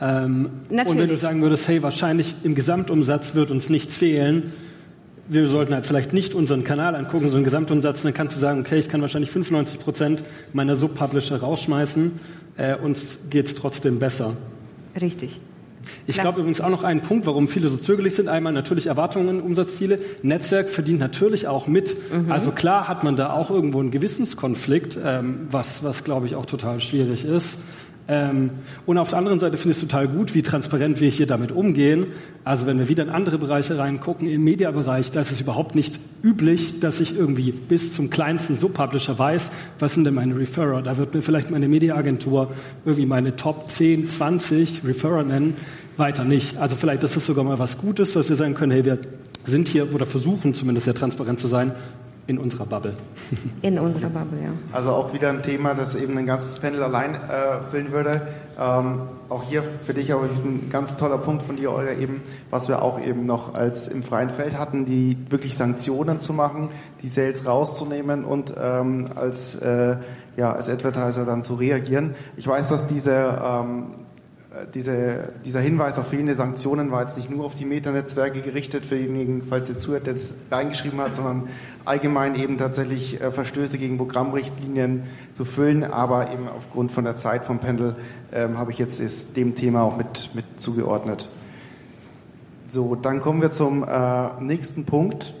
Ähm, 0.00 0.48
und 0.70 0.98
wenn 0.98 1.08
du 1.08 1.16
sagen 1.16 1.42
würdest, 1.42 1.68
hey, 1.68 1.82
wahrscheinlich 1.82 2.36
im 2.42 2.54
Gesamtumsatz 2.54 3.34
wird 3.34 3.50
uns 3.50 3.68
nichts 3.68 3.96
fehlen, 3.96 4.52
wir 5.28 5.46
sollten 5.46 5.74
halt 5.74 5.86
vielleicht 5.86 6.12
nicht 6.12 6.34
unseren 6.34 6.64
Kanal 6.64 6.96
angucken, 6.96 7.28
so 7.28 7.36
einen 7.36 7.44
Gesamtumsatz, 7.44 8.02
dann 8.02 8.12
kannst 8.12 8.34
du 8.34 8.40
sagen, 8.40 8.60
okay, 8.60 8.78
ich 8.78 8.88
kann 8.88 9.00
wahrscheinlich 9.00 9.30
95 9.30 9.78
Prozent 9.78 10.24
meiner 10.52 10.74
Sub-Publisher 10.74 11.36
rausschmeißen, 11.36 12.12
äh, 12.56 12.76
uns 12.76 13.18
geht's 13.28 13.54
trotzdem 13.54 13.98
besser. 13.98 14.36
Richtig. 15.00 15.40
Ich 16.06 16.18
glaube 16.18 16.40
übrigens 16.40 16.60
auch 16.60 16.68
noch 16.68 16.84
einen 16.84 17.00
Punkt, 17.00 17.26
warum 17.26 17.48
viele 17.48 17.68
so 17.68 17.76
zögerlich 17.76 18.14
sind. 18.14 18.28
Einmal 18.28 18.52
natürlich 18.52 18.86
Erwartungen, 18.86 19.40
Umsatzziele. 19.40 19.98
Netzwerk 20.22 20.68
verdient 20.68 21.00
natürlich 21.00 21.46
auch 21.46 21.66
mit. 21.66 21.96
Mhm. 22.12 22.30
Also 22.30 22.50
klar 22.50 22.88
hat 22.88 23.04
man 23.04 23.16
da 23.16 23.32
auch 23.32 23.50
irgendwo 23.50 23.80
einen 23.80 23.90
Gewissenskonflikt, 23.90 24.98
ähm, 25.02 25.46
was, 25.50 25.82
was 25.82 26.04
glaube 26.04 26.26
ich 26.26 26.34
auch 26.34 26.46
total 26.46 26.80
schwierig 26.80 27.24
ist. 27.24 27.58
Ähm, 28.12 28.50
und 28.86 28.98
auf 28.98 29.10
der 29.10 29.18
anderen 29.18 29.38
Seite 29.38 29.56
finde 29.56 29.70
ich 29.70 29.76
es 29.76 29.88
total 29.88 30.08
gut, 30.08 30.34
wie 30.34 30.42
transparent 30.42 31.00
wir 31.00 31.08
hier 31.08 31.28
damit 31.28 31.52
umgehen. 31.52 32.06
Also 32.42 32.66
wenn 32.66 32.80
wir 32.80 32.88
wieder 32.88 33.04
in 33.04 33.08
andere 33.08 33.38
Bereiche 33.38 33.78
reingucken, 33.78 34.28
im 34.28 34.42
Mediabereich, 34.42 35.12
da 35.12 35.20
ist 35.20 35.30
es 35.30 35.40
überhaupt 35.40 35.76
nicht 35.76 36.00
üblich, 36.20 36.80
dass 36.80 36.98
ich 36.98 37.16
irgendwie 37.16 37.52
bis 37.52 37.92
zum 37.92 38.10
kleinsten 38.10 38.56
Subpublisher 38.56 39.16
weiß, 39.16 39.50
was 39.78 39.94
sind 39.94 40.04
denn 40.04 40.14
meine 40.14 40.36
Referrer. 40.36 40.82
Da 40.82 40.96
wird 40.98 41.14
mir 41.14 41.22
vielleicht 41.22 41.52
meine 41.52 41.68
Mediaagentur 41.68 42.50
irgendwie 42.84 43.06
meine 43.06 43.36
Top 43.36 43.70
10, 43.70 44.10
20 44.10 44.82
Referrer 44.84 45.22
nennen, 45.22 45.54
weiter 45.96 46.24
nicht. 46.24 46.56
Also 46.56 46.74
vielleicht 46.74 47.04
ist 47.04 47.16
es 47.16 47.24
sogar 47.24 47.44
mal 47.44 47.60
was 47.60 47.78
Gutes, 47.78 48.16
was 48.16 48.28
wir 48.28 48.34
sagen 48.34 48.54
können, 48.54 48.72
hey, 48.72 48.84
wir 48.84 48.98
sind 49.44 49.68
hier 49.68 49.94
oder 49.94 50.04
versuchen 50.04 50.52
zumindest 50.52 50.86
sehr 50.86 50.94
transparent 50.94 51.38
zu 51.38 51.46
sein, 51.46 51.72
in 52.30 52.38
unserer 52.38 52.64
Bubble. 52.64 52.94
In 53.62 53.78
unserer 53.78 54.08
Bubble, 54.08 54.40
ja. 54.40 54.50
Also 54.72 54.90
auch 54.90 55.12
wieder 55.12 55.30
ein 55.30 55.42
Thema, 55.42 55.74
das 55.74 55.96
eben 55.96 56.16
ein 56.16 56.26
ganzes 56.26 56.60
Panel 56.60 56.80
allein 56.80 57.16
äh, 57.16 57.60
füllen 57.70 57.90
würde. 57.90 58.22
Ähm, 58.58 59.00
auch 59.28 59.42
hier 59.42 59.64
für 59.64 59.94
dich 59.94 60.12
aber 60.12 60.22
ein 60.22 60.68
ganz 60.70 60.94
toller 60.94 61.18
Punkt 61.18 61.42
von 61.42 61.56
dir, 61.56 61.72
Olga, 61.72 61.92
eben, 61.92 62.22
was 62.50 62.68
wir 62.68 62.82
auch 62.82 63.00
eben 63.00 63.26
noch 63.26 63.54
als 63.54 63.88
im 63.88 64.04
freien 64.04 64.30
Feld 64.30 64.56
hatten, 64.56 64.84
die 64.84 65.16
wirklich 65.28 65.56
Sanktionen 65.56 66.20
zu 66.20 66.32
machen, 66.32 66.68
die 67.02 67.08
Sales 67.08 67.46
rauszunehmen 67.46 68.24
und 68.24 68.54
ähm, 68.56 69.08
als, 69.16 69.56
äh, 69.56 69.96
ja, 70.36 70.52
als 70.52 70.70
Advertiser 70.70 71.24
dann 71.24 71.42
zu 71.42 71.54
reagieren. 71.54 72.14
Ich 72.36 72.46
weiß, 72.46 72.68
dass 72.68 72.86
diese 72.86 73.12
ähm, 73.12 73.86
äh, 73.96 74.09
diese, 74.74 75.32
dieser 75.44 75.60
Hinweis 75.60 75.98
auf 75.98 76.08
fehlende 76.08 76.34
Sanktionen 76.34 76.90
war 76.90 77.02
jetzt 77.02 77.16
nicht 77.16 77.30
nur 77.30 77.44
auf 77.44 77.54
die 77.54 77.64
Metanetzwerke 77.64 78.40
gerichtet, 78.40 78.84
für 78.84 78.96
diejenigen, 78.96 79.42
falls 79.42 79.68
der 79.68 79.78
Zuhörer 79.78 80.04
jetzt 80.06 80.34
reingeschrieben 80.50 81.00
hat, 81.00 81.14
sondern 81.14 81.48
allgemein 81.84 82.34
eben 82.34 82.58
tatsächlich 82.58 83.20
äh, 83.20 83.30
Verstöße 83.30 83.78
gegen 83.78 83.96
Programmrichtlinien 83.96 85.04
zu 85.34 85.44
füllen. 85.44 85.84
Aber 85.84 86.32
eben 86.32 86.48
aufgrund 86.48 86.90
von 86.90 87.04
der 87.04 87.14
Zeit 87.14 87.44
vom 87.44 87.60
Pendel 87.60 87.94
ähm, 88.32 88.58
habe 88.58 88.72
ich 88.72 88.78
jetzt 88.78 89.00
dem 89.36 89.54
Thema 89.54 89.82
auch 89.82 89.96
mit, 89.96 90.30
mit 90.34 90.44
zugeordnet. 90.56 91.28
So, 92.66 92.96
dann 92.96 93.20
kommen 93.20 93.42
wir 93.42 93.52
zum 93.52 93.84
äh, 93.84 94.40
nächsten 94.40 94.84
Punkt. 94.84 95.32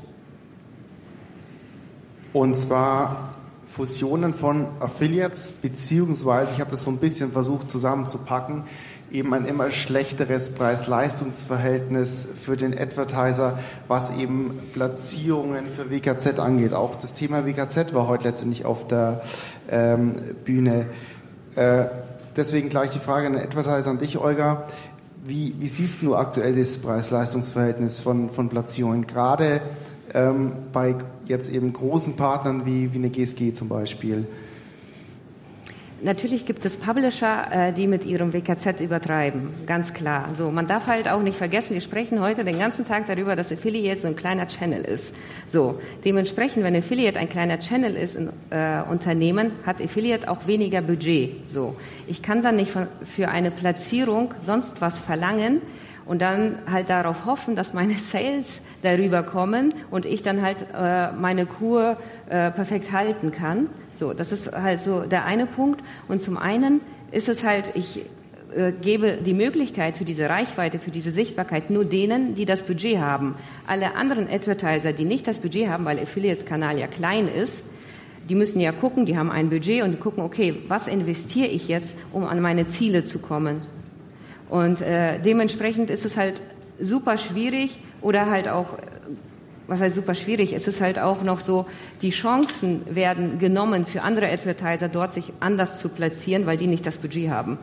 Und 2.32 2.56
zwar 2.56 3.32
Fusionen 3.70 4.34
von 4.34 4.66
Affiliates, 4.80 5.52
beziehungsweise 5.52 6.54
ich 6.54 6.60
habe 6.60 6.70
das 6.70 6.82
so 6.82 6.90
ein 6.90 6.98
bisschen 6.98 7.32
versucht 7.32 7.70
zusammenzupacken, 7.70 8.64
eben 9.10 9.34
ein 9.34 9.46
immer 9.46 9.70
schlechteres 9.72 10.50
Preis-Leistungs-Verhältnis 10.50 12.28
für 12.36 12.56
den 12.56 12.78
Advertiser, 12.78 13.58
was 13.88 14.16
eben 14.16 14.58
Platzierungen 14.72 15.66
für 15.66 15.90
WKZ 15.90 16.38
angeht. 16.38 16.72
Auch 16.72 16.96
das 16.96 17.12
Thema 17.12 17.46
WKZ 17.46 17.94
war 17.94 18.06
heute 18.06 18.24
letztendlich 18.24 18.64
auf 18.64 18.86
der 18.86 19.22
ähm, 19.70 20.14
Bühne. 20.44 20.86
Äh, 21.56 21.86
deswegen 22.36 22.68
gleich 22.68 22.90
die 22.90 23.00
Frage 23.00 23.26
an 23.26 23.32
den 23.34 23.42
Advertiser, 23.42 23.90
an 23.90 23.98
dich, 23.98 24.18
Olga. 24.18 24.66
Wie, 25.24 25.54
wie 25.58 25.68
siehst 25.68 26.02
du 26.02 26.16
aktuell 26.16 26.54
das 26.54 26.78
Preis-Leistungs-Verhältnis 26.78 28.00
von, 28.00 28.30
von 28.30 28.48
Platzierungen, 28.48 29.06
gerade 29.06 29.60
ähm, 30.14 30.52
bei 30.72 30.94
jetzt 31.26 31.50
eben 31.50 31.72
großen 31.72 32.16
Partnern 32.16 32.64
wie, 32.64 32.92
wie 32.92 32.98
eine 32.98 33.10
GSG 33.10 33.52
zum 33.52 33.68
Beispiel? 33.68 34.26
Natürlich 36.02 36.46
gibt 36.46 36.64
es 36.64 36.78
Publisher, 36.78 37.48
äh, 37.50 37.72
die 37.74 37.86
mit 37.86 38.06
ihrem 38.06 38.32
WKZ 38.32 38.80
übertreiben, 38.80 39.50
ganz 39.66 39.92
klar. 39.92 40.28
So, 40.34 40.50
man 40.50 40.66
darf 40.66 40.86
halt 40.86 41.08
auch 41.08 41.20
nicht 41.20 41.36
vergessen, 41.36 41.74
wir 41.74 41.82
sprechen 41.82 42.20
heute 42.20 42.42
den 42.42 42.58
ganzen 42.58 42.86
Tag 42.86 43.06
darüber, 43.06 43.36
dass 43.36 43.52
Affiliate 43.52 44.00
so 44.00 44.06
ein 44.06 44.16
kleiner 44.16 44.48
Channel 44.48 44.82
ist. 44.82 45.14
So, 45.48 45.78
dementsprechend, 46.02 46.64
wenn 46.64 46.74
Affiliate 46.74 47.18
ein 47.18 47.28
kleiner 47.28 47.58
Channel 47.58 47.96
ist 47.96 48.16
in 48.16 48.30
äh, 48.48 48.82
Unternehmen, 48.90 49.52
hat 49.66 49.82
Affiliate 49.82 50.30
auch 50.30 50.46
weniger 50.46 50.80
Budget. 50.80 51.46
So, 51.46 51.76
ich 52.06 52.22
kann 52.22 52.42
dann 52.42 52.56
nicht 52.56 52.70
von, 52.70 52.86
für 53.04 53.28
eine 53.28 53.50
Platzierung 53.50 54.32
sonst 54.46 54.80
was 54.80 54.98
verlangen 54.98 55.60
und 56.06 56.22
dann 56.22 56.60
halt 56.70 56.88
darauf 56.88 57.26
hoffen, 57.26 57.56
dass 57.56 57.74
meine 57.74 57.94
Sales 57.98 58.62
darüber 58.80 59.22
kommen 59.22 59.74
und 59.90 60.06
ich 60.06 60.22
dann 60.22 60.40
halt 60.40 60.64
äh, 60.74 61.12
meine 61.12 61.44
Kur 61.44 61.98
äh, 62.30 62.50
perfekt 62.50 62.90
halten 62.90 63.32
kann. 63.32 63.68
So, 64.00 64.14
das 64.14 64.32
ist 64.32 64.50
halt 64.50 64.80
so 64.80 65.00
der 65.00 65.26
eine 65.26 65.44
Punkt. 65.44 65.84
Und 66.08 66.22
zum 66.22 66.38
einen 66.38 66.80
ist 67.10 67.28
es 67.28 67.44
halt, 67.44 67.72
ich 67.74 68.06
äh, 68.56 68.72
gebe 68.72 69.18
die 69.18 69.34
Möglichkeit 69.34 69.98
für 69.98 70.06
diese 70.06 70.30
Reichweite, 70.30 70.78
für 70.78 70.90
diese 70.90 71.10
Sichtbarkeit 71.10 71.68
nur 71.68 71.84
denen, 71.84 72.34
die 72.34 72.46
das 72.46 72.62
Budget 72.62 72.96
haben. 72.96 73.34
Alle 73.66 73.94
anderen 73.96 74.26
Advertiser, 74.26 74.94
die 74.94 75.04
nicht 75.04 75.26
das 75.26 75.40
Budget 75.40 75.68
haben, 75.68 75.84
weil 75.84 75.98
Affiliate-Kanal 75.98 76.78
ja 76.78 76.86
klein 76.86 77.28
ist, 77.28 77.62
die 78.30 78.34
müssen 78.34 78.58
ja 78.58 78.72
gucken, 78.72 79.04
die 79.04 79.18
haben 79.18 79.30
ein 79.30 79.50
Budget 79.50 79.82
und 79.82 80.00
gucken, 80.00 80.22
okay, 80.22 80.54
was 80.66 80.88
investiere 80.88 81.48
ich 81.48 81.68
jetzt, 81.68 81.94
um 82.10 82.24
an 82.24 82.40
meine 82.40 82.66
Ziele 82.68 83.04
zu 83.04 83.18
kommen? 83.18 83.60
Und 84.48 84.80
äh, 84.80 85.20
dementsprechend 85.20 85.90
ist 85.90 86.06
es 86.06 86.16
halt 86.16 86.40
super 86.80 87.18
schwierig 87.18 87.80
oder 88.00 88.30
halt 88.30 88.48
auch 88.48 88.78
was 89.70 89.80
heißt 89.80 89.94
super 89.94 90.14
schwierig, 90.14 90.52
es 90.52 90.66
ist 90.66 90.80
halt 90.80 90.98
auch 90.98 91.22
noch 91.22 91.38
so, 91.38 91.64
die 92.02 92.10
Chancen 92.10 92.82
werden 92.92 93.38
genommen 93.38 93.86
für 93.86 94.02
andere 94.02 94.28
Advertiser, 94.28 94.88
dort 94.88 95.12
sich 95.12 95.32
anders 95.38 95.78
zu 95.78 95.88
platzieren, 95.88 96.44
weil 96.44 96.56
die 96.56 96.66
nicht 96.66 96.84
das 96.84 96.98
Budget 96.98 97.30
haben. 97.30 97.56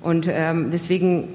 Und 0.00 0.28
ähm, 0.30 0.70
deswegen 0.72 1.34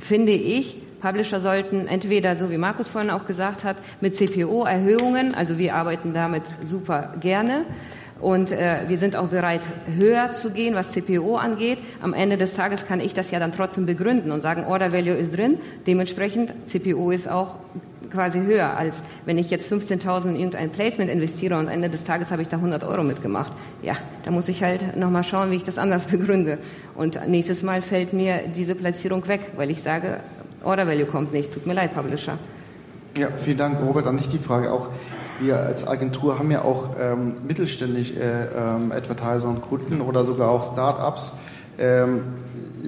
finde 0.00 0.32
ich, 0.32 0.78
Publisher 1.02 1.42
sollten 1.42 1.88
entweder, 1.88 2.36
so 2.36 2.50
wie 2.50 2.56
Markus 2.56 2.88
vorhin 2.88 3.10
auch 3.10 3.26
gesagt 3.26 3.64
hat, 3.64 3.76
mit 4.00 4.16
CPO-Erhöhungen, 4.16 5.34
also 5.34 5.58
wir 5.58 5.74
arbeiten 5.74 6.14
damit 6.14 6.44
super 6.64 7.12
gerne, 7.20 7.66
und 8.18 8.50
äh, 8.50 8.84
wir 8.86 8.96
sind 8.96 9.14
auch 9.14 9.28
bereit, 9.28 9.60
höher 9.86 10.32
zu 10.32 10.50
gehen, 10.50 10.74
was 10.74 10.92
CPO 10.92 11.36
angeht. 11.36 11.78
Am 12.00 12.14
Ende 12.14 12.38
des 12.38 12.54
Tages 12.54 12.86
kann 12.86 12.98
ich 12.98 13.12
das 13.12 13.30
ja 13.30 13.38
dann 13.38 13.52
trotzdem 13.52 13.84
begründen 13.84 14.30
und 14.32 14.40
sagen, 14.40 14.64
Order 14.64 14.90
Value 14.90 15.14
ist 15.14 15.36
drin. 15.36 15.58
Dementsprechend, 15.86 16.54
CPO 16.64 17.10
ist 17.10 17.28
auch 17.28 17.56
quasi 18.10 18.40
höher, 18.40 18.76
als 18.76 19.02
wenn 19.24 19.38
ich 19.38 19.50
jetzt 19.50 19.70
15.000 19.70 20.30
in 20.30 20.36
irgendein 20.36 20.70
Placement 20.70 21.10
investiere 21.10 21.58
und 21.58 21.68
Ende 21.68 21.90
des 21.90 22.04
Tages 22.04 22.30
habe 22.30 22.42
ich 22.42 22.48
da 22.48 22.56
100 22.56 22.84
Euro 22.84 23.02
mitgemacht. 23.02 23.52
Ja, 23.82 23.94
da 24.24 24.30
muss 24.30 24.48
ich 24.48 24.62
halt 24.62 24.96
nochmal 24.96 25.24
schauen, 25.24 25.50
wie 25.50 25.56
ich 25.56 25.64
das 25.64 25.78
anders 25.78 26.06
begründe. 26.10 26.58
Und 26.94 27.18
nächstes 27.28 27.62
Mal 27.62 27.82
fällt 27.82 28.12
mir 28.12 28.48
diese 28.54 28.74
Platzierung 28.74 29.26
weg, 29.28 29.52
weil 29.56 29.70
ich 29.70 29.82
sage, 29.82 30.20
Order 30.62 30.86
Value 30.86 31.06
kommt 31.06 31.32
nicht. 31.32 31.52
Tut 31.52 31.66
mir 31.66 31.74
leid, 31.74 31.94
Publisher. 31.94 32.38
Ja, 33.16 33.28
vielen 33.30 33.58
Dank, 33.58 33.78
Robert. 33.80 34.06
An 34.06 34.16
dich 34.16 34.28
die 34.28 34.38
Frage 34.38 34.72
auch. 34.72 34.90
Wir 35.38 35.58
als 35.58 35.86
Agentur 35.86 36.38
haben 36.38 36.50
ja 36.50 36.62
auch 36.62 36.96
ähm, 36.98 37.34
mittelständig 37.46 38.16
äh, 38.16 38.46
ähm, 38.46 38.90
Advertiser 38.90 39.48
und 39.48 39.60
Kunden 39.60 40.00
oder 40.00 40.24
sogar 40.24 40.50
auch 40.50 40.64
Start-ups. 40.64 41.34
Ähm, 41.78 42.22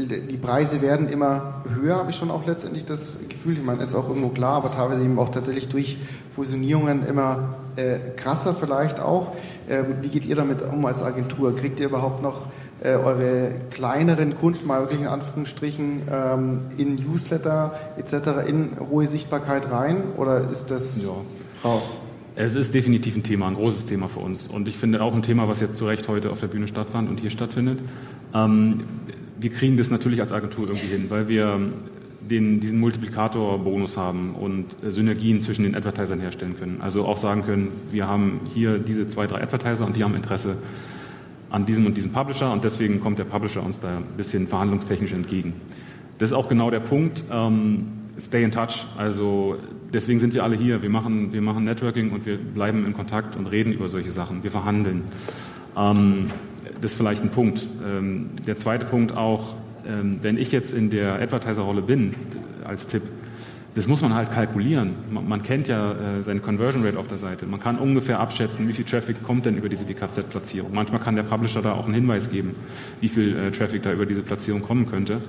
die 0.07 0.37
Preise 0.37 0.81
werden 0.83 1.09
immer 1.09 1.63
höher, 1.75 1.97
habe 1.97 2.11
ich 2.11 2.17
schon 2.17 2.31
auch 2.31 2.47
letztendlich 2.47 2.85
das 2.85 3.19
Gefühl. 3.29 3.55
Ich 3.55 3.65
meine, 3.65 3.83
ist 3.83 3.95
auch 3.95 4.09
irgendwo 4.09 4.29
klar, 4.29 4.55
aber 4.55 4.71
teilweise 4.71 5.05
eben 5.05 5.19
auch 5.19 5.31
tatsächlich 5.31 5.69
durch 5.69 5.99
Fusionierungen 6.35 7.07
immer 7.07 7.57
äh, 7.77 7.99
krasser 8.17 8.55
vielleicht 8.55 9.01
auch. 9.01 9.33
Ähm, 9.69 9.97
wie 10.03 10.09
geht 10.09 10.25
ihr 10.25 10.37
damit 10.37 10.63
um 10.63 10.85
als 10.87 11.03
Agentur? 11.03 11.55
Kriegt 11.57 11.81
ihr 11.81 11.87
überhaupt 11.87 12.23
noch 12.23 12.47
äh, 12.83 12.91
eure 12.91 13.53
kleineren 13.71 14.37
Kunden 14.37 14.67
mal 14.67 14.81
wirklich 14.81 15.01
in 15.01 15.09
Anführungsstrichen 15.09 16.03
ähm, 16.11 16.61
in 16.77 16.95
Newsletter 16.95 17.79
etc. 17.97 18.49
in 18.49 18.77
hohe 18.91 19.09
Sichtbarkeit 19.09 19.71
rein 19.71 19.97
oder 20.17 20.49
ist 20.51 20.71
das 20.71 21.05
ja. 21.05 21.13
raus? 21.65 21.95
Es 22.37 22.55
ist 22.55 22.73
definitiv 22.73 23.17
ein 23.17 23.25
Thema, 23.25 23.49
ein 23.49 23.57
großes 23.57 23.87
Thema 23.87 24.07
für 24.07 24.21
uns. 24.21 24.47
Und 24.47 24.69
ich 24.69 24.79
finde 24.79 25.03
auch 25.03 25.13
ein 25.13 25.23
Thema, 25.23 25.49
was 25.49 25.59
jetzt 25.59 25.77
zu 25.77 25.87
Recht 25.87 26.07
heute 26.07 26.31
auf 26.31 26.39
der 26.39 26.47
Bühne 26.47 26.69
stattfand 26.69 27.11
und 27.11 27.19
hier 27.19 27.31
stattfindet. 27.31 27.81
Ähm, 28.33 28.85
wir 29.41 29.51
kriegen 29.51 29.77
das 29.77 29.91
natürlich 29.91 30.21
als 30.21 30.33
Agentur 30.33 30.69
irgendwie 30.69 30.89
hin, 30.89 31.07
weil 31.09 31.29
wir 31.29 31.61
den, 32.29 32.61
diesen 32.61 32.79
Multiplikator-Bonus 32.81 33.97
haben 33.97 34.35
und 34.35 34.77
äh, 34.83 34.91
Synergien 34.91 35.41
zwischen 35.41 35.63
den 35.63 35.75
Advertisern 35.75 36.21
herstellen 36.21 36.57
können. 36.59 36.81
Also 36.81 37.05
auch 37.05 37.19
sagen 37.19 37.45
können, 37.45 37.73
wir 37.91 38.07
haben 38.07 38.41
hier 38.53 38.79
diese 38.79 39.09
zwei, 39.09 39.27
drei 39.27 39.43
Advertiser 39.43 39.87
und 39.87 39.97
die 39.97 40.05
haben 40.05 40.15
Interesse 40.15 40.57
an 41.51 41.65
diesem 41.65 41.87
und 41.87 41.97
diesem 41.97 42.13
Publisher 42.13 42.53
und 42.53 42.65
deswegen 42.65 43.01
kommt 43.01 43.19
der 43.19 43.25
Publisher 43.25 43.63
uns 43.63 43.81
da 43.81 43.99
ein 43.99 44.05
bisschen 44.17 44.47
verhandlungstechnisch 44.47 45.13
entgegen. 45.13 45.55
Das 46.19 46.31
ist 46.31 46.35
auch 46.35 46.49
genau 46.49 46.71
der 46.71 46.81
Punkt. 46.81 47.25
Ähm, 47.31 47.87
stay 48.21 48.43
in 48.43 48.51
touch. 48.51 48.87
Also 48.97 49.57
deswegen 49.93 50.19
sind 50.19 50.35
wir 50.35 50.43
alle 50.43 50.57
hier. 50.57 50.83
Wir 50.83 50.91
machen, 50.91 51.33
wir 51.33 51.41
machen 51.41 51.65
Networking 51.65 52.11
und 52.11 52.27
wir 52.27 52.37
bleiben 52.37 52.85
in 52.85 52.93
Kontakt 52.93 53.37
und 53.37 53.47
reden 53.47 53.73
über 53.73 53.89
solche 53.89 54.11
Sachen. 54.11 54.43
Wir 54.43 54.51
verhandeln. 54.51 55.05
Ähm, 55.77 56.27
das 56.81 56.93
ist 56.93 56.97
vielleicht 56.97 57.23
ein 57.23 57.31
Punkt. 57.31 57.67
Ähm, 57.85 58.31
der 58.47 58.57
zweite 58.57 58.87
Punkt 58.87 59.17
auch, 59.17 59.57
ähm, 59.87 60.19
wenn 60.23 60.39
ich 60.39 60.53
jetzt 60.53 60.73
in 60.73 60.91
der 60.91 61.15
Advertiser-Rolle 61.21 61.83
bin, 61.83 62.15
als 62.65 62.87
Tipp, 62.87 63.03
das 63.75 63.87
muss 63.87 64.01
man 64.01 64.15
halt 64.15 64.33
kalkulieren. 64.33 64.95
Man, 65.11 65.29
man 65.29 65.43
kennt 65.43 65.69
ja 65.69 65.93
äh, 65.93 66.23
seine 66.23 66.41
Conversion 66.41 66.85
Rate 66.85 66.99
auf 66.99 67.09
der 67.09 67.19
Seite. 67.19 67.47
Man 67.47 67.61
kann 67.61 67.79
ungefähr 67.79 68.19
abschätzen, 68.19 68.67
wie 68.69 68.73
viel 68.73 68.85
Traffic 68.85 69.23
kommt 69.23 69.47
denn 69.47 69.57
über 69.57 69.69
diese 69.69 69.89
WKZ-Platzierung. 69.89 70.73
Manchmal 70.73 71.01
kann 71.01 71.15
der 71.17 71.23
Publisher 71.23 71.63
da 71.63 71.73
auch 71.73 71.85
einen 71.85 71.95
Hinweis 71.95 72.31
geben, 72.31 72.55
wie 73.01 73.09
viel 73.09 73.37
äh, 73.37 73.51
Traffic 73.53 73.83
da 73.83 73.93
über 73.93 74.07
diese 74.07 74.23
Platzierung 74.23 74.63
kommen 74.63 74.87
könnte. 74.91 75.21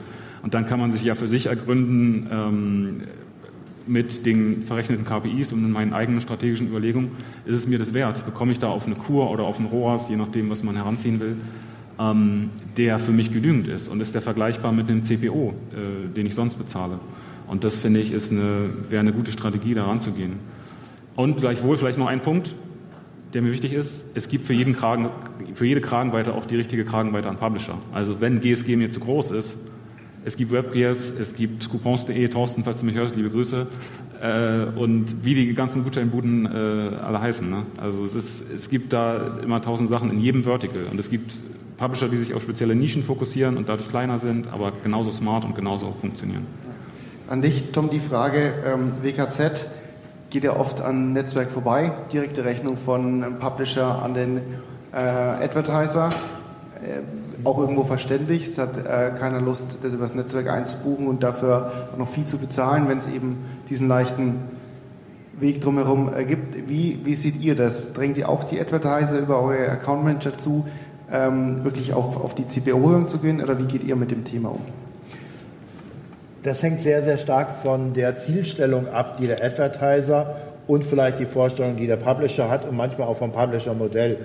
Und 0.42 0.54
dann 0.54 0.66
kann 0.66 0.80
man 0.80 0.90
sich 0.90 1.04
ja 1.04 1.16
für 1.16 1.28
sich 1.28 1.48
ergründen, 1.48 2.28
ähm, 2.32 3.02
mit 3.88 4.26
den 4.26 4.64
verrechneten 4.64 5.06
KPIs 5.06 5.52
und 5.54 5.64
in 5.64 5.72
meinen 5.72 5.94
eigenen 5.94 6.22
strategischen 6.22 6.68
Überlegungen, 6.68 7.12
ist 7.46 7.58
es 7.58 7.68
mir 7.68 7.80
das 7.80 7.94
wert? 7.94 8.26
Bekomme 8.26 8.52
ich 8.52 8.60
da 8.60 8.70
auf 8.70 8.86
eine 8.86 8.96
Kur 8.96 9.32
oder 9.32 9.44
auf 9.44 9.60
einen 9.60 9.68
ROAS, 9.68 10.10
je 10.10 10.16
nachdem, 10.16 10.50
was 10.50 10.64
man 10.64 10.76
heranziehen 10.76 11.20
will, 11.20 11.38
ähm, 12.00 12.50
der 12.78 13.00
für 13.00 13.12
mich 13.12 13.32
genügend 13.32 13.68
ist? 13.68 13.88
Und 13.88 14.02
ist 14.02 14.14
der 14.14 14.22
vergleichbar 14.22 14.72
mit 14.72 14.90
einem 14.90 15.04
CPO, 15.04 15.54
äh, 15.74 16.14
den 16.16 16.26
ich 16.26 16.36
sonst 16.36 16.56
bezahle? 16.56 17.00
Und 17.48 17.64
das 17.64 17.76
finde 17.76 18.00
ich 18.00 18.14
eine, 18.14 18.70
wäre 18.90 19.00
eine 19.00 19.12
gute 19.12 19.32
Strategie, 19.32 19.74
da 19.74 19.86
ranzugehen. 19.86 20.34
Und 21.16 21.38
gleichwohl 21.38 21.76
vielleicht 21.78 21.98
noch 21.98 22.08
ein 22.08 22.22
Punkt, 22.22 22.54
der 23.34 23.42
mir 23.42 23.52
wichtig 23.52 23.74
ist. 23.74 24.06
Es 24.14 24.30
gibt 24.30 24.46
für, 24.46 24.54
jeden 24.54 24.76
Kragen, 24.76 25.10
für 25.54 25.66
jede 25.66 25.82
Kragenweite 25.82 26.34
auch 26.34 26.46
die 26.46 26.56
richtige 26.56 26.86
Kragenweite 26.86 27.30
an 27.30 27.38
Publisher. 27.38 27.78
Also 27.94 28.22
wenn 28.22 28.40
GSG 28.40 28.76
mir 28.76 28.90
zu 28.90 29.00
groß 29.00 29.32
ist, 29.32 29.58
es 30.26 30.36
gibt 30.36 30.52
WebGears, 30.52 31.12
es 31.20 31.36
gibt 31.36 31.70
Coupons.de, 31.70 32.28
Thorsten, 32.28 32.64
falls 32.64 32.82
du 32.82 32.86
mich 32.86 32.96
hörst, 32.96 33.16
liebe 33.16 33.30
Grüße. 33.30 33.68
Äh, 34.22 34.78
und 34.78 35.24
wie 35.24 35.34
die 35.34 35.54
ganzen 35.54 35.84
Gutscheinbuden 35.84 36.46
äh, 36.46 36.50
alle 36.50 37.22
heißen. 37.22 37.50
Ne? 37.50 37.66
Also 37.78 38.06
es, 38.06 38.16
ist, 38.16 38.44
es 38.56 38.70
gibt 38.70 38.94
da 38.94 39.40
immer 39.40 39.62
tausend 39.62 39.90
Sachen 39.90 40.12
in 40.12 40.20
jedem 40.20 40.44
Vertical. 40.44 40.84
Und 40.92 41.00
es 41.00 41.10
gibt 41.10 41.34
Publisher, 41.78 42.10
die 42.10 42.18
sich 42.18 42.34
auf 42.34 42.44
spezielle 42.44 42.76
Nischen 42.76 43.04
fokussieren 43.04 43.56
und 43.56 43.70
dadurch 43.70 43.88
kleiner 43.88 44.20
sind, 44.20 44.52
aber 44.52 44.74
genauso 44.84 45.12
smart 45.12 45.46
und 45.46 45.56
genauso 45.56 45.96
funktionieren. 46.02 46.46
An 47.30 47.42
dich, 47.42 47.72
Tom, 47.72 47.90
die 47.90 48.00
Frage, 48.00 48.54
ähm, 48.66 48.92
WKZ 49.02 49.68
geht 50.30 50.44
ja 50.44 50.58
oft 50.58 50.82
an 50.82 51.14
Netzwerk 51.14 51.50
vorbei, 51.50 51.92
direkte 52.12 52.44
Rechnung 52.44 52.76
von 52.76 53.40
Publisher 53.40 54.02
an 54.04 54.14
den 54.14 54.42
äh, 54.92 54.98
Advertiser. 54.98 56.10
Auch 57.44 57.60
irgendwo 57.60 57.84
verständlich. 57.84 58.48
Es 58.48 58.58
hat 58.58 58.78
äh, 58.78 59.12
keiner 59.18 59.40
Lust, 59.40 59.78
das 59.82 59.94
über 59.94 60.04
das 60.04 60.16
Netzwerk 60.16 60.50
einzubuchen 60.50 61.08
und 61.08 61.24
dafür 61.24 61.72
noch 61.98 62.10
viel 62.10 62.26
zu 62.26 62.38
bezahlen, 62.38 62.88
wenn 62.88 62.98
es 62.98 63.08
eben 63.08 63.38
diesen 63.70 63.88
leichten 63.88 64.36
Weg 65.40 65.62
drumherum 65.62 66.12
äh, 66.14 66.26
gibt. 66.26 66.70
Wie, 66.70 67.00
wie 67.04 67.14
seht 67.14 67.42
ihr 67.42 67.56
das? 67.56 67.94
Drängt 67.94 68.18
ihr 68.18 68.28
auch 68.28 68.44
die 68.44 68.60
Advertiser 68.60 69.20
über 69.20 69.42
eure 69.42 69.70
Account 69.70 70.04
Manager 70.04 70.38
zu, 70.38 70.66
ähm, 71.12 71.64
wirklich 71.64 71.94
auf, 71.94 72.22
auf 72.22 72.36
die 72.36 72.46
CPO-Erhöhung 72.46 73.08
zu 73.08 73.20
gehen 73.20 73.42
oder 73.42 73.58
wie 73.58 73.66
geht 73.66 73.84
ihr 73.84 73.96
mit 73.96 74.12
dem 74.12 74.26
Thema 74.26 74.50
um? 74.50 74.62
Das 76.44 76.64
hängt 76.64 76.82
sehr, 76.82 77.02
sehr 77.02 77.18
stark 77.18 77.62
von 77.64 77.94
der 77.94 78.18
Zielstellung 78.18 78.88
ab, 78.88 79.18
die 79.18 79.28
der 79.28 79.44
Advertiser 79.44 80.38
und 80.68 80.84
vielleicht 80.84 81.20
die 81.20 81.26
Vorstellung, 81.26 81.78
die 81.78 81.88
der 81.88 81.98
Publisher 81.98 82.50
hat 82.50 82.68
und 82.68 82.78
manchmal 82.78 83.08
auch 83.08 83.18
vom 83.18 83.32
Publisher-Modell. 83.32 84.18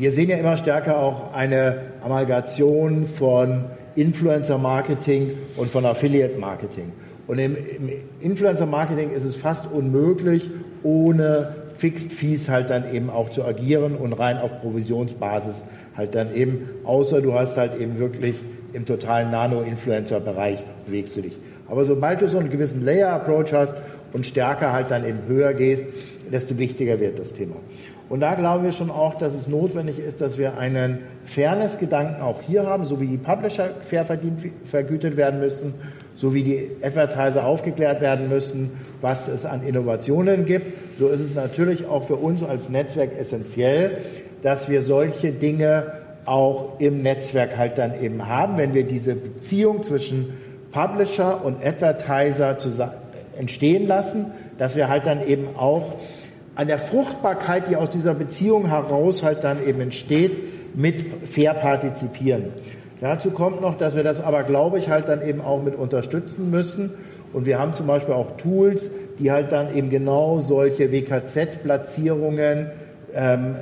Wir 0.00 0.12
sehen 0.12 0.30
ja 0.30 0.38
immer 0.38 0.56
stärker 0.56 0.98
auch 0.98 1.34
eine 1.34 1.76
Amalgation 2.02 3.04
von 3.04 3.66
Influencer-Marketing 3.96 5.32
und 5.58 5.70
von 5.70 5.84
Affiliate-Marketing. 5.84 6.90
Und 7.26 7.38
im, 7.38 7.54
im 7.54 7.90
Influencer-Marketing 8.22 9.10
ist 9.10 9.24
es 9.24 9.36
fast 9.36 9.70
unmöglich, 9.70 10.50
ohne 10.82 11.54
Fixed 11.74 12.14
Fees 12.14 12.48
halt 12.48 12.70
dann 12.70 12.94
eben 12.94 13.10
auch 13.10 13.28
zu 13.28 13.44
agieren 13.44 13.94
und 13.94 14.14
rein 14.14 14.38
auf 14.38 14.62
Provisionsbasis 14.62 15.64
halt 15.94 16.14
dann 16.14 16.34
eben, 16.34 16.70
außer 16.84 17.20
du 17.20 17.34
hast 17.34 17.58
halt 17.58 17.78
eben 17.78 17.98
wirklich 17.98 18.36
im 18.72 18.86
totalen 18.86 19.30
Nano-Influencer-Bereich 19.30 20.64
bewegst 20.86 21.14
du 21.14 21.20
dich. 21.20 21.36
Aber 21.68 21.84
sobald 21.84 22.22
du 22.22 22.26
so 22.26 22.38
einen 22.38 22.48
gewissen 22.48 22.82
Layer-Approach 22.82 23.52
hast 23.52 23.74
und 24.14 24.24
stärker 24.24 24.72
halt 24.72 24.90
dann 24.90 25.06
eben 25.06 25.18
höher 25.28 25.52
gehst, 25.52 25.84
desto 26.32 26.56
wichtiger 26.56 27.00
wird 27.00 27.18
das 27.18 27.34
Thema. 27.34 27.56
Und 28.10 28.18
da 28.18 28.34
glauben 28.34 28.64
wir 28.64 28.72
schon 28.72 28.90
auch, 28.90 29.14
dass 29.14 29.34
es 29.34 29.46
notwendig 29.46 30.00
ist, 30.00 30.20
dass 30.20 30.36
wir 30.36 30.58
einen 30.58 30.98
Fairness-Gedanken 31.26 32.20
auch 32.20 32.42
hier 32.42 32.66
haben, 32.66 32.84
so 32.84 33.00
wie 33.00 33.06
die 33.06 33.16
Publisher 33.16 33.70
fair 33.82 34.04
verdient, 34.04 34.40
vergütet 34.64 35.16
werden 35.16 35.38
müssen, 35.38 35.74
so 36.16 36.34
wie 36.34 36.42
die 36.42 36.70
Advertiser 36.82 37.46
aufgeklärt 37.46 38.00
werden 38.00 38.28
müssen, 38.28 38.72
was 39.00 39.28
es 39.28 39.46
an 39.46 39.62
Innovationen 39.62 40.44
gibt. 40.44 40.98
So 40.98 41.06
ist 41.06 41.20
es 41.20 41.36
natürlich 41.36 41.86
auch 41.86 42.02
für 42.02 42.16
uns 42.16 42.42
als 42.42 42.68
Netzwerk 42.68 43.16
essentiell, 43.16 43.98
dass 44.42 44.68
wir 44.68 44.82
solche 44.82 45.30
Dinge 45.30 45.92
auch 46.24 46.80
im 46.80 47.02
Netzwerk 47.02 47.56
halt 47.56 47.78
dann 47.78 48.02
eben 48.02 48.26
haben, 48.26 48.58
wenn 48.58 48.74
wir 48.74 48.82
diese 48.82 49.14
Beziehung 49.14 49.84
zwischen 49.84 50.36
Publisher 50.72 51.44
und 51.44 51.64
Advertiser 51.64 52.56
entstehen 53.38 53.86
lassen, 53.86 54.32
dass 54.58 54.74
wir 54.74 54.88
halt 54.88 55.06
dann 55.06 55.24
eben 55.24 55.50
auch 55.56 55.94
an 56.54 56.68
der 56.68 56.78
Fruchtbarkeit, 56.78 57.68
die 57.68 57.76
aus 57.76 57.90
dieser 57.90 58.14
Beziehung 58.14 58.66
heraus 58.66 59.22
halt 59.22 59.44
dann 59.44 59.64
eben 59.66 59.80
entsteht, 59.80 60.38
mit 60.74 61.04
fair 61.28 61.54
partizipieren. 61.54 62.44
Dazu 63.00 63.30
kommt 63.30 63.60
noch, 63.62 63.78
dass 63.78 63.96
wir 63.96 64.02
das 64.02 64.20
aber, 64.20 64.42
glaube 64.42 64.78
ich, 64.78 64.90
halt 64.90 65.08
dann 65.08 65.26
eben 65.26 65.40
auch 65.40 65.62
mit 65.62 65.74
unterstützen 65.74 66.50
müssen. 66.50 66.90
Und 67.32 67.46
wir 67.46 67.58
haben 67.58 67.72
zum 67.72 67.86
Beispiel 67.86 68.14
auch 68.14 68.36
Tools, 68.36 68.90
die 69.18 69.30
halt 69.30 69.52
dann 69.52 69.74
eben 69.74 69.88
genau 69.88 70.38
solche 70.40 70.92
WKZ-Platzierungen, 70.92 72.66
ähm, 73.14 73.56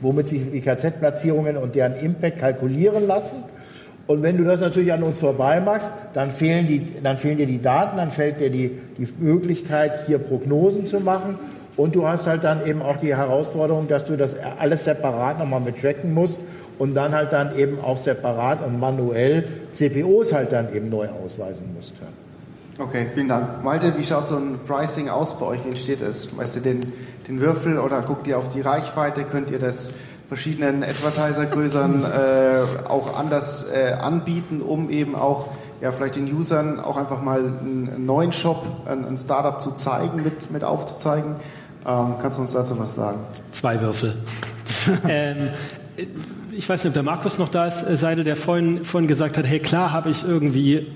womit 0.00 0.28
sich 0.28 0.52
WKZ-Platzierungen 0.52 1.56
und 1.56 1.74
deren 1.74 1.94
Impact 1.94 2.38
kalkulieren 2.38 3.06
lassen. 3.06 3.36
Und 4.06 4.22
wenn 4.22 4.36
du 4.38 4.44
das 4.44 4.60
natürlich 4.60 4.92
an 4.92 5.02
uns 5.02 5.18
vorbei 5.18 5.60
machst, 5.60 5.92
dann 6.14 6.30
fehlen, 6.30 6.66
die, 6.66 6.94
dann 7.02 7.18
fehlen 7.18 7.36
dir 7.36 7.46
die 7.46 7.60
Daten, 7.60 7.98
dann 7.98 8.10
fällt 8.10 8.40
dir 8.40 8.50
die, 8.50 8.78
die 8.96 9.06
Möglichkeit, 9.18 10.06
hier 10.06 10.18
Prognosen 10.18 10.86
zu 10.86 11.00
machen. 11.00 11.38
Und 11.78 11.94
du 11.94 12.08
hast 12.08 12.26
halt 12.26 12.42
dann 12.42 12.66
eben 12.66 12.82
auch 12.82 12.96
die 12.96 13.14
Herausforderung, 13.14 13.86
dass 13.86 14.04
du 14.04 14.16
das 14.16 14.34
alles 14.58 14.84
separat 14.84 15.38
nochmal 15.38 15.60
mit 15.60 15.80
tracken 15.80 16.12
musst 16.12 16.36
und 16.76 16.94
dann 16.94 17.14
halt 17.14 17.32
dann 17.32 17.56
eben 17.56 17.78
auch 17.80 17.98
separat 17.98 18.66
und 18.66 18.80
manuell 18.80 19.44
CPOs 19.72 20.32
halt 20.32 20.50
dann 20.50 20.74
eben 20.74 20.90
neu 20.90 21.06
ausweisen 21.08 21.72
musst. 21.76 21.94
Okay, 22.80 23.06
vielen 23.14 23.28
Dank. 23.28 23.62
Malte, 23.62 23.96
wie 23.96 24.02
schaut 24.02 24.26
so 24.26 24.36
ein 24.36 24.58
Pricing 24.66 25.08
aus 25.08 25.38
bei 25.38 25.46
euch? 25.46 25.64
Wie 25.64 25.68
entsteht 25.68 26.00
es? 26.00 26.36
Weißt 26.36 26.56
du 26.56 26.60
den, 26.60 26.80
den 27.28 27.40
Würfel 27.40 27.78
oder 27.78 28.02
guckt 28.02 28.26
ihr 28.26 28.38
auf 28.38 28.48
die 28.48 28.60
Reichweite? 28.60 29.22
Könnt 29.22 29.50
ihr 29.50 29.60
das 29.60 29.92
verschiedenen 30.26 30.82
Advertiser-Größern 30.82 32.04
äh, 32.84 32.88
auch 32.88 33.16
anders 33.16 33.66
äh, 33.70 33.92
anbieten, 33.92 34.62
um 34.62 34.90
eben 34.90 35.14
auch 35.14 35.50
ja, 35.80 35.92
vielleicht 35.92 36.16
den 36.16 36.32
Usern 36.34 36.80
auch 36.80 36.96
einfach 36.96 37.22
mal 37.22 37.38
einen 37.38 38.04
neuen 38.04 38.32
Shop, 38.32 38.64
ein, 38.86 39.04
ein 39.04 39.16
Startup 39.16 39.60
zu 39.60 39.72
zeigen, 39.72 40.24
mit, 40.24 40.50
mit 40.50 40.64
aufzuzeigen? 40.64 41.36
Ähm, 41.88 42.16
kannst 42.20 42.36
du 42.36 42.42
uns 42.42 42.52
dazu 42.52 42.78
was 42.78 42.94
sagen? 42.94 43.20
Zwei 43.52 43.80
Würfel. 43.80 44.14
ähm, 45.08 45.50
ich 46.52 46.68
weiß 46.68 46.84
nicht, 46.84 46.90
ob 46.90 46.94
der 46.94 47.02
Markus 47.02 47.38
noch 47.38 47.48
da 47.48 47.66
ist, 47.66 47.82
äh, 47.82 47.96
Seidel, 47.96 48.24
der 48.24 48.36
vorhin, 48.36 48.84
vorhin 48.84 49.08
gesagt 49.08 49.38
hat, 49.38 49.46
hey, 49.46 49.58
klar 49.58 49.90
habe 49.92 50.10
ich 50.10 50.22
irgendwie 50.22 50.86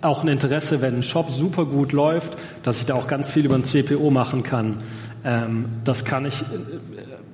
auch 0.00 0.22
ein 0.22 0.28
Interesse, 0.28 0.80
wenn 0.80 0.96
ein 0.96 1.02
Shop 1.04 1.30
super 1.30 1.64
gut 1.64 1.92
läuft, 1.92 2.36
dass 2.64 2.78
ich 2.78 2.86
da 2.86 2.94
auch 2.94 3.06
ganz 3.06 3.30
viel 3.30 3.44
über 3.44 3.54
ein 3.54 3.64
CPO 3.64 4.10
machen 4.10 4.42
kann. 4.42 4.78
Ähm, 5.24 5.66
das 5.84 6.04
kann 6.04 6.26
ich, 6.26 6.42
äh, 6.42 6.44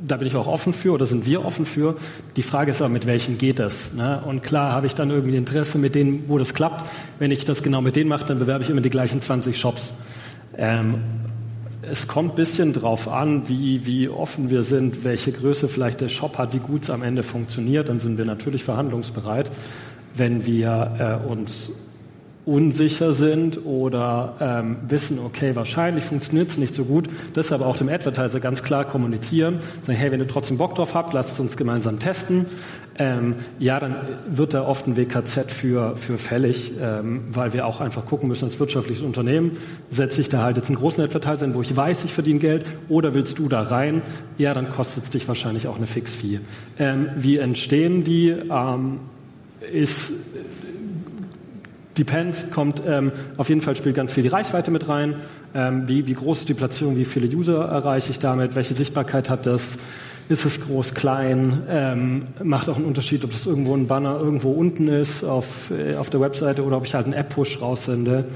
da 0.07 0.19
bin 0.19 0.29
ich 0.29 0.37
auch 0.37 0.47
offen 0.47 0.75
für 0.75 0.93
oder 0.93 1.07
sind 1.07 1.25
wir 1.25 1.47
offen 1.47 1.65
für. 1.65 1.97
Die 2.37 2.43
Frage 2.43 2.73
ist 2.73 2.83
aber, 2.83 2.91
mit 2.91 3.07
welchen 3.07 3.39
geht 3.39 3.59
das? 3.59 3.95
Ne? 3.95 4.23
Und 4.27 4.43
klar 4.43 4.73
habe 4.73 4.87
ich 4.87 4.95
dann 4.95 5.09
irgendwie 5.09 5.35
Interesse 5.35 5.79
mit 5.79 5.95
denen, 5.95 6.25
wo 6.29 6.37
das 6.37 6.53
klappt. 6.53 6.85
Wenn 7.19 7.31
ich 7.31 7.45
das 7.45 7.63
genau 7.63 7.81
mit 7.81 7.97
denen 7.97 8.11
mache, 8.11 8.27
dann 8.27 8.39
bewerbe 8.39 8.65
ich 8.65 8.69
immer 8.69 8.83
die 8.83 8.91
gleichen 8.91 9.23
20 9.23 9.59
Shops. 9.59 9.95
Ähm, 10.59 10.97
es 11.91 12.09
kommt 12.09 12.33
ein 12.33 12.37
bisschen 12.37 12.73
drauf 12.73 13.09
an, 13.09 13.49
wie, 13.49 13.87
wie 13.87 14.09
offen 14.09 14.51
wir 14.51 14.63
sind, 14.63 15.05
welche 15.05 15.33
Größe 15.33 15.69
vielleicht 15.69 16.01
der 16.01 16.09
Shop 16.09 16.39
hat, 16.39 16.53
wie 16.55 16.59
gut 16.59 16.83
es 16.83 16.91
am 16.91 17.03
Ende 17.03 17.23
funktioniert. 17.23 17.89
Dann 17.89 18.01
sind 18.01 18.19
wir 18.19 18.25
natürlich 18.25 18.65
verhandlungsbereit. 18.65 19.51
Wenn 20.15 20.47
wir 20.47 21.21
äh, 21.25 21.29
uns 21.29 21.71
unsicher 22.49 23.13
sind 23.13 23.67
oder 23.67 24.35
ähm, 24.41 24.79
wissen, 24.89 25.19
okay, 25.19 25.55
wahrscheinlich 25.55 26.05
funktioniert 26.05 26.51
es 26.51 26.57
nicht 26.57 26.75
so 26.75 26.85
gut, 26.85 27.07
das 27.35 27.53
aber 27.53 27.67
auch 27.67 27.77
dem 27.77 27.91
Advertiser 27.91 28.41
ganz 28.41 28.63
klar 28.63 28.87
kommunizieren, 28.87 29.59
sagen, 29.83 29.99
hey, 29.99 30.11
wenn 30.11 30.21
ihr 30.21 30.29
trotzdem 30.29 30.57
Bock 30.57 30.75
drauf 30.75 30.95
habt, 30.95 31.13
lasst 31.13 31.39
uns 31.39 31.59
gemeinsam 31.59 31.99
testen. 31.99 32.47
Ähm, 33.01 33.35
ja, 33.59 33.79
dann 33.79 33.95
wird 34.29 34.55
da 34.55 34.67
oft 34.67 34.87
ein 34.89 34.97
WKZ 34.97 35.53
für, 35.53 35.97
für 35.97 36.17
fällig, 36.17 36.73
ähm, 36.81 37.25
weil 37.29 37.53
wir 37.53 37.67
auch 37.67 37.81
einfach 37.81 38.07
gucken 38.07 38.29
müssen, 38.29 38.47
als 38.47 38.59
wirtschaftliches 38.59 39.05
Unternehmen, 39.05 39.59
setze 39.91 40.21
ich 40.23 40.31
da 40.31 40.43
halt 40.43 40.57
jetzt 40.57 40.69
einen 40.69 40.79
großen 40.79 41.05
Advertiser 41.05 41.47
hin, 41.47 41.55
wo 41.55 41.61
ich 41.61 41.77
weiß, 41.77 42.03
ich 42.05 42.13
verdiene 42.13 42.41
Geld, 42.41 42.65
oder 42.89 43.15
willst 43.15 43.39
du 43.39 43.49
da 43.49 43.61
rein? 43.61 44.03
Ja, 44.39 44.55
dann 44.55 44.71
kostet 44.71 45.05
es 45.05 45.11
dich 45.11 45.29
wahrscheinlich 45.29 45.69
auch 45.69 45.77
eine 45.77 45.87
Fixfee. 45.87 46.41
Ähm, 46.79 47.11
wie 47.15 47.37
entstehen 47.37 48.05
die? 48.05 48.31
Ähm, 48.31 49.01
ist 49.73 50.13
Depends 51.99 52.47
kommt 52.51 52.83
ähm, 52.87 53.13
auf 53.37 53.49
jeden 53.49 53.61
Fall 53.61 53.77
spielt 53.77 53.97
ganz 53.97 54.13
viel 54.13 54.23
die 54.23 54.29
Reichweite 54.29 54.71
mit 54.71 54.89
rein. 54.89 55.17
Ähm, 55.55 55.89
wie, 55.89 56.07
wie 56.07 56.15
groß 56.15 56.41
ist 56.41 56.49
die 56.49 56.55
Platzierung? 56.55 56.97
Wie 56.97 57.05
viele 57.05 57.27
User 57.27 57.65
erreiche 57.65 58.11
ich 58.11 58.19
damit? 58.19 58.55
Welche 58.55 58.75
Sichtbarkeit 58.75 59.29
hat 59.29 59.47
das? 59.47 59.79
Ist 60.29 60.45
es 60.45 60.61
groß, 60.61 60.95
klein? 60.95 61.63
Ähm, 61.69 62.27
macht 62.43 62.69
auch 62.69 62.77
einen 62.77 62.85
Unterschied, 62.85 63.25
ob 63.25 63.31
das 63.31 63.47
irgendwo 63.47 63.75
ein 63.75 63.87
Banner 63.87 64.19
irgendwo 64.21 64.53
unten 64.53 64.89
ist 64.89 65.25
auf, 65.25 65.71
äh, 65.71 65.97
auf 65.97 66.11
der 66.11 66.21
Webseite 66.21 66.65
oder 66.65 66.77
ob 66.77 66.85
ich 66.85 66.95
halt 66.95 67.07
einen 67.07 67.15
App-Push 67.15 67.61
raussende. 67.63 68.27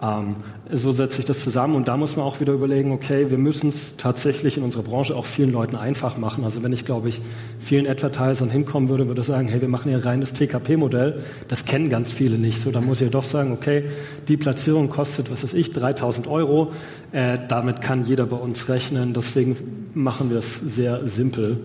Ähm, 0.00 0.36
so 0.70 0.92
setzt 0.92 1.16
sich 1.16 1.24
das 1.24 1.40
zusammen 1.40 1.74
und 1.74 1.88
da 1.88 1.96
muss 1.96 2.16
man 2.16 2.24
auch 2.24 2.40
wieder 2.40 2.52
überlegen, 2.52 2.92
okay, 2.92 3.30
wir 3.30 3.38
müssen 3.38 3.70
es 3.70 3.96
tatsächlich 3.96 4.56
in 4.56 4.62
unserer 4.62 4.82
Branche 4.82 5.16
auch 5.16 5.24
vielen 5.26 5.50
Leuten 5.50 5.76
einfach 5.76 6.16
machen. 6.16 6.44
Also 6.44 6.62
wenn 6.62 6.72
ich, 6.72 6.84
glaube 6.84 7.08
ich, 7.08 7.20
vielen 7.58 7.86
Advertisern 7.86 8.50
hinkommen 8.50 8.88
würde, 8.88 9.08
würde 9.08 9.20
ich 9.20 9.26
sagen, 9.26 9.48
hey, 9.48 9.60
wir 9.60 9.68
machen 9.68 9.88
hier 9.88 9.98
ein 9.98 10.04
reines 10.04 10.32
TKP-Modell. 10.34 11.22
Das 11.48 11.64
kennen 11.64 11.90
ganz 11.90 12.12
viele 12.12 12.38
nicht. 12.38 12.60
So, 12.60 12.70
da 12.70 12.80
muss 12.80 13.00
ich 13.00 13.06
ja 13.06 13.10
doch 13.10 13.24
sagen, 13.24 13.52
okay, 13.52 13.84
die 14.28 14.36
Platzierung 14.36 14.88
kostet, 14.88 15.30
was 15.30 15.42
weiß 15.42 15.54
ich, 15.54 15.72
3000 15.72 16.26
Euro. 16.26 16.72
Äh, 17.12 17.38
damit 17.48 17.80
kann 17.80 18.06
jeder 18.06 18.26
bei 18.26 18.36
uns 18.36 18.68
rechnen. 18.68 19.14
Deswegen 19.14 19.56
machen 19.94 20.30
wir 20.30 20.38
es 20.38 20.56
sehr 20.56 21.08
simpel 21.08 21.58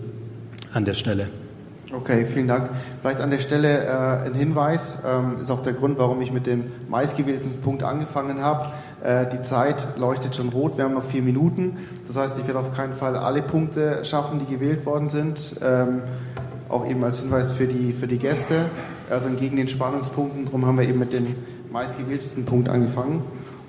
an 0.72 0.84
der 0.84 0.94
Stelle. 0.94 1.28
Okay, 1.96 2.26
vielen 2.26 2.48
Dank. 2.48 2.70
Vielleicht 3.00 3.20
an 3.20 3.30
der 3.30 3.38
Stelle 3.38 3.84
äh, 3.84 4.26
ein 4.26 4.34
Hinweis, 4.34 4.98
ähm, 5.06 5.40
ist 5.40 5.50
auch 5.50 5.62
der 5.62 5.74
Grund, 5.74 5.96
warum 5.96 6.20
ich 6.22 6.32
mit 6.32 6.44
dem 6.44 6.64
meistgewählten 6.88 7.48
Punkt 7.60 7.84
angefangen 7.84 8.42
habe. 8.42 8.72
Äh, 9.04 9.26
die 9.28 9.40
Zeit 9.42 9.86
leuchtet 9.96 10.34
schon 10.34 10.48
rot, 10.48 10.76
wir 10.76 10.84
haben 10.84 10.94
noch 10.94 11.04
vier 11.04 11.22
Minuten. 11.22 11.76
Das 12.08 12.16
heißt, 12.16 12.38
ich 12.40 12.46
werde 12.48 12.58
auf 12.58 12.74
keinen 12.74 12.94
Fall 12.94 13.16
alle 13.16 13.42
Punkte 13.42 14.04
schaffen, 14.04 14.40
die 14.40 14.52
gewählt 14.52 14.84
worden 14.86 15.06
sind. 15.06 15.54
Ähm, 15.62 16.02
auch 16.68 16.84
eben 16.84 17.04
als 17.04 17.20
Hinweis 17.20 17.52
für 17.52 17.68
die, 17.68 17.92
für 17.92 18.08
die 18.08 18.18
Gäste. 18.18 18.64
Also 19.08 19.28
entgegen 19.28 19.56
den 19.56 19.68
Spannungspunkten, 19.68 20.46
darum 20.46 20.66
haben 20.66 20.78
wir 20.78 20.88
eben 20.88 20.98
mit 20.98 21.12
dem 21.12 21.36
meistgewähltesten 21.70 22.44
Punkt 22.44 22.68
angefangen 22.68 23.22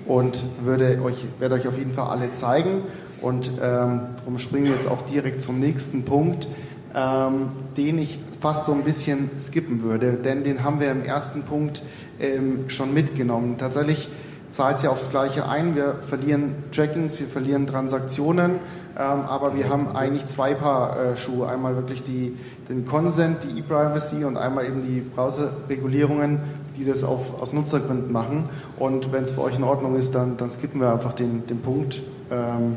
und 0.06 0.42
würde 0.62 1.00
euch, 1.04 1.26
werde 1.38 1.54
euch 1.54 1.68
auf 1.68 1.78
jeden 1.78 1.92
Fall 1.92 2.08
alle 2.08 2.32
zeigen. 2.32 2.82
Und 3.22 3.52
ähm, 3.62 4.00
darum 4.18 4.38
springen 4.38 4.66
wir 4.66 4.72
jetzt 4.72 4.88
auch 4.88 5.02
direkt 5.02 5.42
zum 5.42 5.58
nächsten 5.60 6.04
Punkt 6.04 6.48
ähm, 6.96 7.50
den 7.76 7.98
ich 7.98 8.18
fast 8.40 8.64
so 8.64 8.72
ein 8.72 8.82
bisschen 8.82 9.30
skippen 9.38 9.82
würde, 9.82 10.14
denn 10.14 10.44
den 10.44 10.64
haben 10.64 10.80
wir 10.80 10.90
im 10.90 11.04
ersten 11.04 11.42
Punkt 11.42 11.82
ähm, 12.18 12.70
schon 12.70 12.94
mitgenommen. 12.94 13.56
Tatsächlich 13.58 14.08
zahlt 14.48 14.80
sie 14.80 14.88
aufs 14.88 15.10
Gleiche 15.10 15.46
ein. 15.46 15.76
Wir 15.76 15.96
verlieren 16.08 16.54
Trackings, 16.72 17.20
wir 17.20 17.26
verlieren 17.26 17.66
Transaktionen, 17.66 18.52
ähm, 18.52 18.60
aber 18.96 19.54
wir 19.54 19.68
haben 19.68 19.94
eigentlich 19.94 20.24
zwei 20.24 20.54
Paar 20.54 20.98
äh, 20.98 21.16
Schuhe. 21.18 21.48
Einmal 21.48 21.76
wirklich 21.76 22.02
die, 22.02 22.34
den 22.70 22.86
Consent, 22.86 23.44
die 23.44 23.58
E-Privacy 23.58 24.24
und 24.24 24.38
einmal 24.38 24.64
eben 24.64 24.80
die 24.80 25.00
Browserregulierungen, 25.00 26.40
die 26.76 26.86
das 26.86 27.04
auf, 27.04 27.42
aus 27.42 27.52
Nutzergründen 27.52 28.10
machen. 28.10 28.48
Und 28.78 29.12
wenn 29.12 29.24
es 29.24 29.32
für 29.32 29.42
euch 29.42 29.56
in 29.56 29.64
Ordnung 29.64 29.96
ist, 29.96 30.14
dann, 30.14 30.38
dann 30.38 30.50
skippen 30.50 30.80
wir 30.80 30.92
einfach 30.92 31.12
den, 31.12 31.46
den 31.46 31.60
Punkt 31.60 32.02
ähm, 32.30 32.76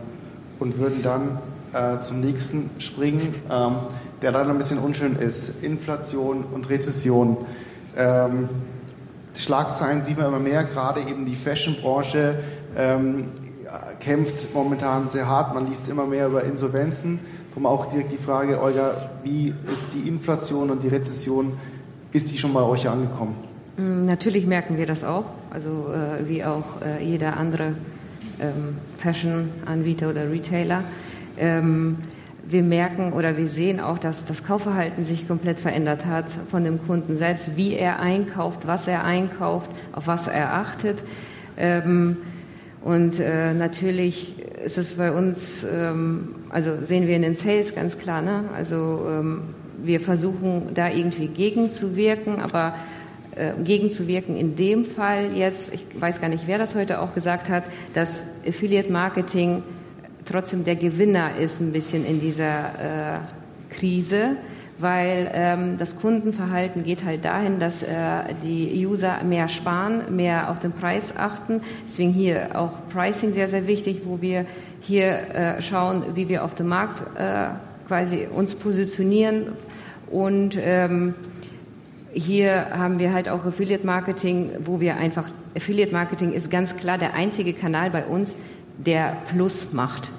und 0.60 0.78
würden 0.78 1.02
dann 1.04 1.40
äh, 1.72 2.02
zum 2.02 2.20
nächsten 2.20 2.70
springen. 2.80 3.36
Ähm, 3.50 3.76
der 4.22 4.32
leider 4.32 4.50
ein 4.50 4.58
bisschen 4.58 4.80
unschön 4.80 5.16
ist. 5.16 5.64
Inflation 5.64 6.44
und 6.44 6.70
Rezession. 6.70 7.38
Ähm, 7.96 8.50
Schlagzeilen 9.36 10.04
sieht 10.04 10.18
man 10.18 10.28
immer 10.28 10.40
mehr, 10.40 10.64
gerade 10.64 11.02
eben 11.02 11.26
die 11.26 11.36
Fashion-Branche 11.36 12.36
ähm, 12.76 13.26
kämpft 14.00 14.54
momentan 14.54 15.08
sehr 15.10 15.28
hart. 15.28 15.54
Man 15.54 15.68
liest 15.68 15.88
immer 15.88 16.06
mehr 16.06 16.28
über 16.28 16.44
Insolvenzen. 16.44 17.20
Darum 17.50 17.66
auch 17.66 17.88
direkt 17.88 18.12
die 18.12 18.18
Frage, 18.18 18.62
Olga, 18.62 19.10
wie 19.24 19.54
ist 19.72 19.94
die 19.94 20.08
Inflation 20.08 20.70
und 20.70 20.84
die 20.84 20.88
Rezession, 20.88 21.58
ist 22.12 22.32
die 22.32 22.38
schon 22.38 22.54
bei 22.54 22.62
euch 22.62 22.88
angekommen? 22.88 23.36
Mm, 23.78 24.06
natürlich 24.06 24.46
merken 24.46 24.78
wir 24.78 24.86
das 24.86 25.04
auch, 25.04 25.26
also 25.52 25.92
äh, 25.92 26.28
wie 26.28 26.44
auch 26.44 26.82
äh, 26.82 27.04
jeder 27.04 27.38
andere 27.38 27.76
ähm, 28.40 28.78
Fashion-Anbieter 28.98 30.10
oder 30.10 30.30
Retailer. 30.30 30.84
Ähm, 31.38 31.98
wir 32.50 32.64
merken 32.64 33.14
oder 33.14 33.38
wir 33.38 33.47
sehen 33.47 33.80
auch, 33.80 34.00
dass 34.00 34.26
das 34.26 34.43
Kaufverhalten 34.43 35.06
sich 35.06 35.28
komplett 35.28 35.60
verändert 35.60 36.06
hat 36.06 36.26
von 36.50 36.64
dem 36.64 36.86
Kunden 36.86 37.18
selbst, 37.18 37.56
wie 37.56 37.76
er 37.76 38.00
einkauft, 38.00 38.66
was 38.66 38.88
er 38.88 39.04
einkauft, 39.04 39.70
auf 39.91 40.08
was 40.08 40.28
er 40.28 40.54
achtet. 40.54 41.04
Ähm, 41.58 42.18
und 42.82 43.20
äh, 43.20 43.54
natürlich 43.54 44.36
ist 44.64 44.78
es 44.78 44.95
bei 44.95 45.12
uns, 45.12 45.64
ähm, 45.64 46.36
also 46.50 46.82
sehen 46.82 47.08
wir 47.08 47.16
in 47.16 47.22
den 47.22 47.36
Sales 47.36 47.76
ganz 47.76 47.97
klar, 47.97 48.22
ne? 48.22 48.45
also 48.56 49.06
ähm, 49.08 49.41
wir 49.84 50.00
versuchen 50.00 50.74
da 50.74 50.89
irgendwie 50.89 51.28
gegenzuwirken, 51.28 52.39
aber 52.39 52.74
äh, 53.36 53.54
gegenzuwirken 53.64 54.36
in 54.36 54.56
dem 54.56 54.86
Fall 54.86 55.34
jetzt, 55.36 55.74
ich 55.74 55.86
weiß 56.00 56.20
gar 56.20 56.30
nicht, 56.30 56.47
wer 56.47 56.58
das 56.58 56.74
heute 56.74 57.00
auch 57.00 57.14
gesagt 57.14 57.50
hat, 57.50 57.64
dass 57.93 58.24
Affiliate 58.47 58.91
Marketing 58.91 59.64
trotzdem 60.30 60.64
der 60.64 60.76
Gewinner 60.76 61.36
ist 61.38 61.60
ein 61.60 61.72
bisschen 61.72 62.06
in 62.06 62.20
dieser 62.20 63.16
äh, 63.16 63.20
Krise, 63.70 64.38
weil 64.78 65.30
ähm, 65.34 65.78
das 65.78 65.96
Kundenverhalten 65.98 66.84
geht 66.84 67.04
halt 67.04 67.26
dahin, 67.26 67.60
dass 67.60 67.84
äh, 67.84 67.88
die 68.44 68.86
User 68.86 69.24
mehr 69.24 69.48
sparen, 69.48 70.16
mehr 70.16 70.50
auf 70.50 70.60
den 70.60 70.72
Preis 70.72 71.14
achten. 71.18 71.62
Deswegen 71.88 72.12
hier 72.12 72.50
auch 72.54 72.72
Pricing 72.94 73.34
sehr, 73.34 73.50
sehr 73.50 73.68
wichtig, 73.68 74.04
wo 74.06 74.22
wir 74.22 74.46
hier 74.82 75.10
äh, 75.34 75.62
schauen, 75.62 76.16
wie 76.16 76.30
wir 76.30 76.44
auf 76.44 76.56
dem 76.56 76.68
Markt 76.68 77.04
äh, 77.18 77.50
quasi 77.88 78.28
uns 78.34 78.56
positionieren 78.56 79.48
und 80.10 80.58
ähm, 80.60 81.14
hier 82.14 82.72
haben 82.72 83.00
wir 83.00 83.14
halt 83.14 83.30
auch 83.30 83.46
Affiliate 83.46 83.86
Marketing, 83.86 84.52
wo 84.66 84.80
wir 84.80 84.98
einfach, 84.98 85.26
Affiliate 85.56 85.92
Marketing 85.94 86.34
ist 86.34 86.50
ganz 86.50 86.76
klar 86.76 86.98
der 86.98 87.14
einzige 87.14 87.54
Kanal 87.54 87.92
bei 87.92 88.06
uns, 88.06 88.36
der 88.78 89.18
Plus 89.30 89.68
macht. 89.72 90.12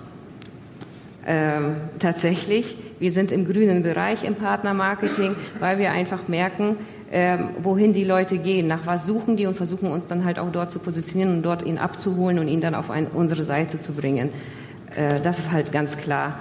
Ähm, 1.33 1.76
tatsächlich, 2.01 2.76
wir 2.99 3.12
sind 3.12 3.31
im 3.31 3.45
grünen 3.45 3.85
Bereich 3.85 4.24
im 4.24 4.35
Partnermarketing, 4.35 5.37
weil 5.61 5.78
wir 5.78 5.93
einfach 5.93 6.26
merken, 6.26 6.76
ähm, 7.12 7.51
wohin 7.62 7.93
die 7.93 8.03
Leute 8.03 8.39
gehen, 8.39 8.66
nach 8.66 8.85
was 8.85 9.07
suchen 9.07 9.37
die 9.37 9.47
und 9.47 9.57
versuchen 9.57 9.93
uns 9.93 10.09
dann 10.09 10.24
halt 10.24 10.41
auch 10.41 10.51
dort 10.51 10.72
zu 10.72 10.81
positionieren 10.81 11.37
und 11.37 11.43
dort 11.45 11.62
ihn 11.64 11.78
abzuholen 11.78 12.41
und 12.41 12.49
ihn 12.49 12.61
dann 12.61 12.74
auf 12.74 12.91
ein, 12.91 13.07
unsere 13.07 13.45
Seite 13.45 13.78
zu 13.78 13.93
bringen. 13.93 14.31
Äh, 14.97 15.20
das 15.20 15.39
ist 15.39 15.53
halt 15.53 15.70
ganz 15.70 15.97
klar. 15.97 16.35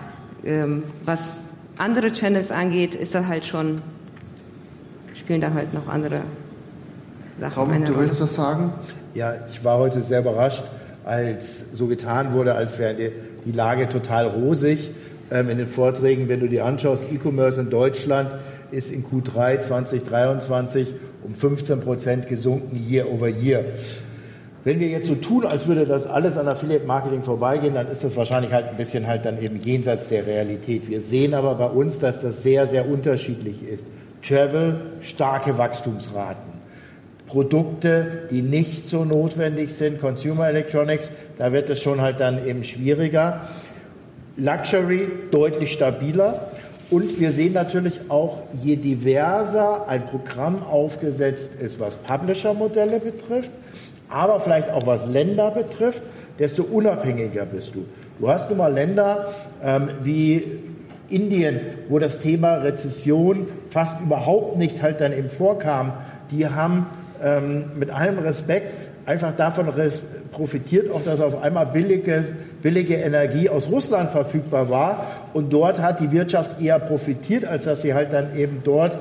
Ähm, 0.43 0.81
was 1.05 1.43
andere 1.77 2.11
Channels 2.11 2.51
angeht, 2.51 2.95
ist 2.95 3.13
da 3.13 3.27
halt 3.27 3.45
schon, 3.45 3.83
spielen 5.13 5.41
da 5.41 5.53
halt 5.53 5.71
noch 5.71 5.87
andere 5.87 6.21
Sachen. 7.39 7.53
Tom, 7.53 7.85
du 7.85 7.99
willst 7.99 8.19
was 8.19 8.33
sagen? 8.33 8.73
Ja, 9.13 9.35
ich 9.51 9.63
war 9.63 9.77
heute 9.77 10.01
sehr 10.01 10.21
überrascht, 10.21 10.63
als 11.10 11.64
so 11.74 11.88
getan 11.88 12.34
wurde, 12.34 12.53
als 12.53 12.78
wäre 12.78 12.95
die 13.45 13.51
Lage 13.51 13.89
total 13.89 14.28
rosig. 14.28 14.91
Ähm, 15.32 15.49
in 15.49 15.57
den 15.57 15.68
Vorträgen, 15.68 16.30
wenn 16.30 16.39
du 16.39 16.47
dir 16.47 16.66
anschaust, 16.66 17.05
E-Commerce 17.12 17.60
in 17.60 17.70
Deutschland 17.70 18.36
ist 18.72 18.91
in 18.91 19.03
Q3 19.03 19.60
2023 19.60 20.93
um 21.24 21.34
15 21.34 21.80
Prozent 21.82 22.28
gesunken, 22.28 22.76
year 22.76 23.12
over 23.12 23.28
year. 23.28 23.66
Wenn 24.64 24.80
wir 24.80 24.88
jetzt 24.88 25.07
so 25.07 25.16
tun, 25.16 25.45
als 25.45 25.68
würde 25.68 25.86
das 25.86 26.05
alles 26.05 26.38
an 26.38 26.47
Affiliate 26.47 26.86
Marketing 26.86 27.24
vorbeigehen, 27.24 27.74
dann 27.74 27.88
ist 27.88 28.03
das 28.03 28.16
wahrscheinlich 28.16 28.51
halt 28.51 28.68
ein 28.68 28.78
bisschen 28.78 29.07
halt 29.07 29.26
dann 29.26 29.41
eben 29.41 29.60
jenseits 29.60 30.10
der 30.10 30.28
Realität. 30.28 30.89
Wir 30.89 31.01
sehen 31.01 31.34
aber 31.34 31.55
bei 31.55 31.66
uns, 31.66 31.99
dass 31.99 32.22
das 32.22 32.43
sehr, 32.43 32.68
sehr 32.68 32.88
unterschiedlich 32.88 33.68
ist. 33.68 33.86
Travel, 34.22 34.82
starke 35.01 35.57
Wachstumsraten. 35.57 36.48
Produkte, 37.30 38.23
die 38.32 38.41
nicht 38.41 38.89
so 38.89 39.05
notwendig 39.05 39.73
sind, 39.73 40.01
Consumer 40.01 40.49
Electronics, 40.49 41.11
da 41.38 41.51
wird 41.51 41.69
es 41.69 41.82
schon 41.82 42.01
halt 42.01 42.19
dann 42.19 42.45
eben 42.45 42.63
schwieriger. 42.63 43.41
Luxury 44.36 45.07
deutlich 45.32 45.71
stabiler. 45.71 46.49
Und 46.89 47.19
wir 47.19 47.32
sehen 47.32 47.53
natürlich 47.53 47.99
auch, 48.09 48.38
je 48.63 48.75
diverser 48.75 49.88
ein 49.88 50.07
Programm 50.07 50.63
aufgesetzt 50.63 51.51
ist, 51.61 51.80
was 51.80 51.97
Publisher-Modelle 51.97 52.99
betrifft, 52.99 53.51
aber 54.09 54.39
vielleicht 54.39 54.71
auch 54.71 54.88
was 54.88 55.05
Länder 55.05 55.51
betrifft, 55.51 56.01
desto 56.39 56.63
unabhängiger 56.63 57.45
bist 57.45 57.75
du. 57.75 57.86
Du 58.19 58.27
hast 58.27 58.49
nun 58.49 58.57
mal 58.57 58.73
Länder 58.73 59.27
ähm, 59.63 59.89
wie 60.01 60.43
Indien, 61.09 61.59
wo 61.89 61.99
das 61.99 62.17
Thema 62.17 62.55
Rezession 62.55 63.47
fast 63.69 64.01
überhaupt 64.01 64.57
nicht 64.57 64.82
halt 64.82 64.99
dann 64.99 65.13
eben 65.13 65.30
vorkam. 65.30 65.93
Die 66.32 66.47
haben 66.47 66.88
ähm, 67.24 67.72
mit 67.76 67.89
allem 67.89 68.20
Respekt 68.20 68.74
einfach 69.05 69.36
davon 69.36 69.67
profitiert, 70.32 70.91
auch 70.91 71.03
dass 71.03 71.20
auf 71.20 71.41
einmal 71.41 71.65
billige, 71.65 72.24
billige 72.61 72.95
Energie 72.95 73.49
aus 73.49 73.70
Russland 73.70 74.11
verfügbar 74.11 74.70
war. 74.70 75.05
Und 75.34 75.51
dort 75.51 75.80
hat 75.80 75.99
die 75.99 76.11
Wirtschaft 76.11 76.61
eher 76.61 76.78
profitiert, 76.78 77.45
als 77.45 77.65
dass 77.65 77.82
sie 77.82 77.93
halt 77.93 78.13
dann 78.13 78.38
eben 78.38 78.61
dort 78.63 78.91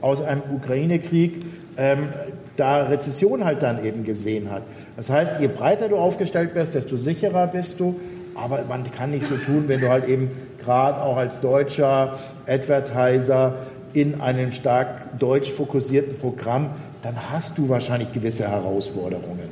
aus 0.00 0.22
einem 0.22 0.42
Ukraine-Krieg 0.54 1.42
ähm, 1.76 2.08
da 2.56 2.84
Rezession 2.84 3.44
halt 3.44 3.62
dann 3.62 3.84
eben 3.84 4.04
gesehen 4.04 4.50
hat. 4.50 4.62
Das 4.96 5.10
heißt, 5.10 5.40
je 5.40 5.48
breiter 5.48 5.88
du 5.88 5.96
aufgestellt 5.96 6.54
bist, 6.54 6.74
desto 6.74 6.96
sicherer 6.96 7.48
bist 7.48 7.80
du. 7.80 7.96
Aber 8.34 8.60
man 8.68 8.90
kann 8.90 9.10
nicht 9.10 9.24
so 9.24 9.36
tun, 9.36 9.64
wenn 9.66 9.80
du 9.80 9.88
halt 9.88 10.06
eben 10.08 10.30
gerade 10.62 11.00
auch 11.00 11.16
als 11.16 11.40
deutscher 11.40 12.18
Advertiser 12.46 13.54
in 13.96 14.20
einem 14.20 14.52
stark 14.52 15.18
deutsch 15.18 15.50
fokussierten 15.50 16.18
Programm, 16.18 16.68
dann 17.00 17.14
hast 17.32 17.56
du 17.56 17.70
wahrscheinlich 17.70 18.12
gewisse 18.12 18.46
Herausforderungen. 18.46 19.48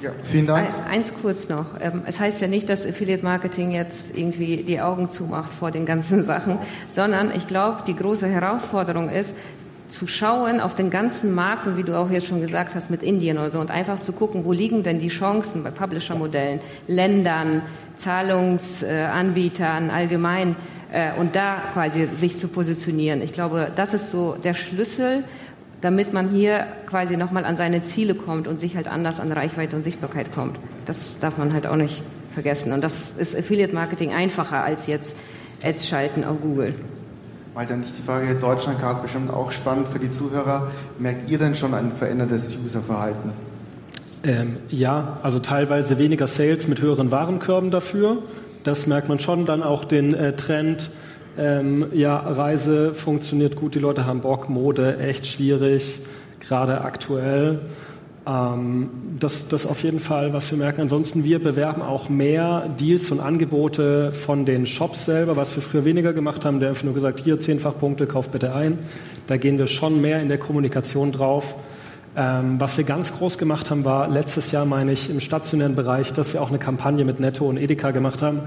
Ja, 0.00 0.10
vielen 0.22 0.46
Dank. 0.46 0.68
Eins 0.88 1.12
kurz 1.20 1.48
noch. 1.48 1.66
Ähm, 1.80 2.02
es 2.06 2.20
heißt 2.20 2.40
ja 2.40 2.46
nicht, 2.46 2.68
dass 2.68 2.86
Affiliate 2.86 3.24
Marketing 3.24 3.72
jetzt 3.72 4.14
irgendwie 4.14 4.62
die 4.62 4.80
Augen 4.80 5.10
zumacht 5.10 5.52
vor 5.52 5.72
den 5.72 5.84
ganzen 5.84 6.22
Sachen, 6.24 6.58
sondern 6.92 7.34
ich 7.34 7.48
glaube, 7.48 7.82
die 7.86 7.96
große 7.96 8.28
Herausforderung 8.28 9.08
ist, 9.08 9.34
zu 9.88 10.06
schauen 10.06 10.60
auf 10.60 10.74
den 10.74 10.90
ganzen 10.90 11.34
Markt 11.34 11.66
und 11.66 11.76
wie 11.76 11.82
du 11.82 11.98
auch 11.98 12.10
jetzt 12.10 12.26
schon 12.26 12.40
gesagt 12.40 12.74
hast 12.74 12.90
mit 12.90 13.02
Indien 13.02 13.38
oder 13.38 13.50
so 13.50 13.58
und 13.60 13.70
einfach 13.70 14.00
zu 14.00 14.12
gucken, 14.12 14.44
wo 14.44 14.52
liegen 14.52 14.82
denn 14.82 14.98
die 14.98 15.08
Chancen 15.08 15.62
bei 15.62 15.70
Publisher-Modellen, 15.70 16.60
Ländern, 16.86 17.62
Zahlungsanbietern 17.98 19.90
allgemein 19.90 20.56
äh, 20.92 21.12
und 21.18 21.36
da 21.36 21.62
quasi 21.72 22.08
sich 22.14 22.38
zu 22.38 22.48
positionieren. 22.48 23.22
Ich 23.22 23.32
glaube, 23.32 23.70
das 23.74 23.94
ist 23.94 24.10
so 24.10 24.36
der 24.42 24.54
Schlüssel, 24.54 25.24
damit 25.80 26.12
man 26.12 26.30
hier 26.30 26.66
quasi 26.86 27.16
nochmal 27.16 27.44
an 27.44 27.56
seine 27.56 27.82
Ziele 27.82 28.14
kommt 28.14 28.48
und 28.48 28.60
sich 28.60 28.76
halt 28.76 28.88
anders 28.88 29.20
an 29.20 29.30
Reichweite 29.30 29.76
und 29.76 29.82
Sichtbarkeit 29.82 30.32
kommt. 30.32 30.58
Das 30.86 31.18
darf 31.18 31.38
man 31.38 31.52
halt 31.52 31.66
auch 31.66 31.76
nicht 31.76 32.02
vergessen. 32.32 32.72
Und 32.72 32.82
das 32.82 33.12
ist 33.12 33.36
Affiliate 33.36 33.74
Marketing 33.74 34.12
einfacher 34.12 34.62
als 34.62 34.86
jetzt 34.86 35.16
Ads 35.62 35.86
schalten 35.86 36.24
auf 36.24 36.40
Google. 36.40 36.74
Weil 37.54 37.66
dann 37.66 37.80
nicht 37.80 37.96
die 37.96 38.02
Frage, 38.02 38.34
Deutschland 38.34 38.78
gerade 38.78 39.00
bestimmt 39.00 39.30
auch 39.30 39.50
spannend 39.50 39.88
für 39.88 39.98
die 39.98 40.10
Zuhörer. 40.10 40.70
Merkt 40.98 41.30
ihr 41.30 41.38
denn 41.38 41.54
schon 41.54 41.72
ein 41.72 41.90
verändertes 41.90 42.56
Userverhalten? 42.56 43.32
Ähm, 44.26 44.56
ja, 44.70 45.20
also 45.22 45.38
teilweise 45.38 45.98
weniger 45.98 46.26
Sales 46.26 46.66
mit 46.66 46.82
höheren 46.82 47.12
Warenkörben 47.12 47.70
dafür. 47.70 48.24
Das 48.64 48.88
merkt 48.88 49.08
man 49.08 49.20
schon. 49.20 49.46
Dann 49.46 49.62
auch 49.62 49.84
den 49.84 50.14
äh, 50.14 50.34
Trend, 50.34 50.90
ähm, 51.38 51.86
ja, 51.92 52.16
Reise 52.16 52.92
funktioniert 52.92 53.54
gut, 53.54 53.76
die 53.76 53.78
Leute 53.78 54.04
haben 54.04 54.22
Bock, 54.22 54.48
Mode 54.48 54.98
echt 54.98 55.28
schwierig, 55.28 56.00
gerade 56.40 56.80
aktuell. 56.80 57.60
Ähm, 58.26 58.90
das, 59.20 59.46
das 59.46 59.64
auf 59.64 59.84
jeden 59.84 60.00
Fall, 60.00 60.32
was 60.32 60.50
wir 60.50 60.58
merken. 60.58 60.80
Ansonsten, 60.80 61.22
wir 61.22 61.38
bewerben 61.38 61.80
auch 61.80 62.08
mehr 62.08 62.68
Deals 62.80 63.12
und 63.12 63.20
Angebote 63.20 64.10
von 64.10 64.44
den 64.44 64.66
Shops 64.66 65.04
selber, 65.04 65.36
was 65.36 65.54
wir 65.54 65.62
früher 65.62 65.84
weniger 65.84 66.12
gemacht 66.12 66.44
haben. 66.44 66.58
Der 66.58 66.70
einfach 66.70 66.82
nur 66.82 66.94
gesagt, 66.94 67.20
hier 67.20 67.38
zehnfach 67.38 67.78
Punkte, 67.78 68.08
kauf 68.08 68.30
bitte 68.30 68.52
ein. 68.52 68.80
Da 69.28 69.36
gehen 69.36 69.56
wir 69.56 69.68
schon 69.68 70.00
mehr 70.00 70.20
in 70.20 70.26
der 70.26 70.38
Kommunikation 70.38 71.12
drauf. 71.12 71.54
Ähm, 72.18 72.58
was 72.58 72.78
wir 72.78 72.84
ganz 72.84 73.12
groß 73.12 73.36
gemacht 73.36 73.70
haben, 73.70 73.84
war 73.84 74.08
letztes 74.08 74.50
Jahr, 74.50 74.64
meine 74.64 74.92
ich, 74.92 75.10
im 75.10 75.20
stationären 75.20 75.74
Bereich, 75.74 76.14
dass 76.14 76.32
wir 76.32 76.40
auch 76.40 76.48
eine 76.48 76.58
Kampagne 76.58 77.04
mit 77.04 77.20
Netto 77.20 77.46
und 77.46 77.58
Edeka 77.58 77.90
gemacht 77.90 78.22
haben, 78.22 78.40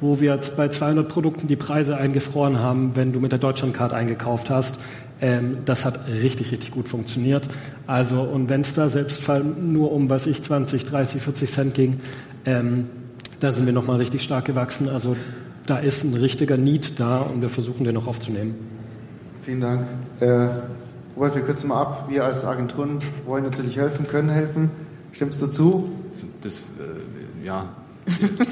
wo 0.00 0.22
wir 0.22 0.40
bei 0.56 0.68
200 0.68 1.06
Produkten 1.06 1.46
die 1.46 1.56
Preise 1.56 1.98
eingefroren 1.98 2.60
haben, 2.60 2.96
wenn 2.96 3.12
du 3.12 3.20
mit 3.20 3.30
der 3.30 3.38
Deutschlandcard 3.38 3.92
eingekauft 3.92 4.48
hast. 4.48 4.76
Ähm, 5.20 5.58
das 5.66 5.84
hat 5.84 6.06
richtig, 6.08 6.50
richtig 6.50 6.70
gut 6.70 6.88
funktioniert. 6.88 7.46
Also, 7.86 8.22
und 8.22 8.48
wenn 8.48 8.62
es 8.62 8.72
da 8.72 8.88
selbst 8.88 9.20
nur 9.60 9.92
um, 9.92 10.08
was 10.08 10.26
ich, 10.26 10.42
20, 10.42 10.86
30, 10.86 11.20
40 11.20 11.52
Cent 11.52 11.74
ging, 11.74 12.00
ähm, 12.46 12.86
da 13.38 13.52
sind 13.52 13.66
wir 13.66 13.74
nochmal 13.74 13.96
richtig 13.96 14.22
stark 14.22 14.46
gewachsen. 14.46 14.88
Also, 14.88 15.14
da 15.66 15.76
ist 15.76 16.04
ein 16.04 16.14
richtiger 16.14 16.56
Need 16.56 16.98
da 16.98 17.18
und 17.18 17.42
wir 17.42 17.50
versuchen 17.50 17.84
den 17.84 17.94
noch 17.94 18.06
aufzunehmen. 18.06 18.54
Vielen 19.44 19.60
Dank. 19.60 19.86
Äh 20.20 20.48
Robert, 21.20 21.34
wir 21.34 21.42
kürzen 21.42 21.68
mal 21.68 21.82
ab. 21.82 22.06
Wir 22.08 22.24
als 22.24 22.46
Agenturen 22.46 22.98
wollen 23.26 23.44
natürlich 23.44 23.76
helfen, 23.76 24.06
können 24.06 24.30
helfen. 24.30 24.70
Stimmst 25.12 25.42
du 25.42 25.48
zu? 25.48 25.90
Das, 26.40 26.54
äh, 26.54 27.44
ja. 27.44 27.68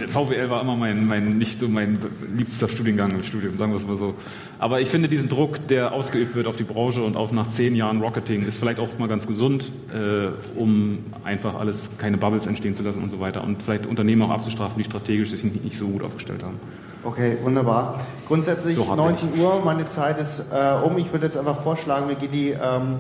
VWL 0.08 0.50
war 0.50 0.60
immer 0.60 0.76
mein, 0.76 1.06
mein, 1.06 1.30
nicht 1.30 1.60
so 1.60 1.66
mein 1.66 1.98
liebster 2.36 2.68
Studiengang 2.68 3.10
im 3.12 3.22
Studium, 3.22 3.56
sagen 3.56 3.72
wir 3.72 3.78
es 3.78 3.86
mal 3.86 3.96
so. 3.96 4.14
Aber 4.58 4.82
ich 4.82 4.88
finde 4.90 5.08
diesen 5.08 5.30
Druck, 5.30 5.66
der 5.68 5.92
ausgeübt 5.92 6.34
wird 6.34 6.46
auf 6.46 6.58
die 6.58 6.64
Branche 6.64 7.02
und 7.02 7.16
auch 7.16 7.32
nach 7.32 7.48
zehn 7.48 7.74
Jahren 7.74 8.02
Rocketing, 8.02 8.44
ist 8.44 8.58
vielleicht 8.58 8.80
auch 8.80 8.98
mal 8.98 9.08
ganz 9.08 9.26
gesund, 9.26 9.72
äh, 9.90 10.28
um 10.54 10.98
einfach 11.24 11.54
alles, 11.54 11.88
keine 11.96 12.18
Bubbles 12.18 12.44
entstehen 12.44 12.74
zu 12.74 12.82
lassen 12.82 13.02
und 13.02 13.08
so 13.08 13.18
weiter. 13.18 13.44
Und 13.44 13.62
vielleicht 13.62 13.86
Unternehmen 13.86 14.20
auch 14.20 14.30
abzustrafen, 14.30 14.76
die 14.76 14.84
strategisch 14.84 15.30
sich 15.30 15.42
nicht 15.42 15.78
so 15.78 15.88
gut 15.88 16.02
aufgestellt 16.02 16.42
haben. 16.42 16.60
Okay, 17.05 17.38
wunderbar. 17.42 18.01
Grundsätzlich 18.26 18.74
so 18.74 18.92
19 18.94 19.38
Uhr, 19.38 19.62
meine 19.64 19.86
Zeit 19.86 20.18
ist 20.18 20.46
äh, 20.53 20.84
um. 20.84 20.99
Ich 20.99 21.12
würde 21.12 21.26
jetzt 21.26 21.36
einfach 21.36 21.62
vorschlagen, 21.62 22.09
wir 22.09 22.16
gehen 22.16 22.32
die 22.32 22.51
ähm, 22.51 22.96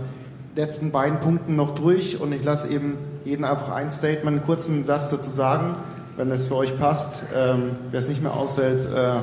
letzten 0.54 0.92
beiden 0.92 1.18
Punkte 1.18 1.52
noch 1.52 1.72
durch 1.72 2.20
und 2.20 2.32
ich 2.32 2.44
lasse 2.44 2.68
eben 2.68 2.96
jeden 3.24 3.44
einfach 3.44 3.72
ein 3.72 3.90
Statement, 3.90 4.38
einen 4.38 4.46
kurzen 4.46 4.84
Satz 4.84 5.10
dazu 5.10 5.30
sagen, 5.30 5.74
wenn 6.16 6.30
es 6.30 6.46
für 6.46 6.54
euch 6.54 6.78
passt. 6.78 7.24
Ähm, 7.36 7.72
Wer 7.90 7.98
es 7.98 8.08
nicht 8.08 8.22
mehr 8.22 8.34
aushält, 8.34 8.86
äh, 8.86 9.22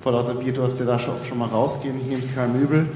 vor 0.00 0.12
lauter 0.12 0.34
Bierdurst, 0.34 0.78
der 0.78 0.86
darf 0.86 1.02
schon 1.02 1.38
mal 1.38 1.48
rausgehen. 1.48 1.96
Ich 2.00 2.06
nehme 2.06 2.22
es 2.22 2.34
keinem 2.34 2.60
übel. 2.60 2.88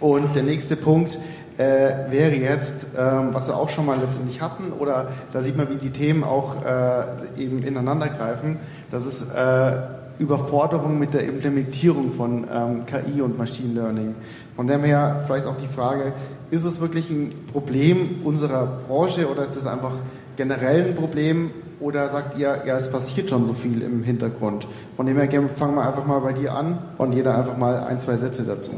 Und 0.00 0.34
der 0.34 0.42
nächste 0.42 0.74
Punkt 0.74 1.16
äh, 1.58 2.10
wäre 2.10 2.34
jetzt, 2.34 2.86
ähm, 2.96 3.28
was 3.32 3.46
wir 3.46 3.56
auch 3.56 3.68
schon 3.68 3.86
mal 3.86 3.98
letztendlich 4.00 4.40
hatten, 4.40 4.72
oder 4.72 5.08
da 5.32 5.42
sieht 5.42 5.56
man, 5.56 5.70
wie 5.70 5.76
die 5.76 5.90
Themen 5.90 6.24
auch 6.24 6.64
äh, 6.64 7.40
eben 7.40 7.62
ineinander 7.62 8.08
greifen. 8.08 8.58
Das 8.90 9.06
ist 9.06 9.22
äh, 9.22 9.76
Überforderung 10.18 10.98
mit 10.98 11.14
der 11.14 11.24
Implementierung 11.24 12.12
von 12.12 12.44
ähm, 12.52 12.84
KI 12.86 13.20
und 13.22 13.38
Machine 13.38 13.74
Learning. 13.74 14.14
Von 14.56 14.66
dem 14.66 14.82
her 14.84 15.24
vielleicht 15.26 15.46
auch 15.46 15.56
die 15.56 15.66
Frage, 15.66 16.12
ist 16.50 16.64
es 16.64 16.80
wirklich 16.80 17.10
ein 17.10 17.32
Problem 17.52 18.20
unserer 18.24 18.66
Branche 18.88 19.28
oder 19.28 19.42
ist 19.42 19.56
das 19.56 19.66
einfach 19.66 19.92
generell 20.36 20.86
ein 20.86 20.94
Problem 20.94 21.50
oder 21.80 22.08
sagt 22.08 22.38
ihr, 22.38 22.62
ja, 22.66 22.76
es 22.76 22.90
passiert 22.90 23.30
schon 23.30 23.46
so 23.46 23.52
viel 23.52 23.82
im 23.82 24.02
Hintergrund? 24.02 24.66
Von 24.96 25.06
dem 25.06 25.18
her 25.18 25.28
fangen 25.48 25.76
wir 25.76 25.86
einfach 25.86 26.06
mal 26.06 26.20
bei 26.20 26.32
dir 26.32 26.54
an 26.54 26.78
und 26.98 27.12
jeder 27.12 27.38
einfach 27.38 27.56
mal 27.56 27.84
ein, 27.84 28.00
zwei 28.00 28.16
Sätze 28.16 28.44
dazu. 28.44 28.72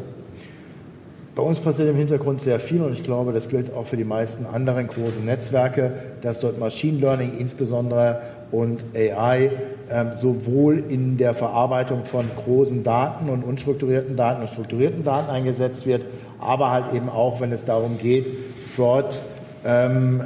Bei 1.35 1.43
uns 1.43 1.61
passiert 1.61 1.89
im 1.89 1.97
Hintergrund 1.97 2.43
sehr 2.43 2.59
viel 2.59 2.83
und 2.83 2.93
ich 2.93 3.05
glaube, 3.05 3.33
das 3.33 3.49
gilt 3.49 3.73
auch 3.75 3.87
für 3.87 3.97
die 3.97 4.05
meisten 4.05 4.45
anderen 4.45 4.89
großen 4.89 5.25
Netzwerke, 5.25 5.93
dass 6.23 6.41
dort 6.41 6.59
Machine 6.59 6.99
Learning 6.99 7.39
insbesondere 7.39 8.21
und 8.51 8.85
AI 8.95 9.51
sowohl 10.13 10.85
in 10.89 11.17
der 11.17 11.35
Verarbeitung 11.35 12.05
von 12.05 12.25
großen 12.45 12.83
Daten 12.83 13.29
und 13.29 13.43
unstrukturierten 13.43 14.17
Daten 14.17 14.43
und 14.43 14.49
strukturierten 14.49 15.03
Daten 15.03 15.31
eingesetzt 15.31 15.87
wird, 15.87 16.03
aber 16.39 16.71
halt 16.71 16.95
eben 16.95 17.09
auch, 17.09 17.41
wenn 17.41 17.53
es 17.53 17.65
darum 17.65 17.99
geht, 17.99 18.27
Fraud, 18.77 19.23
ähm, 19.65 20.23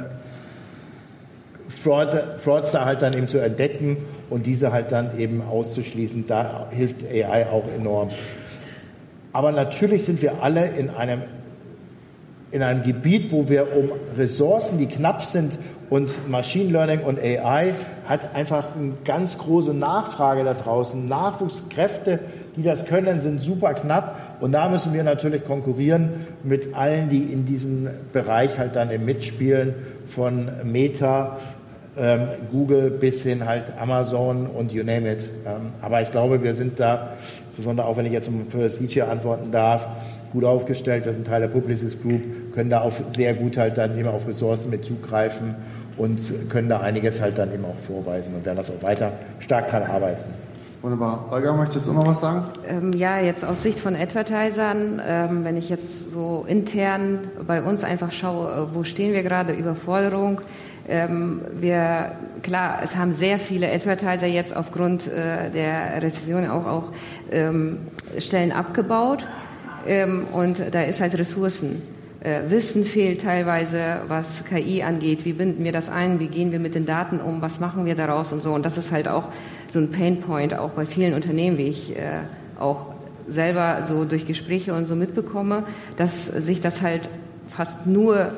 Fraud, 1.67 2.15
Fraudster 2.39 2.85
halt 2.85 3.01
dann 3.01 3.13
eben 3.13 3.27
zu 3.27 3.39
entdecken 3.39 3.97
und 4.29 4.45
diese 4.45 4.71
halt 4.71 4.91
dann 4.91 5.19
eben 5.19 5.41
auszuschließen. 5.41 6.25
Da 6.27 6.67
hilft 6.71 7.03
AI 7.03 7.47
auch 7.47 7.65
enorm. 7.77 8.09
Aber 9.33 9.51
natürlich 9.51 10.05
sind 10.05 10.21
wir 10.21 10.41
alle 10.41 10.67
in 10.67 10.89
einem, 10.89 11.21
in 12.55 12.63
einem 12.63 12.83
Gebiet, 12.83 13.33
wo 13.33 13.49
wir 13.49 13.75
um 13.75 13.91
Ressourcen, 14.17 14.77
die 14.77 14.85
knapp 14.85 15.21
sind, 15.21 15.59
und 15.89 16.29
Machine 16.29 16.71
Learning 16.71 17.01
und 17.01 17.19
AI 17.19 17.73
hat 18.07 18.33
einfach 18.33 18.75
eine 18.75 18.93
ganz 19.03 19.37
große 19.37 19.73
Nachfrage 19.73 20.43
da 20.43 20.53
draußen. 20.55 21.07
Nachwuchskräfte, 21.07 22.19
die 22.55 22.63
das 22.63 22.85
können, 22.85 23.19
sind 23.19 23.41
super 23.41 23.75
knapp. 23.75 24.39
Und 24.39 24.53
da 24.53 24.67
müssen 24.69 24.93
wir 24.93 25.03
natürlich 25.03 25.43
konkurrieren 25.43 26.25
mit 26.43 26.73
allen, 26.73 27.09
die 27.09 27.21
in 27.21 27.45
diesem 27.45 27.87
Bereich 28.13 28.57
halt 28.57 28.75
dann 28.75 28.89
im 28.89 29.05
Mitspielen 29.05 29.75
von 30.07 30.49
Meta, 30.63 31.37
ähm, 31.97 32.29
Google 32.51 32.89
bis 32.89 33.21
hin 33.21 33.45
halt 33.45 33.65
Amazon 33.79 34.47
und 34.47 34.71
you 34.71 34.83
name 34.83 35.11
it. 35.11 35.29
Ähm, 35.45 35.71
aber 35.81 36.01
ich 36.01 36.09
glaube, 36.09 36.41
wir 36.41 36.55
sind 36.55 36.79
da, 36.79 37.13
besonders 37.55 37.85
auch 37.85 37.95
wenn 37.95 38.05
ich 38.05 38.11
jetzt 38.11 38.31
für 38.49 38.67
CJ 38.67 39.01
antworten 39.01 39.51
darf, 39.51 39.87
gut 40.35 40.43
aufgestellt. 40.43 41.05
Wir 41.05 41.13
sind 41.13 41.25
Teil 41.25 41.41
der 41.41 41.47
Publicis 41.47 41.99
Group, 42.01 42.53
können 42.53 42.69
da 42.69 42.81
auf 42.81 43.01
sehr 43.15 43.33
gut 43.33 43.57
halt 43.57 43.77
dann 43.77 43.97
immer 43.97 44.13
auf 44.13 44.27
Ressourcen 44.27 44.69
mit 44.69 44.85
zugreifen 44.85 45.55
und 45.97 46.49
können 46.49 46.67
da 46.67 46.81
einiges 46.81 47.21
halt 47.21 47.37
dann 47.37 47.53
eben 47.53 47.63
auch 47.63 47.77
vorweisen 47.87 48.35
und 48.35 48.45
werden 48.45 48.57
das 48.57 48.69
auch 48.69 48.83
weiter 48.83 49.13
stark 49.39 49.67
daran 49.67 49.89
arbeiten. 49.89 50.33
Wunderbar. 50.81 51.25
Olga, 51.31 51.53
möchtest 51.53 51.87
du 51.87 51.93
noch 51.93 52.05
was 52.05 52.19
sagen? 52.19 52.45
Ähm, 52.67 52.91
ja, 52.93 53.19
jetzt 53.19 53.43
aus 53.45 53.63
Sicht 53.63 53.79
von 53.79 53.95
Advertisern, 53.95 55.01
ähm, 55.03 55.43
wenn 55.45 55.57
ich 55.57 55.69
jetzt 55.69 56.11
so 56.11 56.45
intern 56.47 57.21
bei 57.47 57.63
uns 57.63 57.83
einfach 57.83 58.11
schaue, 58.11 58.51
äh, 58.51 58.75
wo 58.75 58.83
stehen 58.83 59.13
wir 59.13 59.23
gerade, 59.23 59.53
Überforderung. 59.53 60.41
Ähm, 60.87 61.41
wir, 61.59 62.11
klar, 62.43 62.81
es 62.83 62.95
haben 62.95 63.13
sehr 63.13 63.39
viele 63.39 63.71
Advertiser 63.71 64.27
jetzt 64.27 64.55
aufgrund 64.55 65.07
äh, 65.07 65.49
der 65.49 66.03
Rezession 66.03 66.47
auch, 66.47 66.67
auch 66.67 66.91
ähm, 67.31 67.77
Stellen 68.19 68.51
abgebaut. 68.51 69.25
Ähm, 69.85 70.27
und 70.31 70.61
da 70.71 70.81
ist 70.83 71.01
halt 71.01 71.17
Ressourcen. 71.17 71.81
Äh, 72.21 72.49
Wissen 72.49 72.85
fehlt 72.85 73.21
teilweise, 73.21 74.01
was 74.07 74.43
KI 74.45 74.81
angeht. 74.81 75.25
Wie 75.25 75.33
binden 75.33 75.63
wir 75.63 75.71
das 75.71 75.89
ein? 75.89 76.19
Wie 76.19 76.27
gehen 76.27 76.51
wir 76.51 76.59
mit 76.59 76.73
den 76.73 76.85
Daten 76.85 77.19
um? 77.19 77.41
Was 77.41 77.59
machen 77.59 77.85
wir 77.85 77.95
daraus 77.95 78.33
und 78.33 78.41
so? 78.41 78.53
Und 78.53 78.65
das 78.65 78.77
ist 78.77 78.91
halt 78.91 79.07
auch 79.07 79.29
so 79.71 79.79
ein 79.79 79.91
Painpoint, 79.91 80.55
auch 80.55 80.71
bei 80.71 80.85
vielen 80.85 81.13
Unternehmen, 81.13 81.57
wie 81.57 81.67
ich 81.67 81.95
äh, 81.95 82.21
auch 82.57 82.87
selber 83.27 83.83
so 83.87 84.05
durch 84.05 84.25
Gespräche 84.25 84.73
und 84.73 84.87
so 84.87 84.95
mitbekomme, 84.95 85.63
dass 85.97 86.25
sich 86.25 86.61
das 86.61 86.81
halt 86.81 87.09
fast 87.47 87.85
nur 87.85 88.31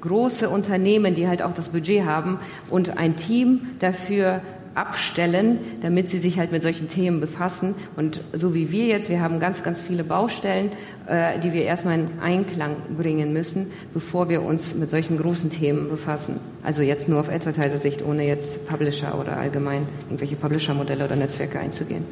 große 0.00 0.48
Unternehmen, 0.48 1.14
die 1.14 1.26
halt 1.26 1.42
auch 1.42 1.52
das 1.52 1.70
Budget 1.70 2.04
haben 2.04 2.38
und 2.70 2.96
ein 2.98 3.16
Team 3.16 3.70
dafür 3.78 4.40
abstellen, 4.76 5.58
damit 5.80 6.08
sie 6.08 6.18
sich 6.18 6.38
halt 6.38 6.52
mit 6.52 6.62
solchen 6.62 6.88
Themen 6.88 7.20
befassen. 7.20 7.74
Und 7.96 8.20
so 8.32 8.54
wie 8.54 8.70
wir 8.70 8.86
jetzt, 8.86 9.08
wir 9.08 9.20
haben 9.20 9.40
ganz, 9.40 9.62
ganz 9.62 9.80
viele 9.80 10.04
Baustellen, 10.04 10.70
äh, 11.06 11.38
die 11.38 11.52
wir 11.52 11.62
erstmal 11.62 11.98
in 11.98 12.20
Einklang 12.20 12.76
bringen 12.96 13.32
müssen, 13.32 13.72
bevor 13.94 14.28
wir 14.28 14.42
uns 14.42 14.74
mit 14.74 14.90
solchen 14.90 15.16
großen 15.16 15.50
Themen 15.50 15.88
befassen. 15.88 16.40
Also 16.62 16.82
jetzt 16.82 17.08
nur 17.08 17.20
auf 17.20 17.28
Advertiser-Sicht, 17.28 18.04
ohne 18.04 18.26
jetzt 18.26 18.66
Publisher 18.66 19.18
oder 19.18 19.38
allgemein 19.38 19.86
irgendwelche 20.04 20.36
Publisher-Modelle 20.36 21.04
oder 21.04 21.16
Netzwerke 21.16 21.58
einzugehen. 21.58 22.04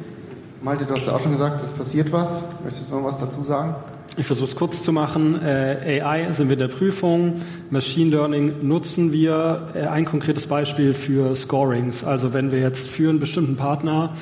Malte, 0.61 0.85
du 0.85 0.95
hast 0.95 1.05
ja 1.05 1.13
auch 1.13 1.19
schon 1.19 1.31
gesagt, 1.31 1.63
es 1.63 1.71
passiert 1.71 2.11
was. 2.11 2.43
Möchtest 2.63 2.89
du 2.89 2.95
noch 2.95 3.03
was 3.03 3.17
dazu 3.17 3.43
sagen? 3.43 3.75
Ich 4.17 4.27
versuche 4.27 4.47
es 4.47 4.55
kurz 4.55 4.81
zu 4.81 4.93
machen. 4.93 5.41
Äh, 5.43 6.01
AI 6.01 6.31
sind 6.31 6.47
wir 6.47 6.53
in 6.53 6.59
der 6.59 6.69
Prüfung. 6.69 7.41
Machine 7.69 8.11
Learning 8.11 8.65
nutzen 8.65 9.11
wir. 9.11 9.67
Äh, 9.73 9.87
ein 9.87 10.05
konkretes 10.05 10.47
Beispiel 10.47 10.93
für 10.93 11.35
Scorings. 11.35 12.05
Also 12.05 12.33
wenn 12.33 12.49
wir 12.49 12.59
jetzt 12.59 12.87
für 12.87 13.09
einen 13.09 13.19
bestimmten 13.19 13.57
Partner 13.57 14.13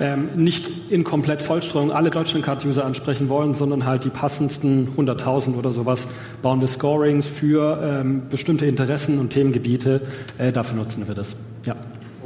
ähm, 0.00 0.28
nicht 0.36 0.70
in 0.90 1.02
komplett 1.02 1.40
Vollstreuung 1.40 1.92
alle 1.92 2.10
Deutschlandcard-User 2.10 2.84
ansprechen 2.84 3.30
wollen, 3.30 3.54
sondern 3.54 3.86
halt 3.86 4.04
die 4.04 4.10
passendsten 4.10 4.88
100.000 4.96 5.56
oder 5.56 5.72
sowas, 5.72 6.06
bauen 6.42 6.60
wir 6.60 6.68
Scorings 6.68 7.26
für 7.26 7.80
ähm, 7.82 8.28
bestimmte 8.28 8.66
Interessen 8.66 9.18
und 9.18 9.30
Themengebiete. 9.30 10.02
Äh, 10.36 10.52
dafür 10.52 10.76
nutzen 10.76 11.08
wir 11.08 11.14
das. 11.14 11.34
Ja. 11.64 11.74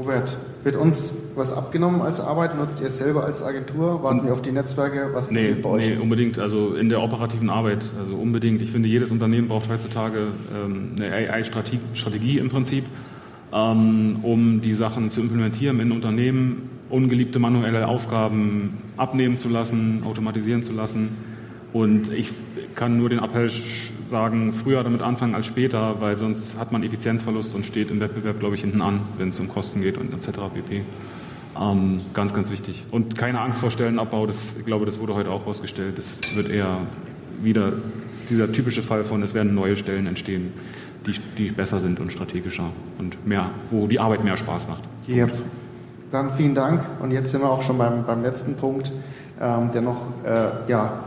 Robert, 0.02 0.36
wird 0.64 0.74
uns 0.74 1.16
was 1.36 1.52
abgenommen 1.52 2.02
als 2.02 2.20
Arbeit? 2.20 2.56
Nutzt 2.56 2.80
ihr 2.80 2.88
es 2.88 2.98
selber 2.98 3.24
als 3.24 3.40
Agentur? 3.40 4.02
Warten 4.02 4.24
wir 4.24 4.32
auf 4.32 4.42
die 4.42 4.50
Netzwerke? 4.50 5.10
Was 5.12 5.30
nee, 5.30 5.38
passiert 5.38 5.62
bei 5.62 5.68
euch? 5.68 5.88
Nee, 5.90 5.96
unbedingt. 5.96 6.40
Also 6.40 6.74
in 6.74 6.88
der 6.88 7.00
operativen 7.00 7.48
Arbeit. 7.50 7.84
Also 7.98 8.16
unbedingt. 8.16 8.60
Ich 8.62 8.72
finde, 8.72 8.88
jedes 8.88 9.12
Unternehmen 9.12 9.46
braucht 9.46 9.68
heutzutage 9.68 10.28
ähm, 10.54 10.96
eine 10.98 11.12
AI-Strategie 11.12 12.38
im 12.38 12.48
Prinzip, 12.48 12.84
ähm, 13.52 14.18
um 14.22 14.60
die 14.60 14.74
Sachen 14.74 15.08
zu 15.08 15.20
implementieren 15.20 15.78
in 15.78 15.92
Unternehmen, 15.92 16.68
ungeliebte 16.90 17.38
manuelle 17.38 17.86
Aufgaben 17.86 18.78
abnehmen 18.96 19.36
zu 19.36 19.48
lassen, 19.48 20.02
automatisieren 20.04 20.64
zu 20.64 20.72
lassen. 20.72 21.10
Und 21.72 22.12
ich 22.12 22.32
kann 22.74 22.98
nur 22.98 23.08
den 23.08 23.18
Appell 23.18 23.50
sagen, 24.06 24.52
früher 24.52 24.84
damit 24.84 25.00
anfangen 25.00 25.34
als 25.34 25.46
später, 25.46 26.00
weil 26.00 26.16
sonst 26.16 26.58
hat 26.58 26.70
man 26.70 26.82
Effizienzverlust 26.82 27.54
und 27.54 27.64
steht 27.64 27.90
im 27.90 28.00
Wettbewerb, 28.00 28.40
glaube 28.40 28.54
ich, 28.56 28.60
hinten 28.60 28.82
an, 28.82 29.00
wenn 29.16 29.30
es 29.30 29.40
um 29.40 29.48
Kosten 29.48 29.80
geht 29.80 29.96
und 29.96 30.12
etc. 30.12 30.38
pp. 30.52 30.82
Ähm, 31.58 32.00
ganz, 32.12 32.34
ganz 32.34 32.50
wichtig. 32.50 32.84
Und 32.90 33.16
keine 33.16 33.40
Angst 33.40 33.60
vor 33.60 33.70
Stellenabbau, 33.70 34.26
das, 34.26 34.54
ich 34.58 34.64
glaube, 34.64 34.86
das 34.86 34.98
wurde 34.98 35.14
heute 35.14 35.30
auch 35.30 35.40
herausgestellt. 35.40 35.98
Das 35.98 36.18
wird 36.34 36.50
eher 36.50 36.78
wieder 37.42 37.72
dieser 38.30 38.50
typische 38.52 38.82
Fall 38.82 39.04
von, 39.04 39.22
es 39.22 39.34
werden 39.34 39.54
neue 39.54 39.76
Stellen 39.76 40.06
entstehen, 40.06 40.52
die, 41.06 41.14
die 41.36 41.50
besser 41.50 41.80
sind 41.80 42.00
und 42.00 42.12
strategischer 42.12 42.70
und 42.98 43.26
mehr, 43.26 43.50
wo 43.70 43.86
die 43.86 43.98
Arbeit 43.98 44.24
mehr 44.24 44.36
Spaß 44.36 44.68
macht. 44.68 44.84
Yep. 45.08 45.32
Dann 46.10 46.30
vielen 46.30 46.54
Dank. 46.54 46.82
Und 47.00 47.10
jetzt 47.10 47.30
sind 47.30 47.40
wir 47.42 47.50
auch 47.50 47.62
schon 47.62 47.78
beim, 47.78 48.04
beim 48.04 48.22
letzten 48.22 48.56
Punkt, 48.56 48.92
ähm, 49.40 49.70
der 49.72 49.82
noch 49.82 49.96
äh, 50.24 50.70
ja, 50.70 51.04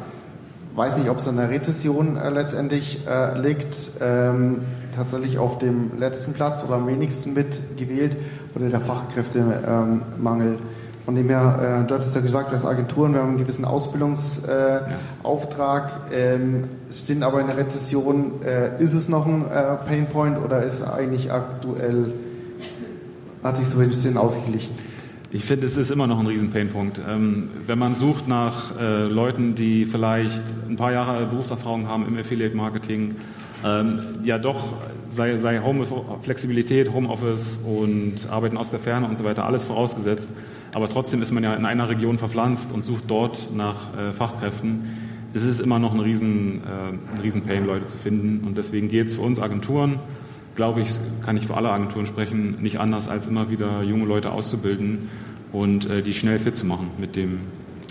weiß 0.76 0.98
nicht, 0.98 1.10
ob 1.10 1.18
es 1.18 1.28
an 1.28 1.38
der 1.38 1.50
Rezession 1.50 2.18
äh, 2.18 2.30
letztendlich 2.30 3.00
äh, 3.08 3.36
liegt, 3.40 3.94
ähm, 4.02 4.60
tatsächlich 4.96 5.40
auf 5.40 5.58
dem 5.58 5.98
letzten 6.00 6.34
Platz 6.34 6.66
oder 6.66 6.76
am 6.76 6.86
wenigsten 6.88 7.34
mitgewählt 7.34 8.18
oder 8.56 8.70
der 8.70 8.82
Fachkräftemangel. 8.82 10.54
Ähm, 10.54 10.60
Von 11.06 11.16
dem 11.16 11.30
her, 11.30 11.82
äh, 11.84 11.88
du 11.88 11.96
hattest 11.96 12.14
ja 12.16 12.22
gesagt, 12.22 12.52
dass 12.52 12.66
Agenturen, 12.66 13.14
wir 13.14 13.22
haben 13.22 13.30
einen 13.30 13.38
gewissen 13.38 13.64
Ausbildungsauftrag, 13.64 16.12
äh, 16.12 16.36
ähm, 16.36 16.66
sind 16.90 17.24
aber 17.24 17.40
in 17.42 17.48
der 17.48 17.58
Rezession. 17.58 18.42
Äh, 18.44 18.82
ist 18.82 18.94
es 18.94 19.08
noch 19.08 19.26
ein 19.26 19.46
äh, 19.50 19.76
Painpoint 19.88 20.38
oder 20.44 20.64
ist 20.64 20.82
eigentlich 20.82 21.32
aktuell, 21.32 22.14
hat 23.44 23.56
sich 23.58 23.68
so 23.68 23.80
ein 23.80 23.88
bisschen 23.88 24.18
ausgeglichen? 24.18 24.76
Ich 25.36 25.44
finde, 25.44 25.66
es 25.66 25.76
ist 25.76 25.92
immer 25.92 26.08
noch 26.08 26.18
ein 26.18 26.28
Riesen-Painpunkt. 26.28 27.02
Ähm, 27.06 27.50
wenn 27.68 27.78
man 27.78 27.94
sucht 27.94 28.26
nach 28.26 28.80
äh, 28.80 29.04
Leuten, 29.04 29.54
die 29.54 29.84
vielleicht 29.84 30.42
ein 30.66 30.78
paar 30.78 30.94
Jahre 30.94 31.26
Berufserfahrung 31.26 31.90
haben 31.90 32.08
im 32.08 32.18
Affiliate-Marketing, 32.18 33.16
ähm, 33.66 34.00
ja 34.24 34.38
doch, 34.38 34.76
sei, 35.10 35.36
sei 35.36 35.60
Home 35.60 35.86
Flexibilität, 36.22 36.94
Homeoffice 36.94 37.60
und 37.66 38.30
Arbeiten 38.30 38.56
aus 38.56 38.70
der 38.70 38.80
Ferne 38.80 39.10
und 39.10 39.18
so 39.18 39.26
weiter, 39.26 39.46
alles 39.46 39.66
vorausgesetzt. 39.66 40.30
Aber 40.74 40.88
trotzdem 40.88 41.22
ist 41.22 41.34
man 41.34 41.44
ja 41.44 41.54
in 41.54 41.66
einer 41.66 41.90
Region 41.90 42.18
verpflanzt 42.18 42.72
und 42.72 42.86
sucht 42.86 43.04
dort 43.10 43.54
nach 43.54 43.94
äh, 43.98 44.14
Fachkräften. 44.14 44.84
Es 45.34 45.46
ist 45.46 45.60
immer 45.60 45.80
noch 45.80 45.94
ein 45.94 46.00
riesen, 46.00 46.62
äh, 46.64 47.14
ein 47.14 47.22
riesen 47.22 47.42
Pain, 47.42 47.66
Leute 47.66 47.88
zu 47.88 47.98
finden. 47.98 48.48
Und 48.48 48.58
deswegen 48.58 48.88
geht 48.88 49.08
es 49.08 49.16
für 49.16 49.22
uns 49.22 49.38
Agenturen, 49.42 50.00
glaube 50.56 50.82
ich, 50.82 50.90
kann 51.24 51.38
ich 51.38 51.48
für 51.48 51.56
alle 51.56 51.70
Agenturen 51.70 52.06
sprechen, 52.06 52.62
nicht 52.62 52.80
anders, 52.80 53.08
als 53.08 53.28
immer 53.28 53.50
wieder 53.50 53.84
junge 53.84 54.06
Leute 54.06 54.32
auszubilden 54.32 55.10
und 55.52 55.90
äh, 55.90 56.02
die 56.02 56.14
schnell 56.14 56.40
fit 56.40 56.56
zu 56.56 56.66
machen 56.66 56.92
mit 56.98 57.16
den 57.16 57.42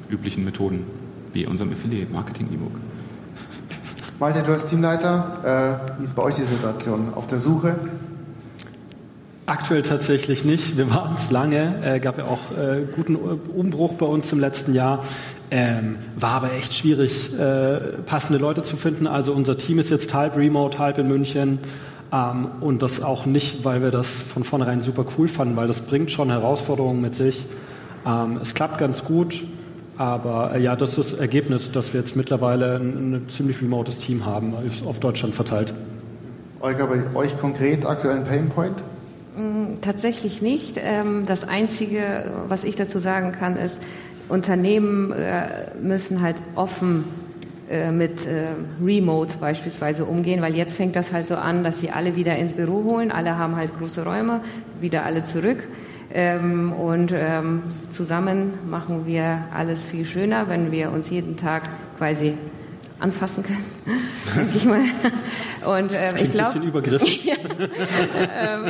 üblichen 0.09 0.45
Methoden, 0.45 0.85
wie 1.33 1.47
unserem 1.47 1.73
Affiliate-Marketing-E-Book. 1.73 2.73
Malte, 4.19 4.43
du 4.43 4.53
als 4.53 4.67
Teamleiter, 4.67 5.81
äh, 5.97 6.01
wie 6.01 6.05
ist 6.05 6.15
bei 6.15 6.23
euch 6.23 6.37
die 6.37 6.45
Situation? 6.45 7.13
Auf 7.15 7.27
der 7.27 7.41
Suche? 7.41 7.77
Aktuell 9.47 9.83
tatsächlich 9.83 10.45
nicht. 10.45 10.79
Wir 10.79 10.89
waren 10.95 11.17
es 11.17 11.31
lange. 11.31 11.75
Äh, 11.83 12.01
gab 12.01 12.17
ja 12.17 12.25
auch 12.25 12.57
äh, 12.57 12.87
guten 12.95 13.17
Umbruch 13.17 13.93
bei 13.95 14.07
uns 14.07 14.33
im 14.33 14.41
letzten 14.41 14.73
Jahr. 14.73 15.05
Ähm, 15.51 15.97
war 16.17 16.33
aber 16.37 16.53
echt 16.55 16.73
schwierig, 16.73 17.31
äh, 17.39 17.77
passende 18.07 18.39
Leute 18.39 18.63
zu 18.63 18.79
finden. 18.79 19.07
Also 19.07 19.35
unser 19.35 19.59
Team 19.59 19.79
ist 19.79 19.91
jetzt 19.91 20.15
halb 20.15 20.37
remote, 20.37 20.79
halb 20.79 20.97
in 20.97 21.09
München. 21.09 21.59
Ähm, 22.15 22.49
und 22.61 22.83
das 22.83 23.03
auch 23.03 23.27
nicht, 23.27 23.65
weil 23.65 23.83
wir 23.83 23.91
das 23.91 24.23
von 24.23 24.45
vornherein 24.45 24.83
super 24.83 25.05
cool 25.19 25.27
fanden, 25.27 25.57
weil 25.57 25.67
das 25.67 25.81
bringt 25.81 26.13
schon 26.13 26.31
Herausforderungen 26.31 27.01
mit 27.01 27.17
sich. 27.17 27.45
Ähm, 28.07 28.39
es 28.41 28.55
klappt 28.55 28.79
ganz 28.79 29.05
gut, 29.05 29.45
aber 29.97 30.55
äh, 30.55 30.63
ja, 30.63 30.77
das 30.77 30.97
ist 30.97 31.13
das 31.13 31.19
Ergebnis, 31.19 31.73
dass 31.73 31.93
wir 31.93 32.01
jetzt 32.01 32.15
mittlerweile 32.15 32.77
ein, 32.77 33.15
ein 33.15 33.29
ziemlich 33.29 33.61
remotes 33.61 33.99
Team 33.99 34.25
haben, 34.25 34.55
auf 34.87 35.01
Deutschland 35.01 35.35
verteilt. 35.35 35.75
Olga, 36.61 36.87
bei 36.87 37.03
euch 37.19 37.37
konkret 37.39 37.85
aktuell 37.85 38.17
ein 38.17 38.25
Painpoint? 38.25 38.83
Mm, 39.37 39.81
tatsächlich 39.81 40.41
nicht. 40.41 40.79
Ähm, 40.81 41.25
das 41.27 41.43
Einzige, 41.47 42.31
was 42.47 42.63
ich 42.63 42.77
dazu 42.77 43.01
sagen 43.01 43.33
kann, 43.33 43.57
ist, 43.57 43.81
Unternehmen 44.29 45.13
äh, 45.13 45.75
müssen 45.83 46.23
halt 46.23 46.37
offen 46.55 47.05
mit 47.91 48.27
äh, 48.27 48.49
Remote 48.85 49.39
beispielsweise 49.39 50.05
umgehen, 50.05 50.43
weil 50.43 50.55
jetzt 50.55 50.77
fängt 50.77 50.97
das 50.97 51.13
halt 51.13 51.29
so 51.29 51.37
an, 51.37 51.65
dass 51.65 51.81
sie 51.81 51.91
alle 51.91 52.15
wieder 52.15 52.37
ins 52.37 52.53
Büro 52.53 52.85
holen, 52.85 53.11
alle 53.11 53.39
haben 53.39 53.57
halt 53.57 53.77
große 53.79 54.05
Räume, 54.05 54.41
wieder 54.81 55.05
alle 55.05 55.25
zurück. 55.25 55.59
Ähm, 56.13 56.73
und 56.73 57.13
ähm, 57.13 57.63
zusammen 57.91 58.53
machen 58.69 59.07
wir 59.07 59.45
alles 59.55 59.83
viel 59.83 60.05
schöner, 60.05 60.49
wenn 60.49 60.71
wir 60.71 60.93
uns 60.93 61.11
jeden 61.11 61.37
Tag 61.37 61.63
quasi 61.99 62.35
anfassen 63.01 63.43
können, 63.43 63.65
denke 64.37 64.57
ich 64.57 64.65
mal. 64.65 64.83
Und 65.67 65.93
äh, 65.93 66.15
ich 66.17 66.31
glaube, 66.31 66.61
ja, 67.25 67.35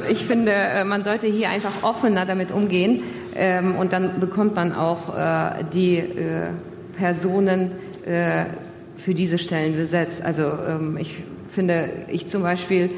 äh, 0.07 0.13
ich 0.13 0.25
finde, 0.25 0.53
äh, 0.53 0.85
man 0.85 1.05
sollte 1.05 1.27
hier 1.27 1.51
einfach 1.51 1.83
offener 1.83 2.25
damit 2.25 2.51
umgehen 2.51 3.03
ähm, 3.35 3.77
und 3.77 3.93
dann 3.93 4.21
bekommt 4.21 4.57
man 4.57 4.73
auch 4.73 5.15
äh, 5.17 5.65
die 5.73 5.99
äh, 5.99 6.51
Personen 6.97 7.73
äh, 8.07 8.47
für 9.05 9.13
diese 9.13 9.37
Stellen 9.37 9.77
besetzt. 9.77 10.23
Also 10.23 10.45
ähm, 10.45 10.97
ich 10.99 11.23
finde, 11.51 11.91
ich 12.09 12.27
zum 12.27 12.43
Beispiel, 12.43 12.91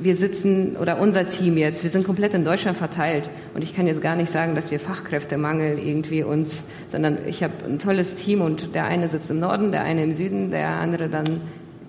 wir 0.00 0.16
sitzen 0.16 0.76
oder 0.80 0.98
unser 0.98 1.28
Team 1.28 1.58
jetzt, 1.58 1.82
wir 1.82 1.90
sind 1.90 2.06
komplett 2.06 2.32
in 2.32 2.44
Deutschland 2.44 2.78
verteilt 2.78 3.28
und 3.54 3.62
ich 3.62 3.76
kann 3.76 3.86
jetzt 3.86 4.00
gar 4.00 4.16
nicht 4.16 4.32
sagen, 4.32 4.54
dass 4.54 4.70
wir 4.70 4.80
Fachkräftemangel 4.80 5.78
irgendwie 5.78 6.22
uns, 6.22 6.64
sondern 6.90 7.18
ich 7.26 7.42
habe 7.42 7.52
ein 7.66 7.78
tolles 7.78 8.14
Team 8.14 8.40
und 8.40 8.74
der 8.74 8.86
eine 8.86 9.10
sitzt 9.10 9.30
im 9.30 9.40
Norden, 9.40 9.72
der 9.72 9.82
eine 9.82 10.02
im 10.04 10.14
Süden, 10.14 10.50
der 10.50 10.70
andere 10.70 11.10
dann 11.10 11.42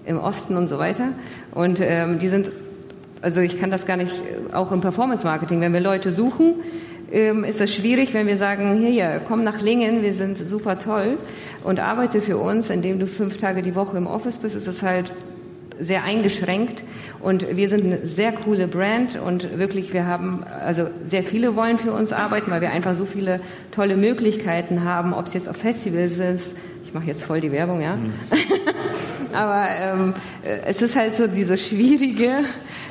im 0.06 0.18
Osten 0.18 0.58
und 0.58 0.68
so 0.68 0.78
weiter 0.78 1.14
und 1.54 1.80
ähm, 1.82 2.20
die 2.20 2.28
sind 2.28 2.52
also 3.22 3.40
ich 3.40 3.58
kann 3.58 3.72
das 3.72 3.86
gar 3.86 3.96
nicht, 3.96 4.12
auch 4.52 4.74
im 4.74 4.82
Performance 4.82 5.26
Marketing, 5.26 5.62
wenn 5.62 5.72
wir 5.72 5.80
Leute 5.80 6.12
suchen, 6.12 6.56
ähm, 7.14 7.44
ist 7.44 7.62
es 7.62 7.74
schwierig, 7.74 8.14
wenn 8.14 8.28
wir 8.28 8.38
sagen, 8.38 8.78
hier, 8.78 9.22
komm 9.28 9.44
nach 9.44 9.62
Lingen, 9.62 10.02
wir 10.02 10.14
sind 10.14 10.38
super 10.38 10.80
toll 10.80 11.18
und 11.64 11.80
arbeite 11.80 12.22
für 12.22 12.38
uns, 12.38 12.70
indem 12.70 13.00
du 13.00 13.08
fünf 13.08 13.38
Tage 13.38 13.62
die 13.62 13.76
Woche 13.76 13.98
im 13.98 14.08
Office 14.08 14.40
bist, 14.40 14.56
ist 14.56 14.68
es 14.68 14.82
halt 14.82 15.14
sehr 15.80 16.04
eingeschränkt 16.04 16.84
und 17.20 17.56
wir 17.56 17.68
sind 17.68 17.86
eine 17.86 18.06
sehr 18.06 18.32
coole 18.32 18.68
Brand 18.68 19.20
und 19.20 19.58
wirklich 19.58 19.94
wir 19.94 20.06
haben, 20.06 20.44
also 20.44 20.88
sehr 21.04 21.24
viele 21.24 21.56
wollen 21.56 21.80
für 21.80 21.92
uns 21.92 22.14
arbeiten, 22.14 22.52
weil 22.52 22.62
wir 22.62 22.72
einfach 22.72 22.96
so 22.96 23.06
viele 23.06 23.40
tolle 23.72 23.98
Möglichkeiten 23.98 24.84
haben, 24.84 25.14
ob 25.14 25.28
es 25.28 25.34
jetzt 25.34 25.48
auf 25.48 25.58
Festivals 25.58 26.18
ist, 26.20 26.54
ich 26.86 26.94
mache 26.94 27.08
jetzt 27.08 27.24
voll 27.24 27.42
die 27.42 27.52
Werbung, 27.52 27.82
ja. 27.82 27.96
Mhm. 27.96 28.14
Aber 29.34 29.66
ähm, 29.82 30.14
es 30.66 30.82
ist 30.84 30.96
halt 30.96 31.16
so 31.16 31.26
diese 31.26 31.58
schwierige, 31.58 32.44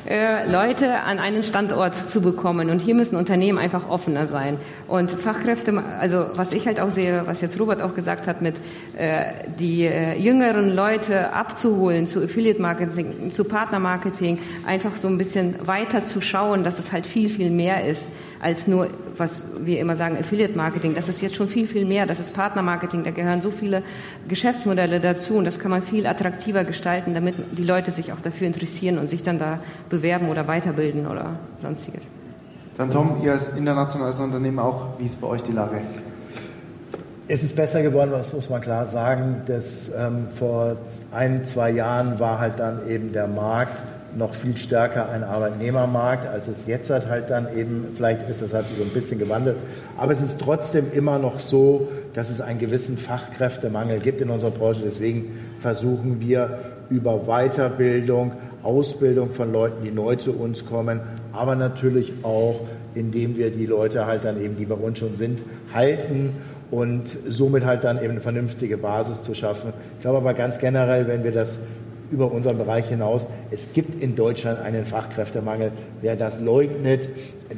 äh, 0.07 0.49
Leute 0.49 1.01
an 1.01 1.19
einen 1.19 1.43
Standort 1.43 2.09
zu 2.09 2.21
bekommen. 2.21 2.69
Und 2.69 2.81
hier 2.81 2.95
müssen 2.95 3.15
Unternehmen 3.15 3.57
einfach 3.57 3.89
offener 3.89 4.27
sein. 4.27 4.57
Und 4.87 5.11
Fachkräfte, 5.11 5.83
also 5.99 6.25
was 6.35 6.53
ich 6.53 6.67
halt 6.67 6.79
auch 6.79 6.91
sehe, 6.91 7.23
was 7.25 7.41
jetzt 7.41 7.59
Robert 7.59 7.81
auch 7.81 7.95
gesagt 7.95 8.27
hat, 8.27 8.41
mit 8.41 8.55
äh, 8.97 9.25
die 9.59 9.85
äh, 9.85 10.17
jüngeren 10.17 10.75
Leute 10.75 11.33
abzuholen 11.33 12.07
zu 12.07 12.23
Affiliate 12.23 12.61
Marketing, 12.61 13.31
zu 13.31 13.43
Partner 13.43 13.79
Marketing, 13.79 14.39
einfach 14.65 14.95
so 14.95 15.07
ein 15.07 15.17
bisschen 15.17 15.55
weiter 15.65 16.05
zu 16.05 16.21
schauen, 16.21 16.63
dass 16.63 16.79
es 16.79 16.91
halt 16.91 17.05
viel, 17.05 17.29
viel 17.29 17.49
mehr 17.49 17.85
ist 17.85 18.07
als 18.43 18.67
nur, 18.67 18.89
was 19.17 19.45
wir 19.57 19.79
immer 19.79 19.95
sagen, 19.95 20.17
Affiliate 20.17 20.55
Marketing. 20.55 20.95
Das 20.95 21.07
ist 21.07 21.21
jetzt 21.21 21.35
schon 21.35 21.47
viel, 21.47 21.65
viel 21.65 21.85
mehr. 21.85 22.05
Das 22.05 22.19
ist 22.19 22.33
Partner 22.33 22.61
Marketing. 22.61 23.03
Da 23.03 23.11
gehören 23.11 23.41
so 23.41 23.51
viele 23.51 23.83
Geschäftsmodelle 24.27 24.99
dazu 24.99 25.35
und 25.35 25.45
das 25.45 25.59
kann 25.59 25.71
man 25.71 25.81
viel 25.81 26.05
attraktiver 26.05 26.65
gestalten, 26.65 27.13
damit 27.13 27.35
die 27.57 27.63
Leute 27.63 27.91
sich 27.91 28.11
auch 28.11 28.19
dafür 28.21 28.47
interessieren 28.47 28.97
und 28.97 29.09
sich 29.09 29.23
dann 29.23 29.39
da 29.39 29.59
bewerben 29.89 30.29
oder 30.29 30.47
weiterbilden 30.47 31.07
oder 31.07 31.39
sonstiges. 31.59 32.03
Dann 32.77 32.89
Tom, 32.89 33.21
ihr 33.23 33.31
als 33.31 33.49
internationales 33.49 34.19
Unternehmen 34.19 34.59
auch, 34.59 34.99
wie 34.99 35.05
ist 35.05 35.21
bei 35.21 35.27
euch 35.27 35.43
die 35.43 35.51
Lage? 35.51 35.81
Es 37.27 37.43
ist 37.43 37.55
besser 37.55 37.81
geworden, 37.81 38.11
das 38.11 38.33
muss 38.33 38.49
man 38.49 38.61
klar 38.61 38.85
sagen. 38.85 39.43
dass 39.45 39.89
ähm, 39.97 40.27
vor 40.35 40.75
ein, 41.11 41.45
zwei 41.45 41.71
Jahren 41.71 42.19
war 42.19 42.39
halt 42.39 42.59
dann 42.59 42.89
eben 42.89 43.13
der 43.13 43.27
Markt 43.27 43.77
noch 44.15 44.33
viel 44.33 44.57
stärker 44.57 45.09
ein 45.09 45.23
Arbeitnehmermarkt, 45.23 46.27
als 46.27 46.47
es 46.47 46.65
jetzt 46.67 46.89
halt 46.89 47.29
dann 47.29 47.47
eben, 47.57 47.87
vielleicht 47.95 48.29
ist 48.29 48.41
es, 48.41 48.53
hat 48.53 48.67
sich 48.67 48.77
so 48.77 48.83
ein 48.83 48.89
bisschen 48.89 49.19
gewandelt, 49.19 49.57
aber 49.97 50.11
es 50.11 50.21
ist 50.21 50.39
trotzdem 50.39 50.91
immer 50.93 51.19
noch 51.19 51.39
so, 51.39 51.87
dass 52.13 52.29
es 52.29 52.41
einen 52.41 52.59
gewissen 52.59 52.97
Fachkräftemangel 52.97 53.99
gibt 53.99 54.21
in 54.21 54.29
unserer 54.29 54.51
Branche. 54.51 54.81
Deswegen 54.85 55.39
versuchen 55.59 56.21
wir 56.21 56.59
über 56.89 57.25
Weiterbildung, 57.25 58.33
Ausbildung 58.61 59.31
von 59.31 59.51
Leuten, 59.51 59.83
die 59.83 59.91
neu 59.91 60.15
zu 60.15 60.33
uns 60.33 60.65
kommen, 60.65 61.01
aber 61.31 61.55
natürlich 61.55 62.13
auch, 62.23 62.61
indem 62.95 63.35
wir 63.35 63.51
die 63.51 63.65
Leute 63.65 64.05
halt 64.05 64.23
dann 64.23 64.41
eben, 64.41 64.57
die 64.57 64.65
bei 64.65 64.75
uns 64.75 64.99
schon 64.99 65.15
sind, 65.15 65.41
halten 65.73 66.35
und 66.69 67.07
somit 67.27 67.65
halt 67.65 67.83
dann 67.83 67.97
eben 67.97 68.11
eine 68.11 68.19
vernünftige 68.19 68.77
Basis 68.77 69.21
zu 69.21 69.33
schaffen. 69.33 69.73
Ich 69.95 70.01
glaube 70.01 70.17
aber 70.17 70.33
ganz 70.33 70.59
generell, 70.59 71.07
wenn 71.07 71.23
wir 71.23 71.31
das 71.31 71.59
über 72.13 72.31
unseren 72.31 72.57
Bereich 72.57 72.87
hinaus. 72.87 73.25
Es 73.51 73.73
gibt 73.73 74.01
in 74.01 74.15
Deutschland 74.15 74.61
einen 74.61 74.85
Fachkräftemangel. 74.85 75.71
Wer 76.01 76.15
das 76.15 76.39
leugnet, 76.39 77.09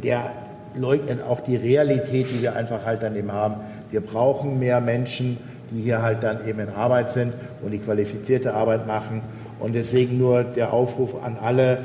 der 0.01 0.31
leugnet 0.75 1.21
auch 1.21 1.41
die 1.41 1.57
Realität, 1.57 2.27
die 2.31 2.41
wir 2.41 2.55
einfach 2.55 2.85
halt 2.85 3.03
dann 3.03 3.15
eben 3.15 3.31
haben. 3.31 3.55
Wir 3.91 4.01
brauchen 4.01 4.59
mehr 4.59 4.81
Menschen, 4.81 5.37
die 5.71 5.81
hier 5.81 6.01
halt 6.01 6.23
dann 6.23 6.47
eben 6.47 6.59
in 6.59 6.69
Arbeit 6.69 7.11
sind 7.11 7.33
und 7.61 7.71
die 7.71 7.79
qualifizierte 7.79 8.53
Arbeit 8.53 8.87
machen. 8.87 9.21
Und 9.59 9.73
deswegen 9.73 10.17
nur 10.17 10.43
der 10.43 10.73
Aufruf 10.73 11.15
an 11.23 11.37
alle, 11.41 11.79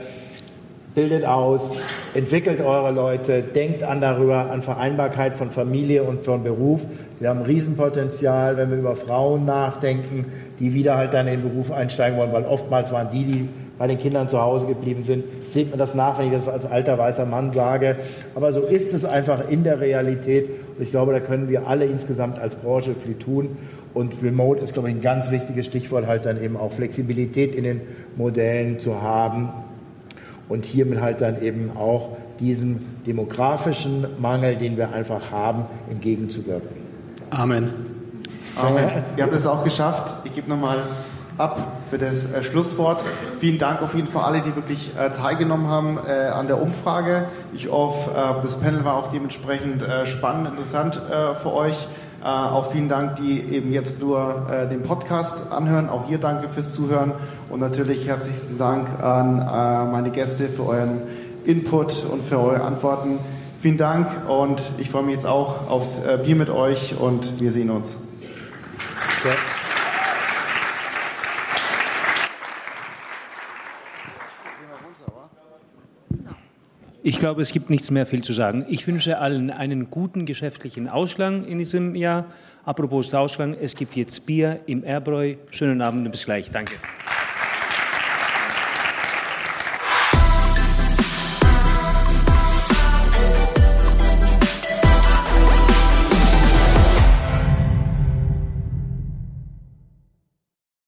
bildet 0.94 1.24
aus, 1.24 1.76
entwickelt 2.14 2.60
eure 2.60 2.90
Leute, 2.90 3.42
denkt 3.42 3.82
an 3.82 4.00
darüber, 4.00 4.50
an 4.50 4.62
Vereinbarkeit 4.62 5.34
von 5.34 5.50
Familie 5.50 6.02
und 6.02 6.24
von 6.24 6.42
Beruf. 6.42 6.80
Wir 7.20 7.28
haben 7.28 7.40
ein 7.40 7.46
Riesenpotenzial, 7.46 8.56
wenn 8.56 8.70
wir 8.70 8.78
über 8.78 8.96
Frauen 8.96 9.44
nachdenken, 9.44 10.26
die 10.58 10.74
wieder 10.74 10.96
halt 10.96 11.14
dann 11.14 11.26
in 11.28 11.40
den 11.40 11.50
Beruf 11.50 11.70
einsteigen 11.70 12.18
wollen, 12.18 12.32
weil 12.32 12.44
oftmals 12.44 12.92
waren 12.92 13.10
die, 13.10 13.24
die 13.24 13.48
bei 13.78 13.86
den 13.86 13.98
Kindern 13.98 14.28
zu 14.28 14.40
Hause 14.42 14.66
geblieben 14.66 15.04
sind. 15.04 15.24
Seht 15.48 15.70
man 15.70 15.78
das 15.78 15.94
nach, 15.94 16.18
wenn 16.18 16.26
ich 16.26 16.32
das 16.32 16.48
als 16.48 16.66
alter 16.66 16.98
weißer 16.98 17.24
Mann 17.24 17.50
sage. 17.50 17.96
Aber 18.34 18.52
so 18.52 18.60
ist 18.60 18.92
es 18.92 19.06
einfach 19.06 19.48
in 19.48 19.64
der 19.64 19.80
Realität. 19.80 20.50
Und 20.76 20.82
ich 20.82 20.90
glaube, 20.90 21.12
da 21.12 21.20
können 21.20 21.48
wir 21.48 21.66
alle 21.66 21.86
insgesamt 21.86 22.38
als 22.38 22.56
Branche 22.56 22.94
viel 22.94 23.14
tun. 23.14 23.56
Und 23.94 24.22
Remote 24.22 24.60
ist, 24.60 24.74
glaube 24.74 24.90
ich, 24.90 24.96
ein 24.96 25.00
ganz 25.00 25.30
wichtiges 25.30 25.64
Stichwort, 25.64 26.06
halt 26.06 26.26
dann 26.26 26.42
eben 26.42 26.58
auch 26.58 26.72
Flexibilität 26.72 27.54
in 27.54 27.64
den 27.64 27.80
Modellen 28.16 28.78
zu 28.78 29.00
haben 29.00 29.48
und 30.50 30.66
hiermit 30.66 31.00
halt 31.00 31.22
dann 31.22 31.40
eben 31.40 31.70
auch 31.76 32.16
diesem 32.38 32.80
demografischen 33.06 34.06
Mangel, 34.18 34.56
den 34.56 34.76
wir 34.76 34.92
einfach 34.92 35.30
haben, 35.30 35.64
entgegenzuwirken. 35.88 36.68
Amen. 37.30 37.70
Amen. 38.56 38.90
Ihr 39.16 39.24
habt 39.24 39.32
es 39.32 39.46
auch 39.46 39.64
geschafft. 39.64 40.12
Ich 40.24 40.34
gebe 40.34 40.50
nochmal 40.50 40.78
ab 41.38 41.80
für 41.88 41.98
das 41.98 42.30
äh, 42.30 42.42
Schlusswort. 42.42 43.00
Vielen 43.38 43.58
Dank 43.58 43.82
auf 43.82 43.94
jeden 43.94 44.08
Fall 44.08 44.24
alle, 44.24 44.42
die 44.42 44.54
wirklich 44.56 44.90
äh, 44.98 45.10
teilgenommen 45.10 45.68
haben 45.68 45.98
äh, 45.98 46.28
an 46.28 46.46
der 46.48 46.60
Umfrage. 46.60 47.26
Ich 47.54 47.70
hoffe, 47.70 48.10
äh, 48.10 48.42
das 48.42 48.58
Panel 48.58 48.84
war 48.84 48.96
auch 48.96 49.08
dementsprechend 49.08 49.82
äh, 49.82 50.04
spannend, 50.06 50.48
interessant 50.48 51.00
äh, 51.10 51.34
für 51.36 51.52
euch. 51.52 51.88
Auch 52.22 52.72
vielen 52.72 52.88
Dank, 52.88 53.16
die 53.16 53.40
eben 53.40 53.72
jetzt 53.72 54.00
nur 54.00 54.46
den 54.70 54.82
Podcast 54.82 55.50
anhören. 55.50 55.88
Auch 55.88 56.06
hier 56.06 56.18
danke 56.18 56.48
fürs 56.48 56.72
Zuhören 56.72 57.12
und 57.48 57.60
natürlich 57.60 58.06
herzlichsten 58.06 58.58
Dank 58.58 59.02
an 59.02 59.36
meine 59.90 60.10
Gäste 60.10 60.48
für 60.48 60.66
euren 60.66 61.02
Input 61.44 62.04
und 62.10 62.22
für 62.22 62.38
eure 62.38 62.62
Antworten. 62.62 63.18
Vielen 63.60 63.78
Dank 63.78 64.08
und 64.28 64.70
ich 64.78 64.90
freue 64.90 65.02
mich 65.02 65.14
jetzt 65.14 65.26
auch 65.26 65.68
aufs 65.68 66.00
Bier 66.24 66.36
mit 66.36 66.50
euch 66.50 66.94
und 66.98 67.40
wir 67.40 67.52
sehen 67.52 67.70
uns. 67.70 67.96
Ja. 69.24 69.32
Ich 77.02 77.18
glaube, 77.18 77.40
es 77.40 77.52
gibt 77.52 77.70
nichts 77.70 77.90
mehr 77.90 78.04
viel 78.04 78.22
zu 78.22 78.34
sagen. 78.34 78.66
Ich 78.68 78.86
wünsche 78.86 79.18
allen 79.18 79.50
einen 79.50 79.90
guten 79.90 80.26
geschäftlichen 80.26 80.86
Ausschlag 80.86 81.46
in 81.46 81.56
diesem 81.56 81.94
Jahr. 81.94 82.26
Apropos 82.66 83.14
Ausschlag, 83.14 83.56
es 83.58 83.74
gibt 83.74 83.96
jetzt 83.96 84.26
Bier 84.26 84.60
im 84.66 84.84
Erbräu. 84.84 85.36
Schönen 85.50 85.80
Abend 85.80 86.04
und 86.04 86.10
bis 86.10 86.26
gleich. 86.26 86.50
Danke. 86.50 86.74